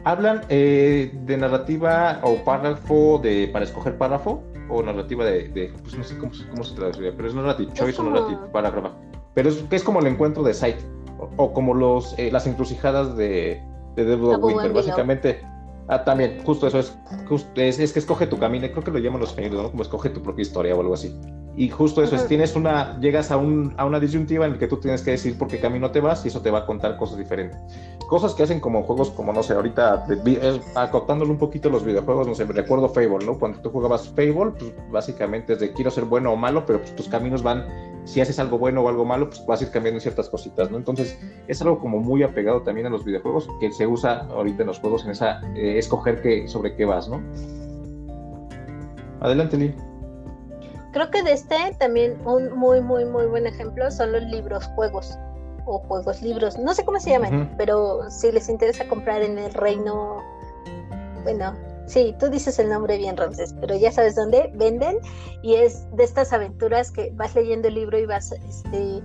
hablan 0.03 0.41
eh, 0.49 1.11
de 1.25 1.37
narrativa 1.37 2.19
o 2.23 2.35
párrafo 2.43 3.19
de, 3.21 3.47
para 3.47 3.65
escoger 3.65 3.97
párrafo 3.97 4.43
o 4.69 4.81
narrativa 4.81 5.25
de, 5.25 5.71
pues 5.81 5.95
no 5.95 6.03
sé 6.03 6.17
cómo, 6.17 6.31
cómo 6.51 6.63
se 6.63 6.75
traduciría, 6.75 7.13
pero 7.15 7.29
es 7.29 7.35
narrativa, 7.35 7.73
choice 7.73 8.01
o 8.01 8.03
narrativa, 8.03 8.51
párrafo. 8.51 8.91
Pero 9.33 9.49
es, 9.49 9.63
es 9.69 9.83
como 9.83 9.99
el 9.99 10.07
encuentro 10.07 10.43
de 10.43 10.53
site 10.53 10.79
o, 11.37 11.53
como 11.53 11.73
los, 11.73 12.17
eh, 12.17 12.31
las 12.31 12.47
encrucijadas 12.47 13.15
de, 13.15 13.61
de 13.95 14.05
Devil 14.05 14.35
of 14.35 14.43
Winter. 14.43 14.73
Básicamente, 14.73 15.41
ah, 15.87 16.03
también, 16.03 16.41
justo 16.43 16.67
eso 16.67 16.79
es, 16.79 16.97
es, 17.55 17.93
que 17.93 17.99
escoge 17.99 18.27
tu 18.27 18.37
camino, 18.37 18.67
creo 18.71 18.83
que 18.83 18.91
lo 18.91 18.99
llaman 18.99 19.21
los 19.21 19.29
españoles, 19.29 19.61
¿no? 19.61 19.71
Como 19.71 19.83
escoge 19.83 20.09
tu 20.09 20.21
propia 20.21 20.43
historia 20.43 20.75
o 20.75 20.81
algo 20.81 20.93
así. 20.93 21.13
Y 21.57 21.69
justo 21.69 22.03
eso 22.03 22.17
es, 22.17 22.27
tienes 22.27 22.53
una, 22.57 22.99
llegas 22.99 23.31
a, 23.31 23.37
un, 23.37 23.73
a 23.77 23.85
una 23.85 24.01
disyuntiva 24.01 24.45
en 24.45 24.53
la 24.53 24.57
que 24.57 24.67
tú 24.67 24.77
tienes 24.77 25.01
que 25.01 25.11
decir 25.11 25.37
por 25.37 25.47
qué 25.47 25.57
camino 25.57 25.89
te 25.89 26.01
vas 26.01 26.25
y 26.25 26.27
eso 26.27 26.41
te 26.41 26.51
va 26.51 26.59
a 26.59 26.65
contar 26.65 26.97
cosas 26.97 27.17
diferentes. 27.17 27.57
Cosas 28.09 28.33
que 28.33 28.43
hacen 28.43 28.59
como 28.59 28.83
juegos 28.83 29.09
como, 29.11 29.31
no 29.31 29.41
sé, 29.41 29.53
ahorita, 29.53 30.05
acotándole 30.75 31.31
un 31.31 31.37
poquito 31.37 31.69
los 31.69 31.85
videojuegos, 31.85 32.27
no 32.27 32.35
sé, 32.35 32.43
recuerdo 32.43 32.89
Fable, 32.89 33.25
¿no? 33.25 33.39
Cuando 33.39 33.61
tú 33.61 33.69
jugabas 33.69 34.09
Fable, 34.09 34.51
pues 34.57 34.73
básicamente 34.91 35.53
es 35.53 35.59
de 35.61 35.71
quiero 35.71 35.91
ser 35.91 36.03
bueno 36.03 36.33
o 36.33 36.35
malo, 36.35 36.65
pero 36.65 36.79
pues, 36.79 36.93
tus 36.93 37.07
caminos 37.07 37.41
van 37.41 37.65
si 38.05 38.21
haces 38.21 38.39
algo 38.39 38.57
bueno 38.57 38.81
o 38.81 38.89
algo 38.89 39.03
malo, 39.03 39.29
pues 39.29 39.45
vas 39.45 39.61
a 39.61 39.65
ir 39.65 39.71
cambiando 39.71 39.99
ciertas 39.99 40.29
cositas, 40.29 40.71
¿no? 40.71 40.77
Entonces, 40.77 41.19
es 41.47 41.61
algo 41.61 41.79
como 41.79 41.99
muy 41.99 42.23
apegado 42.23 42.61
también 42.61 42.87
a 42.87 42.89
los 42.89 43.03
videojuegos, 43.03 43.49
que 43.59 43.71
se 43.71 43.85
usa 43.85 44.27
ahorita 44.29 44.61
en 44.61 44.67
los 44.67 44.79
juegos 44.79 45.03
en 45.05 45.11
esa 45.11 45.41
eh, 45.55 45.77
escoger 45.77 46.21
qué, 46.21 46.47
sobre 46.47 46.75
qué 46.75 46.85
vas, 46.85 47.09
¿no? 47.09 47.21
Adelante, 49.21 49.57
Lee. 49.57 49.75
Creo 50.93 51.09
que 51.11 51.23
de 51.23 51.33
este 51.33 51.75
también 51.77 52.15
un 52.25 52.57
muy, 52.57 52.79
muy, 52.79 53.05
muy 53.05 53.25
buen 53.25 53.47
ejemplo 53.47 53.91
son 53.91 54.13
los 54.13 54.23
libros 54.23 54.65
juegos 54.75 55.17
o 55.65 55.79
juegos 55.79 56.21
libros, 56.21 56.57
no 56.59 56.73
sé 56.73 56.85
cómo 56.85 56.99
se 56.99 57.09
llaman, 57.09 57.53
pero 57.57 58.09
si 58.09 58.31
les 58.31 58.47
interesa 58.49 58.87
comprar 58.87 59.23
en 59.23 59.37
el 59.39 59.53
reino, 59.53 60.21
bueno, 61.23 61.53
Sí, 61.87 62.15
tú 62.19 62.29
dices 62.29 62.57
el 62.59 62.69
nombre 62.69 62.97
bien, 62.97 63.15
Ramses, 63.15 63.53
pero 63.59 63.75
ya 63.75 63.91
sabes 63.91 64.15
dónde 64.15 64.51
venden 64.55 64.97
y 65.43 65.55
es 65.55 65.87
de 65.95 66.03
estas 66.03 66.33
aventuras 66.33 66.91
que 66.91 67.11
vas 67.15 67.35
leyendo 67.35 67.67
el 67.67 67.75
libro 67.75 67.97
y 67.97 68.05
vas, 68.05 68.31
este, 68.31 69.01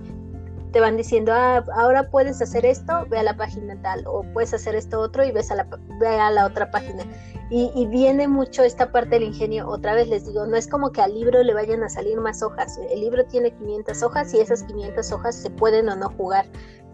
te 0.71 0.79
van 0.79 0.97
diciendo, 0.97 1.31
ah, 1.33 1.63
ahora 1.75 2.09
puedes 2.09 2.41
hacer 2.41 2.65
esto, 2.65 3.05
ve 3.09 3.19
a 3.19 3.23
la 3.23 3.35
página 3.35 3.79
tal, 3.81 4.03
o 4.07 4.23
puedes 4.33 4.53
hacer 4.53 4.75
esto 4.75 4.99
otro 4.99 5.23
y 5.25 5.31
ves 5.31 5.51
a 5.51 5.55
la, 5.55 5.67
ve 5.99 6.07
a 6.07 6.31
la 6.31 6.45
otra 6.45 6.71
página. 6.71 7.03
Y, 7.53 7.85
viene 7.87 8.29
mucho 8.29 8.63
esta 8.63 8.93
parte 8.93 9.09
del 9.09 9.23
ingenio, 9.23 9.67
otra 9.67 9.93
vez 9.93 10.07
les 10.07 10.25
digo, 10.25 10.45
no 10.45 10.55
es 10.55 10.69
como 10.69 10.93
que 10.93 11.01
al 11.01 11.13
libro 11.13 11.43
le 11.43 11.53
vayan 11.53 11.83
a 11.83 11.89
salir 11.89 12.17
más 12.17 12.41
hojas, 12.41 12.79
el 12.89 13.01
libro 13.01 13.25
tiene 13.25 13.51
500 13.51 14.03
hojas 14.03 14.33
y 14.33 14.39
esas 14.39 14.63
500 14.63 15.11
hojas 15.11 15.35
se 15.35 15.49
pueden 15.49 15.89
o 15.89 15.97
no 15.97 16.07
jugar. 16.11 16.45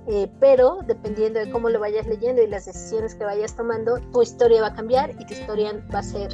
Eh, 0.10 0.32
pero 0.40 0.80
dependiendo 0.88 1.40
de 1.40 1.52
cómo 1.52 1.70
lo 1.70 1.80
vayas 1.80 2.08
leyendo 2.08 2.42
y 2.42 2.48
las 2.48 2.66
decisiones 2.66 3.14
que 3.16 3.26
vayas 3.26 3.56
tomando, 3.56 4.00
tu 4.14 4.22
historia 4.22 4.62
va 4.62 4.68
a 4.68 4.74
cambiar 4.74 5.12
y 5.20 5.26
tu 5.26 5.34
historia 5.34 5.74
va 5.94 6.00
a 6.00 6.04
ser, 6.04 6.32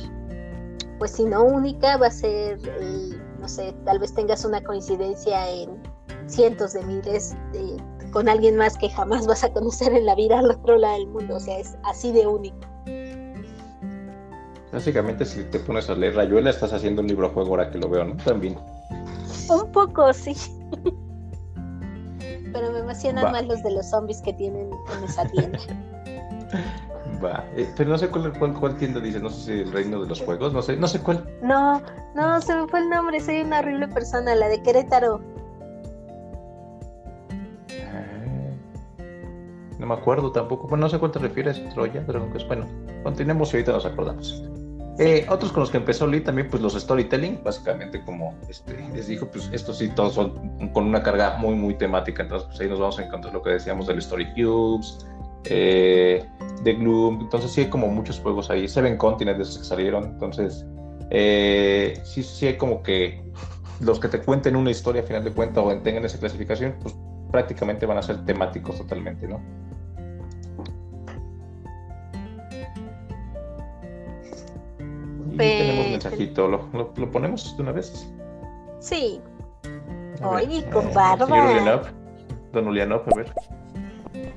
pues 0.99 1.11
si 1.11 1.23
no 1.23 1.43
única, 1.43 1.97
va 1.97 2.07
a 2.07 2.11
ser, 2.11 2.59
eh, 2.63 3.09
no 3.39 3.47
sé, 3.47 3.73
tal 3.83 3.97
vez 3.97 4.13
tengas 4.13 4.45
una 4.45 4.63
coincidencia 4.63 5.49
en 5.49 5.81
cientos 6.27 6.73
de 6.73 6.83
miles 6.83 7.35
con 8.11 8.29
alguien 8.29 8.55
más 8.55 8.77
que 8.77 8.89
jamás 8.89 9.25
vas 9.25 9.43
a 9.43 9.51
conocer 9.51 9.91
en 9.91 10.05
la 10.05 10.15
vida 10.15 10.37
al 10.39 10.51
otro 10.51 10.77
lado 10.77 10.99
del 10.99 11.07
mundo, 11.07 11.35
o 11.35 11.39
sea, 11.39 11.57
es 11.57 11.75
así 11.83 12.11
de 12.11 12.27
único. 12.27 12.59
Básicamente, 14.71 15.25
si 15.25 15.43
te 15.45 15.59
pones 15.59 15.89
a 15.89 15.95
leer 15.95 16.15
Rayuela, 16.15 16.49
estás 16.49 16.73
haciendo 16.73 17.01
un 17.01 17.07
libro 17.07 17.29
juego 17.29 17.51
ahora 17.51 17.69
que 17.69 17.79
lo 17.79 17.89
veo, 17.89 18.05
¿no? 18.05 18.17
También. 18.23 18.57
Un 19.49 19.71
poco, 19.71 20.13
sí. 20.13 20.35
Pero 22.53 22.71
me 22.71 22.79
emocionan 22.79 23.31
más 23.31 23.45
los 23.45 23.63
de 23.63 23.71
los 23.71 23.89
zombies 23.89 24.21
que 24.21 24.33
tienen 24.33 24.69
en 24.97 25.03
esa 25.03 25.25
tienda. 25.25 25.59
Va, 27.23 27.45
eh, 27.55 27.71
pero 27.77 27.91
no 27.91 27.97
sé 27.97 28.09
cuál, 28.09 28.33
cuál, 28.59 28.75
tienda 28.77 28.99
dice, 28.99 29.19
no 29.19 29.29
sé 29.29 29.41
si 29.41 29.51
el 29.61 29.71
reino 29.71 30.01
de 30.01 30.07
los 30.07 30.21
juegos, 30.21 30.53
no 30.53 30.61
sé, 30.61 30.75
no 30.75 30.87
sé 30.87 30.99
cuál. 30.99 31.25
No, 31.41 31.81
no, 32.15 32.41
se 32.41 32.55
me 32.55 32.67
fue 32.67 32.79
el 32.79 32.89
nombre, 32.89 33.19
soy 33.19 33.41
una 33.41 33.59
horrible 33.59 33.87
persona, 33.87 34.35
la 34.35 34.49
de 34.49 34.61
Querétaro. 34.61 35.21
Eh, 37.69 38.53
no 39.79 39.87
me 39.87 39.93
acuerdo 39.93 40.31
tampoco, 40.31 40.67
bueno, 40.67 40.85
no 40.85 40.89
sé 40.89 40.97
a 40.97 40.99
cuál 40.99 41.11
te 41.11 41.19
refieres, 41.19 41.61
Troya, 41.73 42.05
Quest, 42.05 42.47
bueno, 42.47 42.65
continuemos 43.03 43.53
y 43.53 43.57
ahorita 43.57 43.71
nos 43.71 43.85
acordamos. 43.85 44.43
Eh, 44.99 45.25
otros 45.27 45.51
con 45.51 45.61
los 45.61 45.71
que 45.71 45.77
empezó 45.77 46.05
Lee 46.05 46.21
también, 46.21 46.49
pues 46.49 46.61
los 46.61 46.73
storytelling, 46.73 47.41
básicamente 47.43 48.03
como 48.03 48.35
este, 48.47 48.77
les 48.93 49.07
dijo, 49.07 49.27
pues 49.27 49.49
estos 49.51 49.79
sí 49.79 49.89
todos 49.89 50.13
son 50.13 50.69
con 50.71 50.85
una 50.85 51.01
carga 51.01 51.37
muy, 51.37 51.55
muy 51.55 51.73
temática, 51.73 52.21
entonces 52.21 52.47
pues 52.47 52.59
ahí 52.61 52.69
nos 52.69 52.79
vamos 52.79 52.99
a 52.99 53.03
encontrar 53.03 53.33
lo 53.33 53.41
que 53.41 53.49
decíamos 53.49 53.87
del 53.87 53.97
Story 53.97 54.31
Cubes, 54.33 54.99
eh, 55.45 56.23
Gloom, 56.63 57.21
entonces 57.21 57.51
sí 57.51 57.61
hay 57.61 57.69
como 57.69 57.87
muchos 57.87 58.19
juegos 58.19 58.51
ahí, 58.51 58.67
Seven 58.67 58.97
Continents 58.97 59.37
de 59.39 59.43
esos 59.43 59.57
que 59.57 59.63
salieron, 59.63 60.03
entonces 60.05 60.63
eh, 61.09 61.99
sí, 62.03 62.21
sí 62.21 62.45
hay 62.45 62.57
como 62.57 62.83
que 62.83 63.23
los 63.79 63.99
que 63.99 64.07
te 64.07 64.19
cuenten 64.19 64.55
una 64.55 64.69
historia 64.69 65.01
a 65.01 65.05
final 65.05 65.23
de 65.23 65.31
cuentas 65.31 65.63
o 65.65 65.75
tengan 65.77 66.05
esa 66.05 66.19
clasificación, 66.19 66.75
pues 66.81 66.95
prácticamente 67.31 67.87
van 67.87 67.97
a 67.97 68.03
ser 68.03 68.23
temáticos 68.25 68.77
totalmente, 68.77 69.27
¿no? 69.27 69.41
Tenemos 75.37 75.85
un 75.85 75.91
mensajito, 75.91 76.47
¿Lo, 76.47 76.69
lo, 76.73 77.11
ponemos 77.11 77.55
de 77.55 77.63
una 77.63 77.71
vez? 77.71 78.07
Sí. 78.79 79.21
Oye, 80.23 80.63
con 80.69 80.87
eh, 80.87 80.91
barba. 80.93 81.91
Don 82.51 82.67
Ulianov, 82.67 83.03
a 83.11 83.15
ver. 83.15 83.33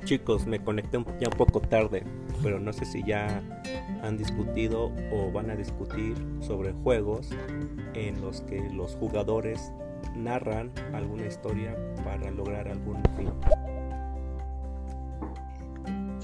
Chicos, 0.05 0.47
me 0.47 0.59
conecté 0.59 1.03
ya 1.19 1.27
un 1.27 1.37
poco 1.37 1.59
tarde, 1.59 2.03
pero 2.41 2.59
no 2.59 2.71
sé 2.71 2.85
si 2.85 3.03
ya 3.03 3.41
han 4.03 4.17
discutido 4.17 4.91
o 5.11 5.31
van 5.31 5.49
a 5.49 5.55
discutir 5.55 6.15
sobre 6.39 6.71
juegos 6.83 7.29
en 7.93 8.21
los 8.21 8.41
que 8.41 8.69
los 8.73 8.95
jugadores 8.95 9.71
narran 10.15 10.71
alguna 10.93 11.25
historia 11.25 11.75
para 12.03 12.31
lograr 12.31 12.67
algún 12.67 13.01
fin 13.17 13.29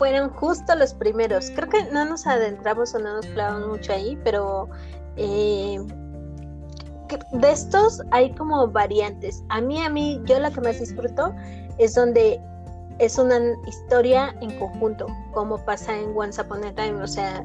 fueron 0.04 0.32
justo 0.32 0.76
los 0.76 0.94
primeros. 0.94 1.50
Creo 1.56 1.70
que 1.70 1.86
no 1.86 2.04
nos 2.04 2.28
adentramos 2.28 2.94
o 2.94 3.00
no 3.00 3.14
nos 3.14 3.26
clavamos 3.28 3.70
mucho 3.70 3.94
ahí, 3.94 4.20
pero 4.26 4.68
eh, 5.16 5.80
de 7.32 7.50
estos 7.50 8.02
hay 8.12 8.36
como 8.36 8.68
variantes. 8.68 9.42
A 9.48 9.62
mí, 9.62 9.82
a 9.82 9.90
mí, 9.90 10.20
yo 10.26 10.40
la 10.40 10.52
que 10.52 10.60
más 10.60 10.78
disfruto 10.78 11.34
es 11.78 11.96
donde 11.96 12.42
es 13.00 13.18
una 13.18 13.40
historia 13.66 14.36
en 14.42 14.60
conjunto, 14.60 15.08
como 15.32 15.58
pasa 15.64 15.98
en 15.98 16.12
Once 16.18 16.42
Upon 16.42 16.66
a 16.66 16.76
Time. 16.76 17.02
O 17.02 17.08
sea, 17.08 17.42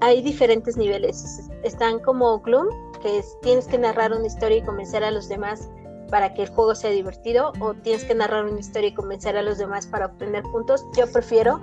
hay 0.00 0.22
diferentes 0.22 0.78
niveles. 0.78 1.50
Están 1.64 1.98
como 1.98 2.40
Gloom, 2.40 2.68
que 3.02 3.18
es, 3.18 3.38
tienes 3.42 3.66
que 3.66 3.76
narrar 3.76 4.10
una 4.10 4.26
historia 4.26 4.56
y 4.56 4.62
convencer 4.62 5.04
a 5.04 5.10
los 5.10 5.28
demás 5.28 5.68
para 6.14 6.32
que 6.32 6.44
el 6.44 6.48
juego 6.48 6.76
sea 6.76 6.90
divertido 6.90 7.52
o 7.58 7.74
tienes 7.74 8.04
que 8.04 8.14
narrar 8.14 8.44
una 8.44 8.60
historia 8.60 8.90
y 8.90 8.94
convencer 8.94 9.36
a 9.36 9.42
los 9.42 9.58
demás 9.58 9.84
para 9.88 10.06
obtener 10.06 10.44
puntos. 10.44 10.86
Yo 10.96 11.10
prefiero 11.12 11.60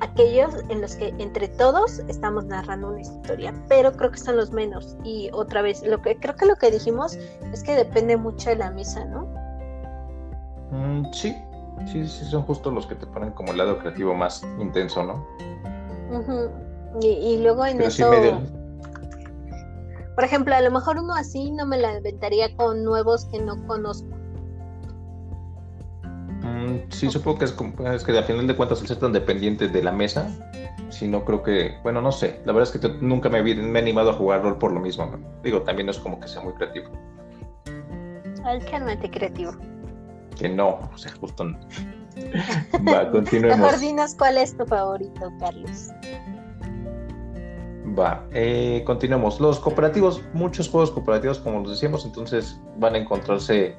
aquellos 0.00 0.54
en 0.70 0.80
los 0.80 0.96
que 0.96 1.08
entre 1.18 1.48
todos 1.48 1.98
estamos 2.08 2.46
narrando 2.46 2.88
una 2.88 3.02
historia, 3.02 3.52
pero 3.68 3.92
creo 3.92 4.10
que 4.10 4.16
están 4.16 4.38
los 4.38 4.50
menos. 4.50 4.96
Y 5.04 5.28
otra 5.34 5.60
vez, 5.60 5.82
lo 5.86 6.00
que 6.00 6.16
creo 6.16 6.34
que 6.36 6.46
lo 6.46 6.56
que 6.56 6.70
dijimos 6.70 7.18
es 7.52 7.62
que 7.62 7.74
depende 7.74 8.16
mucho 8.16 8.48
de 8.48 8.56
la 8.56 8.70
mesa, 8.70 9.04
¿no? 9.04 9.28
Mm, 10.70 11.12
sí, 11.12 11.36
Sí, 11.84 12.08
sí, 12.08 12.24
son 12.24 12.44
justo 12.44 12.70
los 12.70 12.86
que 12.86 12.94
te 12.94 13.06
ponen 13.06 13.32
como 13.32 13.52
el 13.52 13.58
lado 13.58 13.78
creativo 13.78 14.14
más 14.14 14.42
intenso, 14.58 15.02
¿no? 15.04 15.26
y, 17.02 17.42
luego 17.42 17.66
en 17.66 17.82
eso... 17.82 18.40
Por 20.14 20.24
ejemplo, 20.24 20.54
a 20.54 20.60
lo 20.60 20.70
mejor 20.70 20.98
uno 20.98 21.14
así 21.14 21.50
no 21.50 21.66
me 21.66 21.78
la 21.78 21.96
inventaría 21.96 22.54
con 22.56 22.84
nuevos 22.84 23.24
que 23.26 23.40
no 23.40 23.66
conozco. 23.66 24.08
Mm, 26.42 26.90
sí, 26.90 27.10
supongo 27.10 27.38
que 27.38 27.44
es, 27.46 27.54
es 27.94 28.04
que 28.04 28.18
a 28.18 28.22
final 28.22 28.46
de 28.46 28.56
cuentas 28.56 28.80
al 28.80 28.88
ser 28.88 28.98
tan 28.98 29.12
dependiente 29.12 29.68
de 29.68 29.82
la 29.82 29.92
mesa, 29.92 30.28
si 30.90 31.08
no 31.08 31.24
creo 31.24 31.42
que, 31.42 31.78
bueno, 31.82 32.00
no 32.02 32.12
sé, 32.12 32.40
la 32.44 32.52
verdad 32.52 32.74
es 32.74 32.80
que 32.80 32.88
nunca 33.00 33.28
me, 33.28 33.42
me, 33.42 33.78
he 33.78 33.82
animado 33.82 34.10
a 34.10 34.14
jugar 34.14 34.42
rol 34.42 34.58
por 34.58 34.72
lo 34.72 34.80
mismo, 34.80 35.10
digo, 35.42 35.62
también 35.62 35.86
no 35.86 35.92
es 35.92 35.98
como 35.98 36.20
que 36.20 36.28
sea 36.28 36.42
muy 36.42 36.52
creativo. 36.54 36.90
Altamente 38.44 39.08
creativo. 39.08 39.52
Que 40.36 40.48
no, 40.48 40.80
o 40.92 40.98
sea, 40.98 41.12
justo 41.20 41.44
no. 41.44 41.58
Va, 42.92 43.10
continuemos. 43.10 43.58
Mejor 43.60 43.78
dinos 43.78 44.14
cuál 44.16 44.36
es 44.36 44.56
tu 44.56 44.66
favorito, 44.66 45.32
Carlos. 45.38 45.88
Va, 47.98 48.24
eh, 48.32 48.82
continuemos. 48.86 49.40
Los 49.40 49.58
cooperativos, 49.58 50.22
muchos 50.32 50.68
juegos 50.68 50.90
cooperativos, 50.90 51.38
como 51.38 51.60
los 51.60 51.70
decíamos, 51.70 52.04
entonces 52.04 52.60
van 52.78 52.94
a 52.94 52.98
encontrarse 52.98 53.74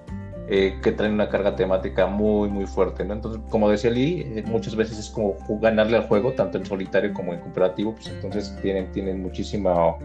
eh, 0.49 0.79
que 0.83 0.91
traen 0.91 1.13
una 1.13 1.29
carga 1.29 1.55
temática 1.55 2.05
muy, 2.05 2.49
muy 2.49 2.65
fuerte, 2.65 3.05
¿no? 3.05 3.13
Entonces, 3.13 3.41
como 3.49 3.69
decía 3.69 3.89
Lee, 3.89 4.21
eh, 4.35 4.43
muchas 4.45 4.75
veces 4.75 4.99
es 4.99 5.09
como 5.09 5.35
ganarle 5.61 5.97
al 5.97 6.07
juego, 6.07 6.33
tanto 6.33 6.57
en 6.57 6.65
solitario 6.65 7.13
como 7.13 7.33
en 7.33 7.39
cooperativo, 7.39 7.93
pues 7.95 8.07
entonces 8.07 8.55
tienen, 8.61 8.91
tienen 8.91 9.21
muchísima 9.21 9.95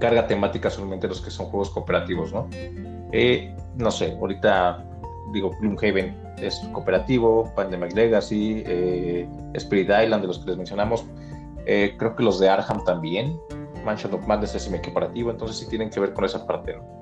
carga 0.00 0.26
temática 0.26 0.70
solamente 0.70 1.08
los 1.08 1.20
que 1.20 1.30
son 1.30 1.46
juegos 1.46 1.70
cooperativos, 1.70 2.32
¿no? 2.32 2.48
no 3.76 3.90
sé, 3.90 4.16
ahorita 4.20 4.84
digo, 5.32 5.50
Gloomhaven 5.60 6.27
es 6.42 6.60
cooperativo, 6.72 7.52
Pandemic 7.54 7.94
Legacy, 7.94 8.62
eh, 8.66 9.28
Spirit 9.54 9.88
Island, 9.88 10.22
de 10.22 10.26
los 10.28 10.38
que 10.38 10.46
les 10.46 10.56
mencionamos. 10.56 11.04
Eh, 11.66 11.94
creo 11.98 12.16
que 12.16 12.22
los 12.22 12.38
de 12.38 12.48
Arkham 12.48 12.84
también. 12.84 13.38
Mansion 13.84 14.12
of 14.14 14.26
Madness 14.26 14.54
es 14.54 14.62
semi-cooperativo, 14.62 15.30
entonces 15.30 15.58
sí 15.58 15.68
tienen 15.68 15.90
que 15.90 16.00
ver 16.00 16.12
con 16.12 16.24
esa 16.24 16.46
parte, 16.46 16.76
¿no? 16.76 16.98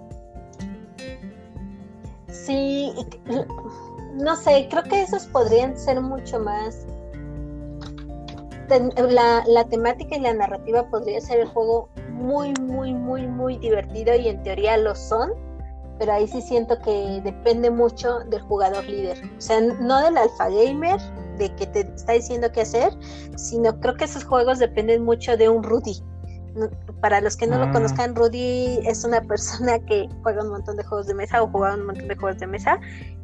Sí, 2.28 2.92
no 4.14 4.36
sé, 4.36 4.68
creo 4.70 4.82
que 4.84 5.02
esos 5.02 5.24
podrían 5.26 5.76
ser 5.76 6.00
mucho 6.00 6.38
más. 6.38 6.86
La, 8.68 9.44
la 9.46 9.64
temática 9.64 10.16
y 10.16 10.20
la 10.20 10.34
narrativa 10.34 10.88
podría 10.90 11.20
ser 11.20 11.40
el 11.40 11.46
juego 11.46 11.88
muy, 12.10 12.52
muy, 12.60 12.92
muy, 12.92 13.26
muy 13.26 13.58
divertido 13.58 14.14
y 14.14 14.28
en 14.28 14.42
teoría 14.42 14.76
lo 14.76 14.94
son 14.94 15.30
pero 15.98 16.12
ahí 16.12 16.28
sí 16.28 16.42
siento 16.42 16.78
que 16.80 17.20
depende 17.22 17.70
mucho 17.70 18.20
del 18.30 18.42
jugador 18.42 18.84
líder. 18.84 19.18
O 19.38 19.40
sea, 19.40 19.60
no 19.60 20.02
del 20.02 20.16
alfa 20.16 20.48
gamer, 20.48 21.00
de 21.38 21.54
que 21.54 21.66
te 21.66 21.80
está 21.80 22.12
diciendo 22.12 22.50
qué 22.52 22.62
hacer, 22.62 22.92
sino 23.36 23.78
creo 23.80 23.96
que 23.96 24.04
esos 24.04 24.24
juegos 24.24 24.58
dependen 24.58 25.04
mucho 25.04 25.36
de 25.36 25.48
un 25.48 25.62
Rudy. 25.62 26.02
Para 27.00 27.20
los 27.20 27.36
que 27.36 27.46
no 27.46 27.58
lo 27.58 27.66
mm. 27.66 27.72
conozcan, 27.72 28.14
Rudy 28.16 28.80
es 28.86 29.04
una 29.04 29.20
persona 29.20 29.78
que 29.80 30.08
juega 30.22 30.42
un 30.42 30.50
montón 30.50 30.76
de 30.76 30.84
juegos 30.84 31.06
de 31.06 31.14
mesa 31.14 31.42
o 31.42 31.48
juega 31.48 31.74
un 31.74 31.86
montón 31.86 32.08
de 32.08 32.16
juegos 32.16 32.40
de 32.40 32.46
mesa, 32.46 32.78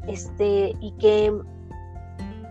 este, 0.07 0.77
y 0.81 0.93
que 0.99 1.33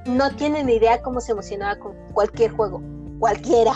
no 0.07 0.31
tiene 0.35 0.63
ni 0.63 0.75
idea 0.75 1.01
cómo 1.01 1.21
se 1.21 1.33
emocionaba 1.33 1.77
con 1.77 1.93
cualquier 2.13 2.51
juego, 2.51 2.81
cualquiera, 3.19 3.73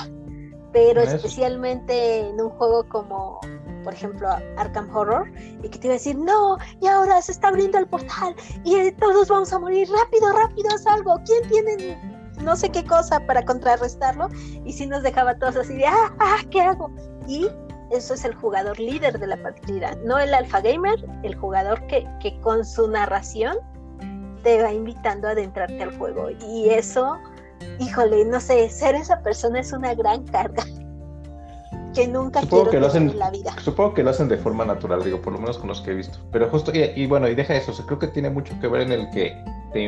pero 0.74 1.02
especialmente 1.02 2.28
en 2.28 2.42
un 2.42 2.50
juego 2.50 2.88
como 2.90 3.40
por 3.86 3.94
ejemplo, 3.94 4.28
Arkham 4.58 4.94
Horror, 4.94 5.32
y 5.64 5.70
que 5.70 5.78
te 5.80 5.88
iba 5.88 5.94
a 5.94 5.98
decir, 5.98 6.18
no, 6.18 6.58
y 6.82 6.88
ahora 6.88 7.22
se 7.22 7.32
está 7.32 7.50
abriendo 7.50 7.78
el 7.78 7.88
portal 7.88 8.36
y 8.66 8.92
todos 8.94 9.30
vamos 9.30 9.54
a 9.54 9.60
morir, 9.60 9.88
rápido, 9.90 10.34
rápido, 10.34 10.78
salvo, 10.80 11.22
¿quién 11.26 11.48
tiene 11.50 12.16
no 12.42 12.56
sé 12.56 12.70
qué 12.70 12.84
cosa 12.84 13.20
para 13.22 13.46
contrarrestarlo? 13.46 14.28
Y 14.66 14.74
si 14.74 14.88
nos 14.88 15.04
dejaba 15.04 15.36
todos 15.36 15.56
así 15.56 15.76
de, 15.76 15.86
ah, 15.86 16.14
ah, 16.20 16.40
¿qué 16.52 16.62
hago? 16.62 16.92
Y 17.28 17.48
eso 17.92 18.16
es 18.16 18.26
el 18.26 18.34
jugador 18.34 18.78
líder 18.80 19.20
de 19.20 19.28
la 19.28 19.38
partida, 19.38 19.96
no 20.04 20.18
el 20.18 20.34
alfa 20.34 20.60
gamer, 20.60 21.06
el 21.24 21.36
jugador 21.36 21.86
que, 21.88 22.06
que 22.20 22.38
con 22.42 22.66
su 22.66 22.90
narración 22.90 23.56
te 24.44 24.62
va 24.62 24.74
invitando 24.74 25.28
a 25.28 25.32
adentrarte 25.32 25.82
al 25.82 25.96
juego. 25.98 26.30
Y 26.50 26.70
eso, 26.72 27.20
híjole, 27.80 28.26
no 28.26 28.40
sé, 28.40 28.68
ser 28.70 28.96
esa 28.96 29.22
persona 29.22 29.60
es 29.60 29.72
una 29.72 29.94
gran 29.94 30.26
carga 30.26 30.64
que 31.96 32.08
nunca 32.08 32.42
supongo 32.42 32.70
que 32.70 32.80
lo 32.80 32.88
hacen, 32.88 33.10
en 33.10 33.20
la 33.20 33.32
vida. 33.32 33.56
Supongo 33.62 33.94
que 33.94 34.04
lo 34.04 34.10
hacen 34.12 34.28
de 34.28 34.38
forma 34.38 34.66
natural, 34.66 35.04
digo, 35.04 35.22
por 35.22 35.34
lo 35.34 35.40
menos 35.40 35.58
con 35.58 35.70
los 35.70 35.82
que 35.82 35.92
he 35.92 35.96
visto. 35.96 36.20
Pero 36.32 36.50
justo, 36.50 36.72
y, 36.74 37.08
bueno, 37.08 37.28
y 37.28 37.36
deja 37.36 37.56
eso, 37.56 37.74
creo 37.86 37.98
que 37.98 38.08
tiene 38.08 38.30
mucho 38.30 38.54
que 38.60 38.68
ver 38.68 38.82
en 38.82 38.92
el 38.92 39.10
que 39.10 39.34
te 39.74 39.86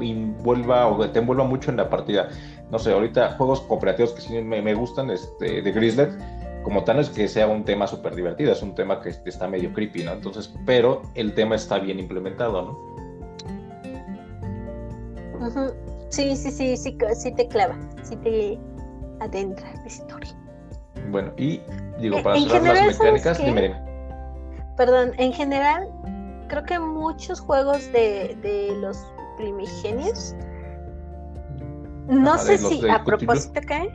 envuelva 0.00 0.86
o 0.86 1.10
te 1.10 1.18
envuelva 1.18 1.44
mucho 1.44 1.70
en 1.70 1.76
la 1.76 1.90
partida. 1.90 2.28
No 2.70 2.78
sé, 2.78 2.92
ahorita 2.92 3.32
juegos 3.36 3.60
cooperativos 3.62 4.12
que 4.12 4.22
sí 4.22 4.40
me, 4.40 4.74
gustan, 4.74 5.10
este, 5.10 5.60
de 5.60 5.72
Grizzly, 5.72 6.06
como 6.62 6.84
tal 6.84 7.00
es 7.00 7.10
que 7.10 7.28
sea 7.28 7.46
un 7.46 7.64
tema 7.64 7.86
súper 7.86 8.14
divertido, 8.14 8.52
es 8.52 8.62
un 8.62 8.74
tema 8.74 9.00
que 9.00 9.10
está 9.10 9.48
medio 9.48 9.72
creepy, 9.72 10.04
¿no? 10.04 10.12
Entonces, 10.12 10.54
pero 10.64 11.02
el 11.14 11.34
tema 11.34 11.56
está 11.56 11.78
bien 11.78 11.98
implementado, 11.98 12.62
¿no? 12.62 12.92
Sí, 16.08 16.36
sí, 16.36 16.50
sí, 16.52 16.76
sí, 16.76 16.96
sí 17.14 17.32
te 17.32 17.48
clava, 17.48 17.76
sí 18.02 18.16
te 18.16 18.58
adentra 19.20 19.72
la 19.74 19.86
historia. 19.86 20.41
Bueno, 21.10 21.32
y 21.36 21.60
digo, 21.98 22.22
para 22.22 22.38
cerrar 22.40 22.76
las 22.86 22.98
mecánicas, 22.98 23.38
dime, 23.38 23.74
Perdón, 24.76 25.12
en 25.18 25.32
general, 25.32 25.88
creo 26.48 26.64
que 26.64 26.78
muchos 26.78 27.40
juegos 27.40 27.90
de, 27.92 28.36
de 28.42 28.74
los 28.80 28.98
primigenios, 29.36 30.34
no 32.08 32.38
sé 32.38 32.58
si 32.58 32.88
a 32.88 33.02
propósito 33.04 33.60
que... 33.60 33.88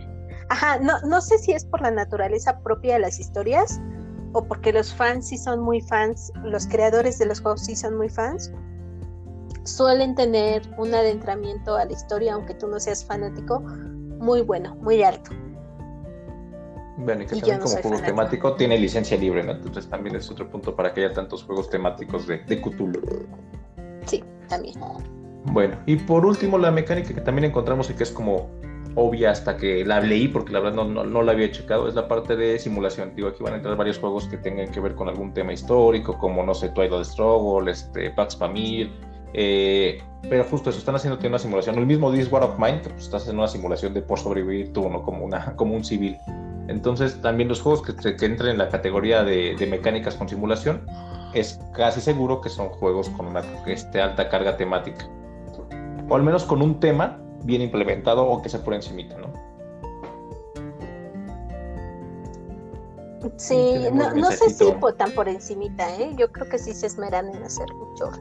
Ajá, 0.49 0.79
no, 0.79 0.93
no 1.01 1.19
sé 1.19 1.37
si 1.39 1.51
es 1.51 1.65
por 1.65 1.81
la 1.81 1.91
naturaleza 1.91 2.59
propia 2.59 2.93
de 2.93 2.99
las 3.01 3.19
historias 3.19 3.81
o 4.31 4.43
porque 4.45 4.71
los 4.71 4.93
fans 4.93 5.27
sí 5.27 5.37
son 5.37 5.59
muy 5.59 5.81
fans, 5.81 6.31
los 6.43 6.67
creadores 6.67 7.19
de 7.19 7.25
los 7.25 7.41
juegos 7.41 7.65
sí 7.65 7.75
son 7.75 7.97
muy 7.97 8.07
fans, 8.07 8.51
suelen 9.63 10.15
tener 10.15 10.61
un 10.77 10.93
adentramiento 10.93 11.75
a 11.75 11.85
la 11.85 11.91
historia, 11.91 12.33
aunque 12.33 12.53
tú 12.53 12.67
no 12.67 12.79
seas 12.79 13.03
fanático, 13.03 13.59
muy 13.59 14.41
bueno, 14.41 14.75
muy 14.75 15.03
alto. 15.03 15.31
Bueno, 16.97 17.23
y 17.23 17.25
que 17.27 17.35
también 17.35 17.59
como 17.59 17.75
juego 17.77 18.01
temático 18.01 18.53
tiene 18.55 18.77
licencia 18.77 19.17
libre, 19.17 19.43
¿no? 19.43 19.51
Entonces 19.51 19.87
también 19.87 20.15
es 20.15 20.29
otro 20.31 20.49
punto 20.49 20.75
para 20.75 20.93
que 20.93 21.05
haya 21.05 21.13
tantos 21.13 21.43
juegos 21.43 21.69
temáticos 21.69 22.25
de, 22.25 22.39
de 22.39 22.61
Cthulhu. 22.61 23.27
Sí, 24.05 24.23
también. 24.47 24.75
Bueno, 25.45 25.77
y 25.85 25.95
por 25.95 26.25
último 26.25 26.57
la 26.57 26.71
mecánica 26.71 27.13
que 27.13 27.21
también 27.21 27.45
encontramos 27.45 27.89
y 27.89 27.93
que 27.93 28.03
es 28.03 28.11
como 28.11 28.49
obvia 28.95 29.29
hasta 29.29 29.57
que 29.57 29.85
la 29.85 30.01
leí, 30.01 30.27
porque 30.27 30.51
la 30.51 30.59
verdad 30.59 30.83
no, 30.83 31.05
no, 31.05 31.21
la 31.21 31.31
había 31.31 31.51
checado, 31.51 31.87
es 31.87 31.93
la 31.93 32.07
parte 32.07 32.35
de 32.35 32.57
simulación. 32.57 33.13
Digo, 33.15 33.27
aquí 33.27 33.43
van 33.43 33.53
a 33.53 33.55
entrar 33.57 33.77
varios 33.77 33.99
juegos 33.99 34.27
que 34.27 34.37
tengan 34.37 34.71
que 34.71 34.79
ver 34.79 34.95
con 34.95 35.07
algún 35.07 35.33
tema 35.33 35.53
histórico, 35.53 36.17
como, 36.17 36.43
no 36.43 36.55
sé, 36.55 36.69
Twilight 36.69 37.05
Struggle, 37.05 37.71
este, 37.71 38.09
Pax 38.09 38.35
Pamir, 38.35 38.91
eh, 39.33 40.01
pero 40.29 40.43
justo 40.45 40.71
eso, 40.71 40.79
están 40.79 40.95
haciendo 40.95 41.19
una 41.27 41.37
simulación. 41.37 41.77
El 41.77 41.85
mismo 41.85 42.11
This 42.11 42.31
War 42.31 42.43
of 42.43 42.57
Mine, 42.57 42.81
que 42.81 42.89
pues, 42.89 43.03
estás 43.03 43.21
haciendo 43.21 43.43
una 43.43 43.47
simulación 43.47 43.93
de 43.93 44.01
por 44.01 44.19
sobrevivir 44.19 44.73
tú, 44.73 44.89
¿no? 44.89 45.03
Como, 45.03 45.23
una, 45.25 45.55
como 45.55 45.75
un 45.75 45.83
civil. 45.83 46.17
Entonces, 46.67 47.21
también 47.21 47.47
los 47.47 47.61
juegos 47.61 47.81
que, 47.81 48.15
que 48.15 48.25
entran 48.25 48.51
en 48.51 48.57
la 48.57 48.69
categoría 48.69 49.23
de, 49.23 49.55
mecánicas 49.69 50.15
con 50.15 50.27
simulación, 50.27 50.85
es 51.33 51.59
casi 51.73 52.01
seguro 52.01 52.41
que 52.41 52.49
son 52.49 52.69
juegos 52.69 53.09
con 53.09 53.27
una 53.27 53.41
este, 53.65 54.01
alta 54.01 54.29
carga 54.29 54.57
temática. 54.57 55.07
O 56.09 56.15
al 56.15 56.23
menos 56.23 56.43
con 56.43 56.61
un 56.61 56.79
tema 56.79 57.19
bien 57.43 57.61
implementado 57.61 58.25
o 58.25 58.41
que 58.41 58.49
se 58.49 58.59
por 58.59 58.73
encimita, 58.73 59.17
¿no? 59.17 59.27
Sí, 63.35 63.75
no, 63.93 64.31
sé 64.31 64.49
si 64.49 64.65
tan 64.97 65.11
por 65.11 65.27
encimita, 65.27 65.93
¿eh? 65.97 66.13
Yo 66.17 66.31
creo 66.31 66.47
que 66.49 66.57
sí 66.57 66.73
se 66.73 66.87
esmeran 66.87 67.29
en 67.35 67.43
hacer 67.43 67.67
mucho. 67.73 68.11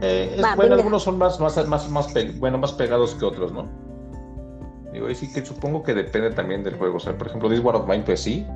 Eh, 0.00 0.42
bueno, 0.56 0.74
algunos 0.74 1.02
son 1.02 1.18
más, 1.18 1.38
más, 1.40 1.56
más, 1.68 1.88
más, 1.88 2.14
bueno, 2.38 2.58
más 2.58 2.72
pegados 2.72 3.14
que 3.14 3.24
otros, 3.24 3.52
¿no? 3.52 3.68
Digo, 4.94 5.10
y 5.10 5.14
sí 5.16 5.30
que 5.30 5.44
supongo 5.44 5.82
que 5.82 5.92
depende 5.92 6.30
también 6.30 6.62
del 6.62 6.76
juego. 6.76 6.98
O 6.98 7.00
sea, 7.00 7.18
por 7.18 7.26
ejemplo, 7.26 7.50
This 7.50 7.58
War 7.58 7.74
of 7.74 7.88
Mine, 7.88 8.04
pues 8.04 8.20
sí. 8.20 8.46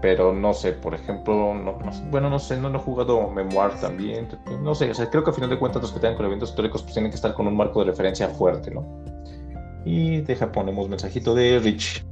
Pero 0.00 0.32
no 0.32 0.54
sé, 0.54 0.72
por 0.72 0.94
ejemplo, 0.94 1.54
no, 1.54 1.78
bueno, 2.10 2.30
no 2.30 2.38
sé, 2.38 2.56
no, 2.56 2.74
he 2.74 2.78
jugado 2.78 3.28
Memoir 3.30 3.72
también. 3.80 4.28
No 4.62 4.74
sé, 4.74 4.90
o 4.90 4.94
sea, 4.94 5.10
creo 5.10 5.22
que 5.24 5.30
a 5.30 5.32
final 5.34 5.50
de 5.50 5.58
cuentas 5.58 5.82
los 5.82 5.92
que 5.92 6.00
tengan 6.00 6.16
con 6.16 6.26
eventos 6.26 6.50
históricos 6.50 6.82
pues 6.82 6.94
tienen 6.94 7.10
que 7.10 7.16
estar 7.16 7.34
con 7.34 7.46
un 7.46 7.56
marco 7.56 7.80
de 7.80 7.90
referencia 7.90 8.28
fuerte, 8.28 8.70
¿no? 8.70 8.86
Y 9.84 10.22
deja, 10.22 10.50
ponemos 10.52 10.88
mensajito 10.88 11.34
de 11.34 11.58
Rich. 11.58 12.04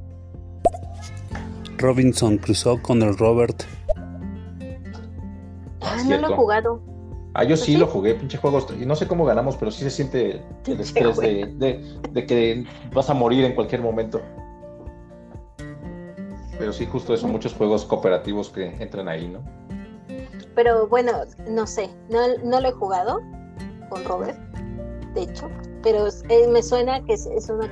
Robinson 1.77 2.37
cruzó 2.37 2.81
con 2.81 3.01
el 3.01 3.17
Robert. 3.17 3.63
Ah, 5.81 5.97
no 6.07 6.17
lo 6.17 6.29
he 6.29 6.35
jugado. 6.35 6.94
Ah, 7.37 7.43
yo 7.43 7.57
sí, 7.57 7.75
lo 7.75 7.85
jugué, 7.85 8.15
pinche 8.15 8.37
juegos. 8.37 8.65
Y 8.79 8.85
no 8.85 8.95
sé 8.95 9.07
cómo 9.07 9.25
ganamos, 9.25 9.57
pero 9.57 9.69
sí 9.69 9.83
se 9.83 9.89
siente 9.89 10.41
el 10.65 10.79
estrés 10.79 11.17
de, 11.17 12.25
que 12.27 12.65
vas 12.93 13.09
a 13.09 13.13
morir 13.13 13.43
en 13.43 13.53
cualquier 13.53 13.81
momento. 13.81 14.21
Pero 16.57 16.71
sí, 16.71 16.85
justo 16.85 17.13
eso, 17.13 17.27
muchos 17.27 17.53
juegos 17.53 17.83
cooperativos 17.85 18.49
que 18.49 18.67
entran 18.79 19.09
ahí, 19.09 19.27
¿no? 19.27 19.43
pero 20.55 20.87
bueno, 20.87 21.11
no 21.49 21.67
sé, 21.67 21.89
no, 22.09 22.19
no 22.43 22.61
lo 22.61 22.69
he 22.69 22.71
jugado 22.71 23.21
con 23.89 24.03
Robert, 24.05 24.37
de 25.13 25.23
hecho, 25.23 25.49
pero 25.83 26.07
eh, 26.29 26.47
me 26.47 26.63
suena 26.63 27.03
que 27.03 27.13
es, 27.13 27.27
una, 27.49 27.69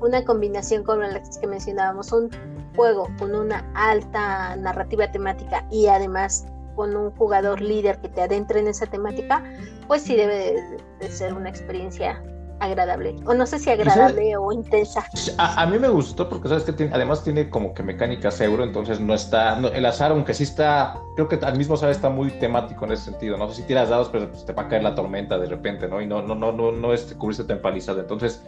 una 0.00 0.24
combinación 0.24 0.84
con 0.84 1.00
las 1.00 1.38
que 1.38 1.46
mencionábamos, 1.46 2.12
un 2.12 2.30
juego 2.76 3.08
con 3.18 3.34
una 3.34 3.68
alta 3.74 4.54
narrativa 4.56 5.10
temática 5.10 5.66
y 5.70 5.86
además 5.86 6.46
con 6.80 6.96
un 6.96 7.10
jugador 7.10 7.60
líder 7.60 7.98
que 7.98 8.08
te 8.08 8.22
adentre 8.22 8.58
en 8.58 8.66
esa 8.66 8.86
temática, 8.86 9.44
pues 9.86 10.00
sí 10.00 10.16
debe 10.16 10.78
de 10.98 11.10
ser 11.10 11.34
una 11.34 11.50
experiencia 11.50 12.22
agradable. 12.58 13.16
O 13.26 13.34
no 13.34 13.44
sé 13.44 13.58
si 13.58 13.68
agradable 13.68 14.34
o 14.38 14.50
intensa. 14.50 15.04
A, 15.36 15.66
mí 15.66 15.78
me 15.78 15.90
gustó 15.90 16.26
porque 16.30 16.48
sabes 16.48 16.64
que 16.64 16.88
además 16.90 17.22
tiene 17.22 17.50
como 17.50 17.74
que 17.74 17.82
mecánicas 17.82 18.40
euro, 18.40 18.64
entonces 18.64 18.98
no 18.98 19.12
está. 19.12 19.58
el 19.58 19.84
azar, 19.84 20.12
aunque 20.12 20.32
sí 20.32 20.44
está. 20.44 20.98
Creo 21.16 21.28
que 21.28 21.38
al 21.42 21.58
mismo 21.58 21.76
sabe 21.76 21.92
está 21.92 22.08
muy 22.08 22.30
temático 22.30 22.86
en 22.86 22.92
ese 22.92 23.10
sentido. 23.10 23.36
No 23.36 23.46
sé 23.50 23.56
si 23.56 23.62
tiras 23.64 23.90
dados, 23.90 24.08
pero 24.08 24.30
pues, 24.30 24.46
te 24.46 24.54
va 24.54 24.62
a 24.62 24.68
caer 24.68 24.82
la 24.82 24.94
tormenta 24.94 25.38
de 25.38 25.48
repente, 25.48 25.86
¿no? 25.86 26.00
Y 26.00 26.06
no, 26.06 26.22
no, 26.22 26.34
no, 26.34 26.50
no, 26.50 26.72
no 26.72 26.94
es 26.94 27.12
cubrirse 27.18 27.44
tan 27.44 27.58
empalizado. 27.58 28.00
Entonces, 28.00 28.42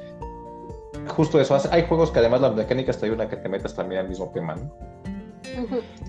justo 1.08 1.38
eso. 1.38 1.54
Hay 1.70 1.84
juegos 1.86 2.10
que 2.10 2.20
además 2.20 2.40
las 2.40 2.54
mecánicas 2.54 2.96
te 2.96 3.04
ayudan 3.04 3.26
a 3.26 3.28
que 3.28 3.36
te 3.36 3.50
metas 3.50 3.74
también 3.74 4.00
al 4.00 4.08
mismo 4.08 4.30
tema, 4.32 4.54
¿no? 4.54 5.01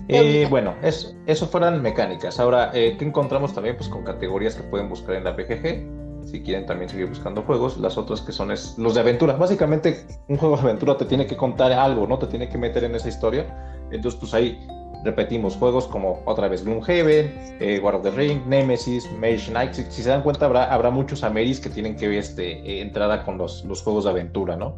Eh, 0.08 0.46
bueno, 0.50 0.74
eso 0.82 1.46
fueran 1.46 1.80
mecánicas. 1.80 2.38
Ahora, 2.38 2.70
eh, 2.74 2.96
¿qué 2.98 3.04
encontramos 3.06 3.54
también? 3.54 3.76
Pues 3.76 3.88
con 3.88 4.04
categorías 4.04 4.54
que 4.54 4.62
pueden 4.62 4.88
buscar 4.88 5.16
en 5.16 5.24
la 5.24 5.32
BGG 5.32 6.26
si 6.26 6.42
quieren 6.42 6.66
también 6.66 6.88
seguir 6.88 7.06
buscando 7.06 7.42
juegos. 7.42 7.78
Las 7.78 7.96
otras 7.96 8.20
que 8.20 8.32
son 8.32 8.50
es, 8.50 8.76
los 8.78 8.94
de 8.94 9.00
aventura. 9.00 9.34
Básicamente, 9.34 10.06
un 10.28 10.36
juego 10.36 10.56
de 10.56 10.62
aventura 10.62 10.96
te 10.96 11.04
tiene 11.04 11.26
que 11.26 11.36
contar 11.36 11.72
algo, 11.72 12.06
¿no? 12.06 12.18
Te 12.18 12.26
tiene 12.26 12.48
que 12.48 12.58
meter 12.58 12.84
en 12.84 12.94
esa 12.94 13.08
historia. 13.08 13.46
Entonces, 13.90 14.18
pues 14.18 14.34
ahí 14.34 14.58
repetimos 15.04 15.56
juegos 15.56 15.86
como 15.86 16.22
otra 16.24 16.48
vez 16.48 16.64
Gloomhaven, 16.64 17.56
eh, 17.60 17.78
War 17.82 17.94
of 17.94 18.02
the 18.02 18.10
Ring, 18.10 18.46
Nemesis, 18.46 19.10
Mage 19.12 19.50
Knight. 19.50 19.74
Si, 19.74 20.02
se 20.02 20.08
dan 20.08 20.22
cuenta, 20.22 20.46
habrá, 20.46 20.72
habrá 20.72 20.90
muchos 20.90 21.22
Ameris 21.22 21.60
que 21.60 21.68
tienen 21.68 21.94
que 21.96 22.08
ver 22.08 22.18
este, 22.18 22.80
entrada 22.80 23.24
con 23.24 23.36
los, 23.36 23.64
los 23.64 23.82
juegos 23.82 24.04
de 24.04 24.10
aventura, 24.10 24.56
¿no? 24.56 24.76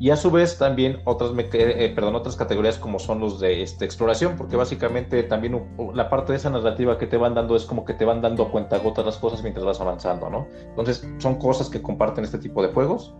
Y 0.00 0.08
a 0.08 0.16
su 0.16 0.30
vez 0.30 0.56
también 0.56 1.02
otras, 1.04 1.30
eh, 1.32 1.44
eh, 1.52 1.92
perdón, 1.94 2.14
otras 2.14 2.34
categorías 2.34 2.78
como 2.78 2.98
son 2.98 3.20
los 3.20 3.38
de 3.38 3.62
este, 3.62 3.84
exploración, 3.84 4.34
porque 4.38 4.56
básicamente 4.56 5.22
también 5.22 5.62
la 5.92 6.08
parte 6.08 6.32
de 6.32 6.38
esa 6.38 6.48
narrativa 6.48 6.96
que 6.96 7.06
te 7.06 7.18
van 7.18 7.34
dando 7.34 7.54
es 7.54 7.66
como 7.66 7.84
que 7.84 7.92
te 7.92 8.06
van 8.06 8.22
dando 8.22 8.50
cuenta 8.50 8.78
gotas 8.78 9.04
las 9.04 9.18
cosas 9.18 9.42
mientras 9.42 9.66
vas 9.66 9.78
avanzando, 9.78 10.30
¿no? 10.30 10.48
Entonces 10.70 11.06
son 11.18 11.34
cosas 11.34 11.68
que 11.68 11.82
comparten 11.82 12.24
este 12.24 12.38
tipo 12.38 12.62
de 12.62 12.72
juegos 12.72 13.14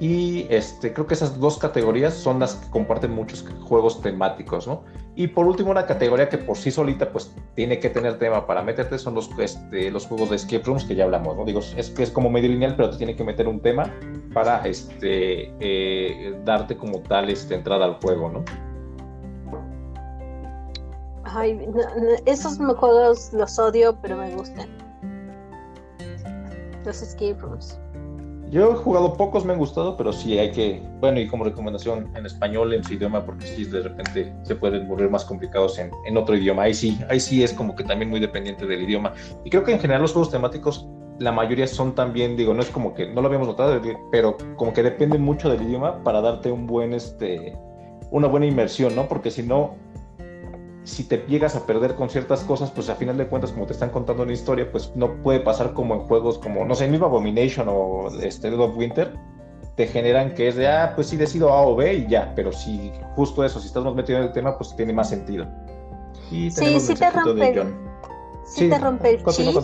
y 0.00 0.48
este, 0.50 0.92
creo 0.92 1.06
que 1.06 1.14
esas 1.14 1.38
dos 1.38 1.58
categorías 1.58 2.14
son 2.14 2.40
las 2.40 2.56
que 2.56 2.70
comparten 2.70 3.12
muchos 3.12 3.44
juegos 3.62 4.02
temáticos, 4.02 4.66
¿no? 4.66 4.82
Y 5.16 5.28
por 5.28 5.46
último, 5.46 5.70
una 5.70 5.86
categoría 5.86 6.28
que 6.28 6.38
por 6.38 6.56
sí 6.56 6.72
solita 6.72 7.10
pues 7.10 7.32
tiene 7.54 7.78
que 7.78 7.88
tener 7.88 8.18
tema 8.18 8.46
para 8.46 8.62
meterte 8.62 8.98
son 8.98 9.14
los, 9.14 9.30
este, 9.38 9.90
los 9.90 10.06
juegos 10.06 10.30
de 10.30 10.36
escape 10.36 10.64
rooms 10.64 10.84
que 10.84 10.96
ya 10.96 11.04
hablamos, 11.04 11.36
¿no? 11.36 11.44
Digo, 11.44 11.60
es 11.60 11.90
que 11.90 12.02
es 12.02 12.10
como 12.10 12.30
medio 12.30 12.48
lineal, 12.48 12.74
pero 12.74 12.90
te 12.90 12.96
tiene 12.96 13.14
que 13.14 13.22
meter 13.22 13.46
un 13.46 13.60
tema 13.60 13.92
para 14.32 14.66
este, 14.66 15.52
eh, 15.60 16.36
darte 16.44 16.76
como 16.76 17.00
tal 17.00 17.30
este, 17.30 17.54
entrada 17.54 17.84
al 17.84 17.94
juego, 18.00 18.28
¿no? 18.28 18.44
Ay, 21.22 21.60
esos 22.26 22.58
juegos 22.58 23.32
los 23.32 23.58
odio, 23.58 23.96
pero 24.02 24.16
me 24.16 24.34
gustan. 24.34 24.68
Los 26.84 27.02
escape 27.02 27.36
rooms. 27.40 27.78
Yo 28.50 28.72
he 28.72 28.74
jugado 28.76 29.14
pocos, 29.14 29.44
me 29.44 29.52
han 29.52 29.58
gustado, 29.58 29.96
pero 29.96 30.12
sí 30.12 30.38
hay 30.38 30.50
que, 30.52 30.82
bueno, 31.00 31.18
y 31.18 31.26
como 31.26 31.44
recomendación 31.44 32.10
en 32.14 32.26
español, 32.26 32.72
en 32.72 32.84
su 32.84 32.94
idioma, 32.94 33.24
porque 33.24 33.46
sí 33.46 33.64
de 33.64 33.82
repente 33.82 34.32
se 34.42 34.54
pueden 34.54 34.86
volver 34.86 35.10
más 35.10 35.24
complicados 35.24 35.78
en, 35.78 35.90
en, 36.06 36.16
otro 36.16 36.36
idioma. 36.36 36.62
Ahí 36.62 36.74
sí, 36.74 36.98
ahí 37.08 37.18
sí 37.18 37.42
es 37.42 37.52
como 37.52 37.74
que 37.74 37.84
también 37.84 38.10
muy 38.10 38.20
dependiente 38.20 38.66
del 38.66 38.82
idioma. 38.82 39.12
Y 39.44 39.50
creo 39.50 39.64
que 39.64 39.72
en 39.72 39.80
general 39.80 40.02
los 40.02 40.12
juegos 40.12 40.30
temáticos, 40.30 40.86
la 41.18 41.32
mayoría 41.32 41.66
son 41.66 41.94
también, 41.94 42.36
digo, 42.36 42.54
no 42.54 42.62
es 42.62 42.70
como 42.70 42.94
que, 42.94 43.08
no 43.08 43.20
lo 43.20 43.28
habíamos 43.28 43.48
notado, 43.48 43.80
pero 44.10 44.36
como 44.56 44.72
que 44.72 44.82
dependen 44.82 45.22
mucho 45.22 45.48
del 45.48 45.62
idioma 45.62 46.02
para 46.02 46.20
darte 46.20 46.50
un 46.50 46.66
buen, 46.66 46.92
este, 46.92 47.56
una 48.10 48.28
buena 48.28 48.46
inmersión, 48.46 48.94
¿no? 48.94 49.08
Porque 49.08 49.30
si 49.30 49.42
no, 49.42 49.74
si 50.84 51.04
te 51.04 51.24
llegas 51.26 51.56
a 51.56 51.66
perder 51.66 51.94
con 51.94 52.10
ciertas 52.10 52.44
cosas, 52.44 52.70
pues 52.70 52.90
a 52.90 52.94
final 52.94 53.16
de 53.16 53.26
cuentas, 53.26 53.52
como 53.52 53.66
te 53.66 53.72
están 53.72 53.90
contando 53.90 54.22
una 54.22 54.32
historia, 54.32 54.70
pues 54.70 54.92
no 54.94 55.22
puede 55.22 55.40
pasar 55.40 55.72
como 55.72 55.94
en 55.94 56.00
juegos 56.00 56.38
como, 56.38 56.64
no 56.64 56.74
sé, 56.74 56.84
el 56.84 56.90
mismo 56.90 57.06
Abomination 57.06 57.66
o 57.70 58.08
este 58.22 58.50
Dead 58.50 58.60
of 58.60 58.76
Winter, 58.76 59.12
te 59.76 59.86
generan 59.86 60.34
que 60.34 60.48
es 60.48 60.56
de, 60.56 60.68
ah, 60.68 60.92
pues 60.94 61.08
sí 61.08 61.16
decido 61.16 61.50
A 61.52 61.62
o 61.62 61.74
B 61.74 61.94
y 61.94 62.06
ya, 62.06 62.32
pero 62.36 62.52
si 62.52 62.92
justo 63.16 63.44
eso, 63.44 63.60
si 63.60 63.66
estás 63.66 63.82
más 63.82 63.94
metido 63.94 64.18
en 64.18 64.24
el 64.26 64.32
tema, 64.32 64.56
pues 64.56 64.76
tiene 64.76 64.92
más 64.92 65.08
sentido. 65.08 65.46
Y 66.30 66.50
sí, 66.50 66.78
sí 66.78 66.94
te 66.94 67.10
rompe, 67.10 67.64
sí, 68.46 68.68
te 68.68 68.78
rompe 68.78 69.10
el 69.10 69.24
chip. 69.24 69.56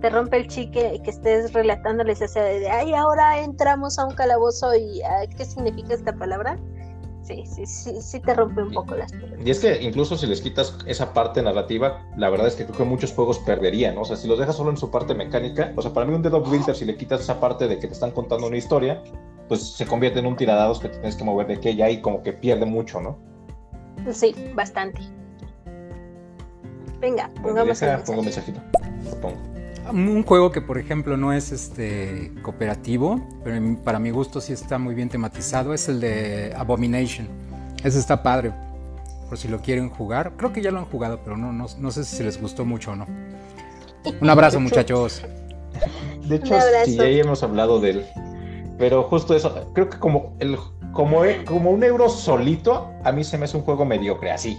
Te 0.00 0.10
rompe 0.10 0.36
el 0.36 0.48
chi 0.48 0.70
que, 0.70 1.00
estés 1.06 1.52
relatándoles 1.52 2.20
ese 2.20 2.40
de, 2.40 2.68
ay, 2.68 2.92
ahora 2.92 3.38
entramos 3.38 3.98
a 3.98 4.06
un 4.06 4.14
calabozo 4.14 4.74
y, 4.74 5.00
ah, 5.02 5.26
¿qué 5.36 5.44
significa 5.44 5.94
esta 5.94 6.12
palabra? 6.12 6.58
Sí, 7.26 7.44
sí, 7.46 7.66
sí, 7.66 8.00
sí 8.00 8.20
te 8.20 8.34
rompe 8.34 8.62
un 8.62 8.72
poco 8.72 8.94
las 8.94 9.12
pelotas. 9.12 9.44
Y 9.44 9.50
es 9.50 9.58
que 9.58 9.82
incluso 9.82 10.16
si 10.16 10.26
les 10.26 10.40
quitas 10.40 10.76
esa 10.86 11.12
parte 11.12 11.42
narrativa, 11.42 12.06
la 12.16 12.30
verdad 12.30 12.46
es 12.46 12.54
que 12.54 12.64
creo 12.64 12.76
que 12.76 12.84
muchos 12.84 13.12
juegos 13.12 13.38
perderían, 13.40 13.94
¿no? 13.94 14.02
O 14.02 14.04
sea, 14.04 14.16
si 14.16 14.28
los 14.28 14.38
dejas 14.38 14.56
solo 14.56 14.70
en 14.70 14.76
su 14.76 14.90
parte 14.90 15.14
mecánica, 15.14 15.72
o 15.76 15.82
sea, 15.82 15.92
para 15.92 16.06
mí 16.06 16.14
un 16.14 16.22
Dead 16.22 16.32
of 16.32 16.50
Winter, 16.50 16.74
si 16.74 16.84
le 16.84 16.96
quitas 16.96 17.20
esa 17.20 17.40
parte 17.40 17.68
de 17.68 17.78
que 17.78 17.86
te 17.86 17.94
están 17.94 18.12
contando 18.12 18.46
una 18.46 18.56
historia, 18.56 19.02
pues 19.48 19.62
se 19.62 19.86
convierte 19.86 20.20
en 20.20 20.26
un 20.26 20.36
tiradados 20.36 20.78
que 20.78 20.88
tienes 20.88 21.16
que 21.16 21.24
mover 21.24 21.46
de 21.46 21.54
aquella 21.54 21.90
y 21.90 22.00
como 22.00 22.22
que 22.22 22.32
pierde 22.32 22.66
mucho, 22.66 23.00
¿no? 23.00 23.18
Sí, 24.12 24.34
bastante. 24.54 25.00
Venga, 27.00 27.30
pongamos 27.42 27.82
el 27.82 28.00
Pongo 28.02 28.20
un 28.20 28.24
mensajito. 28.24 28.60
Lo 29.04 29.20
pongo. 29.20 29.55
Un 29.92 30.24
juego 30.24 30.50
que, 30.50 30.60
por 30.60 30.78
ejemplo, 30.78 31.16
no 31.16 31.32
es 31.32 31.52
este 31.52 32.32
cooperativo, 32.42 33.20
pero 33.44 33.60
para 33.84 33.98
mi 33.98 34.10
gusto 34.10 34.40
sí 34.40 34.52
está 34.52 34.78
muy 34.78 34.94
bien 34.94 35.08
tematizado, 35.08 35.74
es 35.74 35.88
el 35.88 36.00
de 36.00 36.52
Abomination. 36.56 37.28
Ese 37.84 37.98
está 37.98 38.22
padre, 38.22 38.52
por 39.28 39.38
si 39.38 39.48
lo 39.48 39.60
quieren 39.60 39.88
jugar. 39.88 40.32
Creo 40.36 40.52
que 40.52 40.60
ya 40.60 40.70
lo 40.70 40.78
han 40.78 40.86
jugado, 40.86 41.20
pero 41.22 41.36
no, 41.36 41.52
no, 41.52 41.90
sé 41.90 42.04
si 42.04 42.22
les 42.24 42.40
gustó 42.40 42.64
mucho 42.64 42.92
o 42.92 42.96
no. 42.96 43.06
Un 44.20 44.28
abrazo, 44.28 44.58
muchachos. 44.58 45.22
De 46.26 46.36
hecho, 46.36 46.54
sí, 46.84 46.96
ya 46.96 47.04
hemos 47.06 47.42
hablado 47.42 47.80
de 47.80 47.90
él. 47.90 48.06
Pero 48.78 49.04
justo 49.04 49.34
eso, 49.34 49.70
creo 49.72 49.88
que 49.88 49.98
como, 49.98 50.34
el, 50.40 50.58
como, 50.92 51.22
como 51.44 51.70
un 51.70 51.84
euro 51.84 52.08
solito, 52.08 52.90
a 53.04 53.12
mí 53.12 53.22
se 53.24 53.38
me 53.38 53.44
hace 53.44 53.56
un 53.56 53.62
juego 53.62 53.84
mediocre, 53.84 54.32
así. 54.32 54.58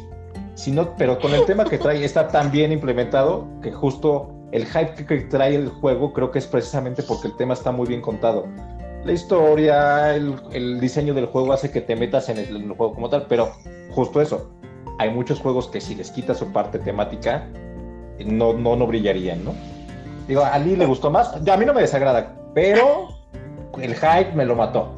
Sino, 0.56 0.96
pero 0.98 1.20
con 1.20 1.34
el 1.34 1.46
tema 1.46 1.66
que 1.66 1.78
trae 1.78 2.04
está 2.04 2.30
tan 2.30 2.50
bien 2.50 2.72
implementado 2.72 3.48
que 3.62 3.72
justo 3.72 4.37
el 4.52 4.66
hype 4.66 5.06
que 5.06 5.18
trae 5.22 5.56
el 5.56 5.70
juego 5.70 6.14
creo 6.14 6.32
que 6.32 6.40
es 6.40 6.48
precisamente 6.48 7.04
porque 7.04 7.28
el 7.28 7.36
tema 7.36 7.54
está 7.54 7.72
muy 7.72 7.88
bien 7.88 8.02
contado. 8.02 8.46
La 9.04 9.12
historia, 9.12 10.16
el, 10.16 10.80
diseño 10.80 11.14
del 11.14 11.28
juego 11.28 11.54
hace 11.54 11.72
que 11.72 11.82
te 11.82 11.96
metas 11.96 12.30
en 12.30 12.38
el, 12.38 12.68
juego 12.74 12.94
como 12.94 13.10
tal, 13.10 13.26
pero 13.28 13.52
justo 13.92 14.22
eso, 14.22 14.50
hay 15.00 15.10
muchos 15.12 15.40
juegos 15.40 15.68
que 15.68 15.80
si 15.80 15.96
les 15.96 16.12
quitas 16.12 16.38
su 16.38 16.52
parte 16.52 16.80
temática, 16.80 17.48
no, 18.26 18.54
no, 18.54 18.76
no 18.76 18.88
brillarían, 18.88 19.44
¿no? 19.44 19.54
Digo, 20.28 20.44
a 20.44 20.58
Lee 20.60 20.76
le 20.76 20.86
gustó 20.86 21.10
más, 21.10 21.34
a 21.34 21.58
mí 21.58 21.66
no 21.66 21.74
me 21.74 21.82
desagrada, 21.82 22.36
pero 22.54 23.10
el 23.80 23.96
hype 23.96 24.34
me 24.34 24.46
lo 24.46 24.56
mató. 24.56 24.94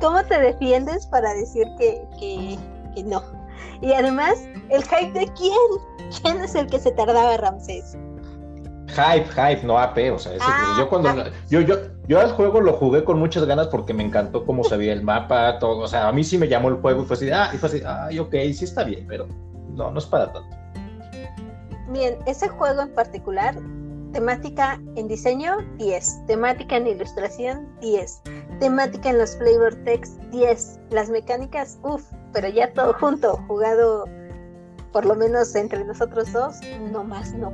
¿Cómo 0.00 0.22
te 0.24 0.38
defiendes 0.38 1.06
para 1.06 1.32
decir 1.34 1.66
que, 1.78 2.04
que, 2.18 2.58
que 2.94 3.02
no? 3.04 3.22
Y 3.80 3.92
además, 3.92 4.44
¿el 4.68 4.82
hype 4.84 5.18
de 5.18 5.26
quién? 5.34 6.22
¿Quién 6.22 6.40
es 6.40 6.54
el 6.54 6.66
que 6.66 6.78
se 6.78 6.92
tardaba, 6.92 7.36
Ramsés? 7.36 7.96
Hype, 8.94 9.28
hype, 9.30 9.66
no 9.66 9.78
AP, 9.78 10.12
o 10.12 10.18
sea, 10.18 10.32
ah, 10.40 10.76
yo 10.78 10.88
cuando 10.88 11.24
yo, 11.48 11.60
yo, 11.60 11.76
yo 12.06 12.20
al 12.20 12.32
juego 12.32 12.60
lo 12.60 12.74
jugué 12.74 13.04
con 13.04 13.18
muchas 13.18 13.44
ganas 13.44 13.68
porque 13.68 13.94
me 13.94 14.02
encantó 14.02 14.44
cómo 14.44 14.64
se 14.64 14.76
veía 14.76 14.92
el 14.92 15.02
mapa, 15.02 15.58
todo, 15.58 15.78
o 15.78 15.88
sea, 15.88 16.08
a 16.08 16.12
mí 16.12 16.22
sí 16.24 16.36
me 16.36 16.48
llamó 16.48 16.68
el 16.68 16.76
juego 16.76 17.02
y 17.02 17.06
fue 17.06 17.16
así, 17.16 17.30
ah, 17.30 17.50
y 17.54 17.56
fue 17.56 17.68
así, 17.68 17.82
ay, 17.86 18.18
ok, 18.18 18.32
sí 18.52 18.64
está 18.64 18.84
bien, 18.84 19.06
pero 19.08 19.26
no, 19.74 19.90
no 19.90 19.98
es 19.98 20.06
para 20.06 20.32
tanto. 20.32 20.56
Bien, 21.88 22.18
ese 22.26 22.48
juego 22.48 22.82
en 22.82 22.94
particular, 22.94 23.54
temática 24.12 24.80
en 24.96 25.08
diseño, 25.08 25.56
10, 25.78 26.26
temática 26.26 26.76
en 26.76 26.86
ilustración, 26.86 27.68
10, 27.80 28.22
temática 28.60 29.10
en 29.10 29.18
los 29.18 29.36
flavor 29.36 29.74
text, 29.84 30.18
10, 30.30 30.80
las 30.90 31.08
mecánicas, 31.08 31.78
uff, 31.82 32.02
pero 32.32 32.48
ya 32.48 32.72
todo 32.72 32.94
junto, 32.94 33.36
jugado 33.48 34.04
por 34.92 35.06
lo 35.06 35.14
menos 35.14 35.54
entre 35.54 35.84
nosotros 35.84 36.32
dos, 36.32 36.60
no 36.92 37.02
más, 37.02 37.32
no. 37.32 37.52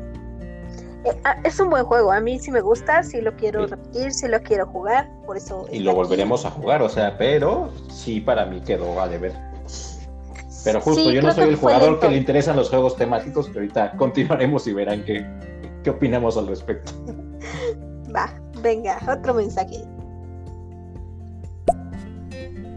Eh, 1.04 1.20
ah, 1.24 1.36
es 1.44 1.60
un 1.60 1.70
buen 1.70 1.84
juego, 1.84 2.10
a 2.10 2.20
mí 2.20 2.38
sí 2.38 2.50
me 2.50 2.60
gusta, 2.60 3.02
sí 3.02 3.20
lo 3.20 3.34
quiero 3.36 3.66
repetir, 3.66 4.12
sí 4.12 4.26
lo 4.26 4.40
quiero 4.42 4.66
jugar, 4.66 5.08
por 5.26 5.36
eso... 5.36 5.66
Y 5.70 5.78
lo 5.80 5.94
volveremos 5.94 6.44
a 6.44 6.50
jugar, 6.50 6.82
o 6.82 6.88
sea, 6.88 7.16
pero 7.16 7.70
sí 7.88 8.20
para 8.20 8.46
mí 8.46 8.60
quedó 8.60 9.00
a 9.00 9.08
deber. 9.08 9.32
Pero 10.64 10.80
justo, 10.80 11.10
yo 11.12 11.22
no 11.22 11.32
soy 11.32 11.50
el 11.50 11.56
jugador 11.56 12.00
que 12.00 12.08
le 12.08 12.16
interesan 12.16 12.56
los 12.56 12.68
juegos 12.68 12.96
temáticos, 12.96 13.48
que 13.48 13.58
ahorita 13.58 13.92
continuaremos 13.92 14.66
y 14.66 14.72
verán 14.72 15.04
qué, 15.04 15.24
qué 15.84 15.90
opinamos 15.90 16.36
al 16.36 16.48
respecto. 16.48 16.92
Va, 18.14 18.34
venga, 18.60 18.98
otro 19.08 19.34
mensaje. 19.34 19.84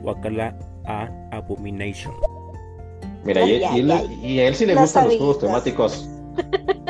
Wakala 0.04 0.56
a 0.86 1.10
Abomination. 1.32 2.14
Mira, 3.24 3.44
y, 3.46 3.64
y, 4.24 4.40
a 4.40 4.48
él 4.48 4.56
sí 4.56 4.66
le 4.66 4.76
gustan 4.76 5.06
los 5.06 5.18
juegos 5.18 5.40
temáticos. 5.40 6.10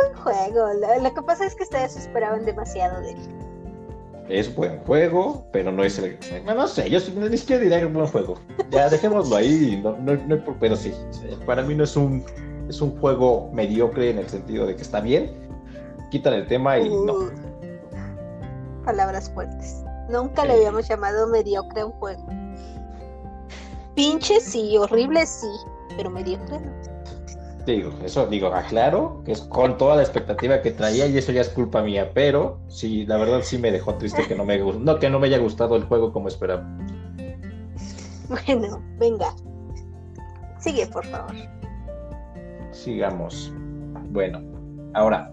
es 0.00 0.12
buen 0.12 0.22
juego. 0.22 0.66
Lo, 1.02 1.14
que 1.14 1.22
pasa 1.22 1.46
es 1.46 1.54
que 1.54 1.64
ustedes 1.64 1.96
esperaban 1.96 2.44
demasiado 2.44 3.00
de 3.00 3.12
él. 3.12 3.18
Es 4.28 4.54
buen 4.54 4.78
juego, 4.84 5.44
pero 5.52 5.72
no 5.72 5.82
es 5.82 5.98
el. 5.98 6.18
No, 6.44 6.68
sé, 6.68 6.88
yo 6.88 7.00
ni 7.14 7.36
siquiera 7.36 7.62
diría 7.62 7.80
que 7.80 7.86
es 7.86 7.92
buen 7.92 8.06
juego. 8.06 8.38
Ya 8.70 8.88
dejémoslo 8.88 9.36
ahí, 9.36 9.80
no, 9.82 9.96
no, 9.96 10.14
no, 10.14 10.56
pero 10.60 10.76
sí. 10.76 10.94
Para 11.44 11.62
mí 11.62 11.74
no 11.74 11.84
es 11.84 11.96
un, 11.96 12.24
es 12.68 12.80
un 12.80 12.98
juego 13.00 13.50
mediocre 13.52 14.10
en 14.10 14.18
el 14.18 14.28
sentido 14.28 14.66
de 14.66 14.76
que 14.76 14.82
está 14.82 15.00
bien. 15.00 15.32
Quitan 16.10 16.34
el 16.34 16.46
tema 16.46 16.78
y 16.78 16.88
no. 16.88 17.12
Uh, 17.12 17.30
palabras 18.84 19.30
fuertes. 19.30 19.82
Nunca 20.08 20.44
le 20.44 20.54
habíamos 20.54 20.88
llamado 20.88 21.26
mediocre 21.26 21.80
a 21.80 21.86
un 21.86 21.92
juego. 21.92 22.24
Pinche 23.94 24.40
sí, 24.40 24.76
horrible 24.78 25.26
sí, 25.26 25.50
pero 25.96 26.10
mediocre 26.10 26.60
no. 26.60 26.89
Digo, 27.66 27.92
eso 28.04 28.26
digo, 28.26 28.48
aclaro 28.48 29.22
que 29.24 29.32
es 29.32 29.42
con 29.42 29.76
toda 29.76 29.96
la 29.96 30.02
expectativa 30.02 30.62
que 30.62 30.70
traía 30.70 31.06
y 31.06 31.18
eso 31.18 31.30
ya 31.30 31.42
es 31.42 31.50
culpa 31.50 31.82
mía, 31.82 32.10
pero 32.14 32.58
sí, 32.68 33.04
la 33.06 33.18
verdad 33.18 33.40
sí 33.42 33.58
me 33.58 33.70
dejó 33.70 33.94
triste 33.94 34.26
que 34.26 34.34
no 34.34 34.44
me 34.44 34.58
no, 34.58 34.98
que 34.98 35.10
no 35.10 35.18
me 35.18 35.26
haya 35.26 35.38
gustado 35.38 35.76
el 35.76 35.84
juego 35.84 36.12
como 36.12 36.28
esperaba. 36.28 36.66
Bueno, 38.28 38.80
venga. 38.98 39.34
Sigue, 40.58 40.86
por 40.86 41.04
favor. 41.06 41.34
Sigamos. 42.70 43.52
Bueno, 44.10 44.40
ahora, 44.94 45.32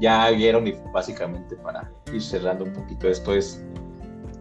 ya 0.00 0.30
vieron 0.30 0.66
y 0.66 0.74
básicamente 0.92 1.56
para 1.56 1.90
ir 2.12 2.22
cerrando 2.22 2.64
un 2.64 2.72
poquito 2.72 3.08
esto 3.08 3.34
es 3.34 3.64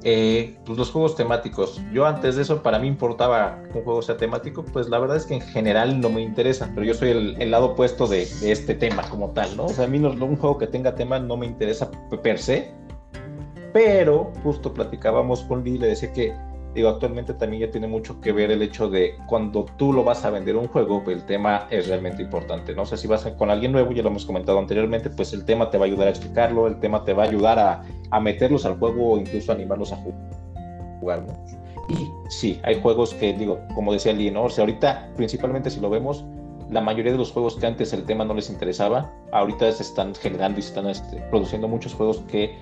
eh, 0.04 0.58
pues 0.66 0.78
los 0.78 0.92
juegos 0.92 1.16
temáticos. 1.16 1.82
Yo 1.92 2.06
antes 2.06 2.36
de 2.36 2.44
eso, 2.44 2.64
para 2.64 2.80
mí 2.80 2.88
importaba 2.88 3.62
que 3.72 3.80
un 3.80 3.84
juego 3.84 4.02
sea 4.02 4.18
temático, 4.18 4.64
pues 4.64 4.88
la 4.90 5.00
verdad 5.00 5.18
es 5.18 5.26
que 5.26 5.36
en 5.36 5.42
general 5.42 6.00
no 6.00 6.10
me 6.10 6.22
interesa, 6.22 6.72
pero 6.74 6.86
yo 6.86 6.94
soy 6.94 7.10
el, 7.40 7.52
lado 7.52 7.68
opuesto 7.68 8.08
de, 8.08 8.24
este 8.44 8.76
tema 8.76 9.04
como 9.10 9.32
tal, 9.32 9.56
¿no? 9.58 9.66
O 9.66 9.70
sea, 9.70 9.86
a 9.86 9.88
mí 9.88 10.00
no, 10.00 10.10
un 10.12 10.36
juego 10.38 10.58
que 10.58 10.68
tenga 10.68 10.96
tema 10.96 11.20
no 11.20 11.36
me 11.36 11.46
interesa 11.46 11.90
per 12.24 12.40
se, 12.40 12.72
pero 13.74 14.32
justo 14.44 14.74
platicábamos 14.74 15.42
con 15.44 15.64
Lee, 15.64 15.78
le 15.78 15.88
decía 15.88 16.14
que 16.14 16.34
digo, 16.74 16.90
actualmente 16.90 17.34
también 17.34 17.68
ya 17.68 17.72
tiene 17.72 17.88
mucho 17.88 18.22
que 18.22 18.32
ver 18.32 18.52
el 18.52 18.62
hecho 18.62 18.90
de 18.90 19.16
cuando 19.28 19.66
tú 19.78 19.92
lo 19.92 20.04
vas 20.04 20.24
a 20.26 20.30
vender 20.30 20.56
un 20.56 20.68
juego, 20.68 21.04
el 21.08 21.26
tema 21.26 21.68
es 21.70 21.88
realmente 21.88 22.22
importante, 22.22 22.76
¿no? 22.76 22.84
O 22.84 22.86
sea, 22.86 22.98
si 22.98 23.08
vas 23.08 23.26
con 23.38 23.50
alguien 23.50 23.72
nuevo, 23.72 23.92
ya 23.92 24.04
lo 24.04 24.10
hemos 24.10 24.26
comentado 24.26 24.60
anteriormente, 24.60 25.10
pues 25.10 25.34
el 25.34 25.46
tema 25.46 25.70
te 25.70 25.78
va 25.78 25.86
a 25.86 25.88
ayudar 25.88 26.08
a 26.08 26.12
explicarlo, 26.12 26.68
el 26.68 26.80
tema 26.80 27.04
te 27.04 27.14
va 27.14 27.24
a 27.24 27.28
ayudar 27.28 27.60
a, 27.60 27.84
a 28.12 28.20
meterlos 28.20 28.66
al 28.66 28.78
juego 28.78 29.14
o 29.14 29.18
incluso 29.18 29.52
animarlos 29.52 29.92
a 29.92 29.98
jugar, 31.00 31.24
¿no? 31.24 31.34
Y 31.90 32.08
sí, 32.30 32.60
hay 32.64 32.80
juegos 32.80 33.16
que, 33.16 33.34
digo, 33.34 33.60
como 33.74 33.92
decía 33.92 34.14
Lee, 34.14 34.30
¿no? 34.30 34.44
O 34.44 34.50
sea, 34.50 34.64
ahorita, 34.64 35.10
principalmente 35.16 35.72
si 35.72 35.80
lo 35.80 35.90
vemos, 35.90 36.24
la 36.70 36.82
mayoría 36.82 37.12
de 37.12 37.18
los 37.18 37.32
juegos 37.32 37.56
que 37.56 37.66
antes 37.66 37.94
el 37.94 38.06
tema 38.06 38.26
no 38.26 38.36
les 38.36 38.50
interesaba, 38.50 39.12
ahorita 39.32 39.72
se 39.72 39.84
están 39.84 40.14
generando 40.14 40.60
y 40.60 40.62
se 40.62 40.70
están 40.70 40.88
este, 40.88 41.18
produciendo 41.32 41.68
muchos 41.68 41.96
juegos 41.96 42.20
que 42.30 42.56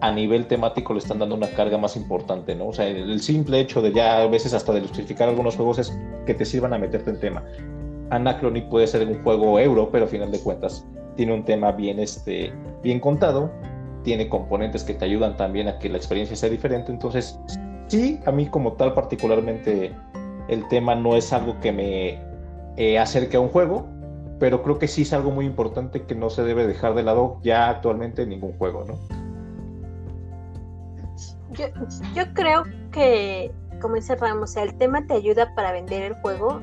a 0.00 0.12
nivel 0.12 0.46
temático 0.46 0.92
le 0.92 1.00
están 1.00 1.18
dando 1.18 1.34
una 1.34 1.48
carga 1.48 1.76
más 1.76 1.96
importante, 1.96 2.54
¿no? 2.54 2.68
O 2.68 2.72
sea, 2.72 2.86
el, 2.86 3.20
simple 3.20 3.60
hecho 3.60 3.82
de 3.82 3.92
ya 3.92 4.22
a 4.22 4.26
veces 4.28 4.54
hasta 4.54 4.72
de 4.72 4.80
justificar 4.82 5.28
algunos 5.28 5.56
juegos 5.56 5.78
es 5.78 5.98
que 6.24 6.34
te 6.34 6.44
sirvan 6.44 6.72
a 6.72 6.78
meterte 6.78 7.10
en 7.10 7.18
tema. 7.18 7.44
Anachrony 8.10 8.62
puede 8.70 8.86
ser 8.86 9.06
un 9.06 9.22
juego 9.22 9.58
euro, 9.58 9.90
pero 9.90 10.04
a 10.04 10.08
final 10.08 10.30
de 10.30 10.38
cuentas 10.40 10.86
tiene 11.16 11.34
un 11.34 11.44
tema 11.44 11.72
bien, 11.72 11.98
este, 11.98 12.52
bien 12.82 13.00
contado, 13.00 13.50
tiene 14.04 14.28
componentes 14.28 14.84
que 14.84 14.94
te 14.94 15.04
ayudan 15.04 15.36
también 15.36 15.66
a 15.68 15.78
que 15.78 15.88
la 15.88 15.96
experiencia 15.96 16.36
sea 16.36 16.48
diferente, 16.48 16.92
entonces 16.92 17.38
sí, 17.88 18.20
a 18.24 18.30
mí 18.30 18.46
como 18.46 18.74
tal 18.74 18.94
particularmente 18.94 19.92
el 20.48 20.66
tema 20.68 20.94
no 20.94 21.16
es 21.16 21.32
algo 21.32 21.58
que 21.60 21.72
me 21.72 22.20
eh, 22.76 22.98
acerque 22.98 23.36
a 23.36 23.40
un 23.40 23.48
juego, 23.48 23.88
pero 24.38 24.62
creo 24.62 24.78
que 24.78 24.86
sí 24.86 25.02
es 25.02 25.12
algo 25.12 25.32
muy 25.32 25.44
importante 25.44 26.02
que 26.02 26.14
no 26.14 26.30
se 26.30 26.44
debe 26.44 26.66
dejar 26.66 26.94
de 26.94 27.02
lado 27.02 27.40
ya 27.42 27.68
actualmente 27.68 28.22
en 28.22 28.28
ningún 28.28 28.56
juego, 28.56 28.84
¿no? 28.84 28.98
Yo, 32.14 32.24
creo 32.34 32.64
que, 32.92 33.52
como 33.80 33.96
dice 33.96 34.16
Ramos, 34.16 34.56
el 34.56 34.76
tema 34.78 35.06
te 35.06 35.14
ayuda 35.14 35.54
para 35.54 35.72
vender 35.72 36.02
el 36.02 36.14
juego 36.14 36.62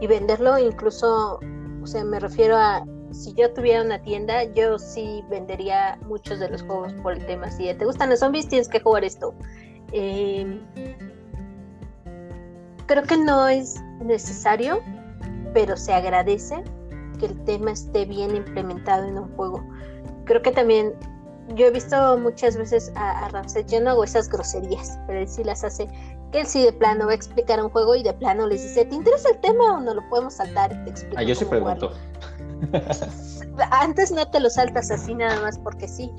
y 0.00 0.06
venderlo 0.06 0.58
incluso, 0.58 1.40
o 1.82 1.86
sea, 1.86 2.04
me 2.04 2.20
refiero 2.20 2.56
a, 2.56 2.84
si 3.10 3.32
yo 3.34 3.52
tuviera 3.52 3.82
una 3.82 4.00
tienda, 4.02 4.44
yo 4.54 4.78
sí 4.78 5.24
vendería 5.30 5.98
muchos 6.06 6.38
de 6.38 6.48
los 6.48 6.62
juegos 6.62 6.92
por 7.02 7.14
el 7.14 7.26
tema. 7.26 7.50
Si 7.50 7.72
te 7.74 7.84
gustan 7.84 8.10
los 8.10 8.20
zombies, 8.20 8.48
tienes 8.48 8.68
que 8.68 8.80
jugar 8.80 9.04
esto. 9.04 9.34
Em, 9.92 10.60
creo 12.86 13.02
que 13.04 13.16
no 13.16 13.48
es 13.48 13.80
necesario, 14.00 14.80
pero 15.54 15.76
se 15.76 15.94
agradece 15.94 16.62
que 17.18 17.26
el 17.26 17.44
tema 17.44 17.72
esté 17.72 18.04
bien 18.04 18.36
implementado 18.36 19.06
en 19.06 19.18
un 19.18 19.28
juego. 19.36 19.64
Creo 20.24 20.42
que 20.42 20.50
también 20.50 20.92
yo 21.54 21.66
he 21.66 21.70
visto 21.70 22.18
muchas 22.18 22.56
veces 22.56 22.92
a, 22.96 23.26
a 23.26 23.60
yo 23.66 23.80
no 23.80 23.90
hago 23.90 24.04
esas 24.04 24.28
groserías, 24.28 24.98
pero 25.06 25.20
él 25.20 25.28
sí 25.28 25.44
las 25.44 25.62
hace, 25.64 25.88
que 26.32 26.40
él 26.40 26.46
sí 26.46 26.64
de 26.64 26.72
plano 26.72 27.06
va 27.06 27.12
a 27.12 27.14
explicar 27.14 27.62
un 27.62 27.70
juego 27.70 27.94
y 27.94 28.02
de 28.02 28.12
plano 28.14 28.46
les 28.46 28.62
dice, 28.62 28.84
¿te 28.84 28.94
interesa 28.94 29.30
el 29.30 29.38
tema 29.38 29.74
o 29.74 29.80
no 29.80 29.94
lo 29.94 30.08
podemos 30.08 30.34
saltar? 30.34 30.72
Y 30.72 30.84
te 30.84 30.90
explico 30.90 31.16
ah, 31.18 31.22
yo 31.22 31.34
sí 31.34 31.44
pregunto. 31.44 31.92
Antes 33.70 34.10
no 34.10 34.28
te 34.28 34.40
lo 34.40 34.50
saltas 34.50 34.90
así 34.90 35.14
nada 35.14 35.40
más 35.40 35.58
porque 35.58 35.86
sí. 35.86 36.10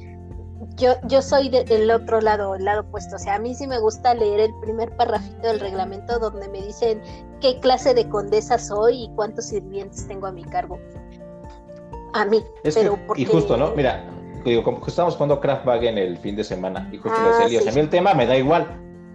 Yo, 0.75 0.93
yo 1.07 1.23
soy 1.23 1.49
del 1.49 1.89
otro 1.89 2.21
lado, 2.21 2.53
el 2.55 2.65
lado 2.65 2.81
opuesto. 2.81 3.15
O 3.15 3.19
sea, 3.19 3.35
a 3.35 3.39
mí 3.39 3.55
sí 3.55 3.65
me 3.65 3.79
gusta 3.79 4.13
leer 4.13 4.39
el 4.39 4.53
primer 4.61 4.95
parrafito 4.95 5.47
del 5.47 5.59
reglamento 5.59 6.19
donde 6.19 6.47
me 6.49 6.61
dicen 6.61 7.01
qué 7.41 7.59
clase 7.59 7.95
de 7.95 8.07
condesa 8.09 8.59
soy 8.59 9.05
y 9.05 9.09
cuántos 9.15 9.45
sirvientes 9.45 10.07
tengo 10.07 10.27
a 10.27 10.31
mi 10.31 10.43
cargo. 10.43 10.79
A 12.13 12.25
mí. 12.25 12.43
pero 12.63 12.97
Y 13.15 13.25
justo, 13.25 13.57
¿no? 13.57 13.71
Mira, 13.75 14.05
digo, 14.51 14.63
como 14.63 14.81
que 14.81 14.89
estábamos 14.89 15.15
jugando 15.15 15.41
en 15.81 15.97
el 15.97 16.17
fin 16.17 16.35
de 16.35 16.43
semana, 16.43 16.89
y 16.91 16.97
justo 16.97 17.17
ah, 17.19 17.43
decía, 17.43 17.69
a 17.69 17.73
mí 17.73 17.79
el 17.79 17.89
tema 17.89 18.13
me 18.13 18.25
da 18.25 18.37
igual, 18.37 18.67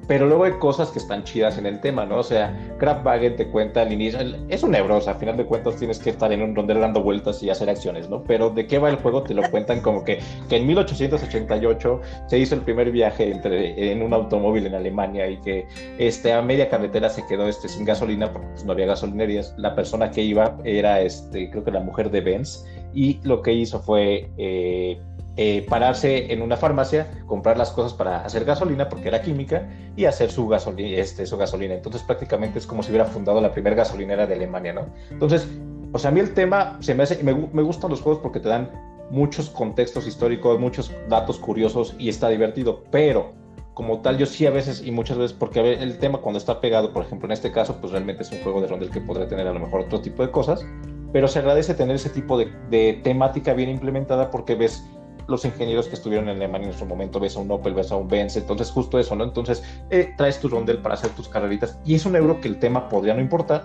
pero 0.09 0.27
luego 0.27 0.45
hay 0.45 0.53
cosas 0.53 0.91
que 0.91 0.99
están 0.99 1.23
chidas 1.25 1.59
en 1.59 1.67
el 1.67 1.81
tema, 1.81 2.05
¿no? 2.05 2.19
O 2.19 2.23
sea, 2.23 2.55
Craftwagen 2.79 3.37
te 3.37 3.47
cuenta 3.47 3.83
al 3.83 3.93
inicio, 3.93 4.19
es 4.49 4.63
un 4.63 4.73
nebroso, 4.73 5.11
a 5.11 5.15
final 5.15 5.37
de 5.37 5.45
cuentas 5.45 5.77
tienes 5.77 5.99
que 5.99 6.11
estar 6.11 6.33
en 6.33 6.43
un 6.43 6.57
rondel 6.57 6.81
dando 6.81 7.03
vueltas 7.03 7.43
y 7.43 7.51
hacer 7.51 7.71
acciones, 7.71 8.11
¿no? 8.11 8.23
Pero 8.25 8.51
de 8.51 8.67
qué 8.67 8.79
va 8.79 8.91
el 8.91 8.97
juego 8.97 9.23
te 9.23 9.35
lo 9.35 9.49
cuentan 9.51 9.81
como 9.81 10.05
que, 10.05 10.19
que 10.49 10.57
en 10.57 10.67
1888 10.67 12.01
se 12.27 12.39
hizo 12.39 12.55
el 12.55 12.63
primer 12.63 12.91
viaje 12.91 13.31
entre, 13.31 13.93
en 13.93 14.03
un 14.03 14.13
automóvil 14.13 14.67
en 14.67 14.75
Alemania 14.75 15.29
y 15.29 15.41
que 15.41 15.67
este, 15.99 16.33
a 16.33 16.43
media 16.43 16.69
carretera 16.69 17.09
se 17.09 17.25
quedó 17.27 17.47
este, 17.49 17.69
sin 17.69 17.85
gasolina 17.85 18.33
porque 18.33 18.49
pues, 18.49 18.65
no 18.65 18.73
había 18.73 18.87
gasolinerías. 18.87 19.55
La 19.57 19.75
persona 19.75 20.11
que 20.11 20.23
iba 20.23 20.57
era, 20.65 21.01
este, 21.01 21.49
creo 21.51 21.65
que 21.65 21.71
la 21.71 21.81
mujer 21.81 22.11
de 22.11 22.21
Benz 22.21 22.67
y 22.93 23.21
lo 23.23 23.41
que 23.41 23.53
hizo 23.53 23.81
fue... 23.81 24.29
Eh, 24.37 25.01
eh, 25.37 25.65
pararse 25.69 26.33
en 26.33 26.43
una 26.43 26.57
farmacia, 26.57 27.11
comprar 27.27 27.57
las 27.57 27.71
cosas 27.71 27.95
para 27.95 28.25
hacer 28.25 28.45
gasolina, 28.45 28.89
porque 28.89 29.09
era 29.09 29.23
química, 29.23 29.69
y 29.97 30.05
hacer 30.05 30.31
su 30.31 30.47
gasolina, 30.47 30.99
este, 30.99 31.27
su 31.27 31.37
gasolina. 31.37 31.75
Entonces 31.75 32.03
prácticamente 32.03 32.59
es 32.59 32.67
como 32.67 32.83
si 32.83 32.91
hubiera 32.91 33.07
fundado 33.07 33.41
la 33.41 33.53
primera 33.53 33.77
gasolinera 33.77 34.27
de 34.27 34.35
Alemania, 34.35 34.73
¿no? 34.73 34.87
Entonces, 35.11 35.49
o 35.93 35.99
sea, 35.99 36.11
a 36.11 36.13
mí 36.13 36.21
el 36.21 36.35
tema 36.35 36.77
se 36.81 36.95
me 36.95 37.05
hace, 37.05 37.23
me, 37.23 37.35
me 37.35 37.63
gustan 37.63 37.91
los 37.91 38.01
juegos 38.01 38.21
porque 38.23 38.41
te 38.41 38.49
dan 38.49 38.71
muchos 39.11 39.51
contextos 39.51 40.07
históricos, 40.07 40.59
muchos 40.59 40.91
datos 41.09 41.39
curiosos 41.39 41.95
y 41.99 42.09
está 42.09 42.29
divertido, 42.29 42.85
pero 42.91 43.33
como 43.75 44.01
tal, 44.01 44.19
yo 44.19 44.27
sí 44.27 44.47
a 44.47 44.51
veces 44.51 44.83
y 44.85 44.91
muchas 44.91 45.17
veces, 45.17 45.33
porque 45.33 45.75
el 45.75 45.99
tema 45.99 46.19
cuando 46.19 46.39
está 46.39 46.61
pegado, 46.61 46.93
por 46.93 47.05
ejemplo, 47.05 47.27
en 47.27 47.33
este 47.33 47.53
caso, 47.53 47.79
pues 47.81 47.93
realmente 47.93 48.23
es 48.23 48.31
un 48.33 48.43
juego 48.43 48.61
de 48.61 48.67
rondel 48.67 48.91
que 48.91 49.01
podría 49.01 49.29
tener 49.29 49.47
a 49.47 49.53
lo 49.53 49.61
mejor 49.61 49.81
otro 49.83 50.01
tipo 50.01 50.23
de 50.23 50.31
cosas, 50.31 50.65
pero 51.13 51.27
se 51.27 51.39
agradece 51.39 51.75
tener 51.75 51.97
ese 51.97 52.11
tipo 52.11 52.37
de, 52.37 52.53
de 52.71 53.01
temática 53.03 53.55
bien 53.55 53.71
implementada 53.71 54.31
porque 54.31 54.55
ves 54.55 54.85
los 55.29 55.45
ingenieros 55.45 55.89
que 55.89 55.95
estuvieron 55.95 56.29
en 56.29 56.37
Alemania 56.37 56.69
en 56.69 56.75
su 56.75 56.87
momento, 56.87 57.21
ves 57.21 57.37
a 57.37 57.41
un 57.41 57.51
Opel, 57.51 57.75
ves 57.75 57.93
a 57.93 57.97
un 57.97 58.09
Benz, 58.09 58.37
entonces 58.37 58.71
justo 58.71 58.99
eso, 58.99 59.15
¿no? 59.15 59.25
Entonces 59.25 59.63
eh, 59.91 60.13
traes 60.17 60.41
tu 60.41 60.49
rondel 60.49 60.79
para 60.79 60.95
hacer 60.95 61.11
tus 61.11 61.29
carreritas 61.29 61.79
y 61.85 61.95
es 61.95 62.07
un 62.07 62.17
euro 62.17 62.41
que 62.41 62.49
el 62.49 62.59
tema 62.59 62.89
podría 62.89 63.15
no 63.15 63.21
importar, 63.21 63.65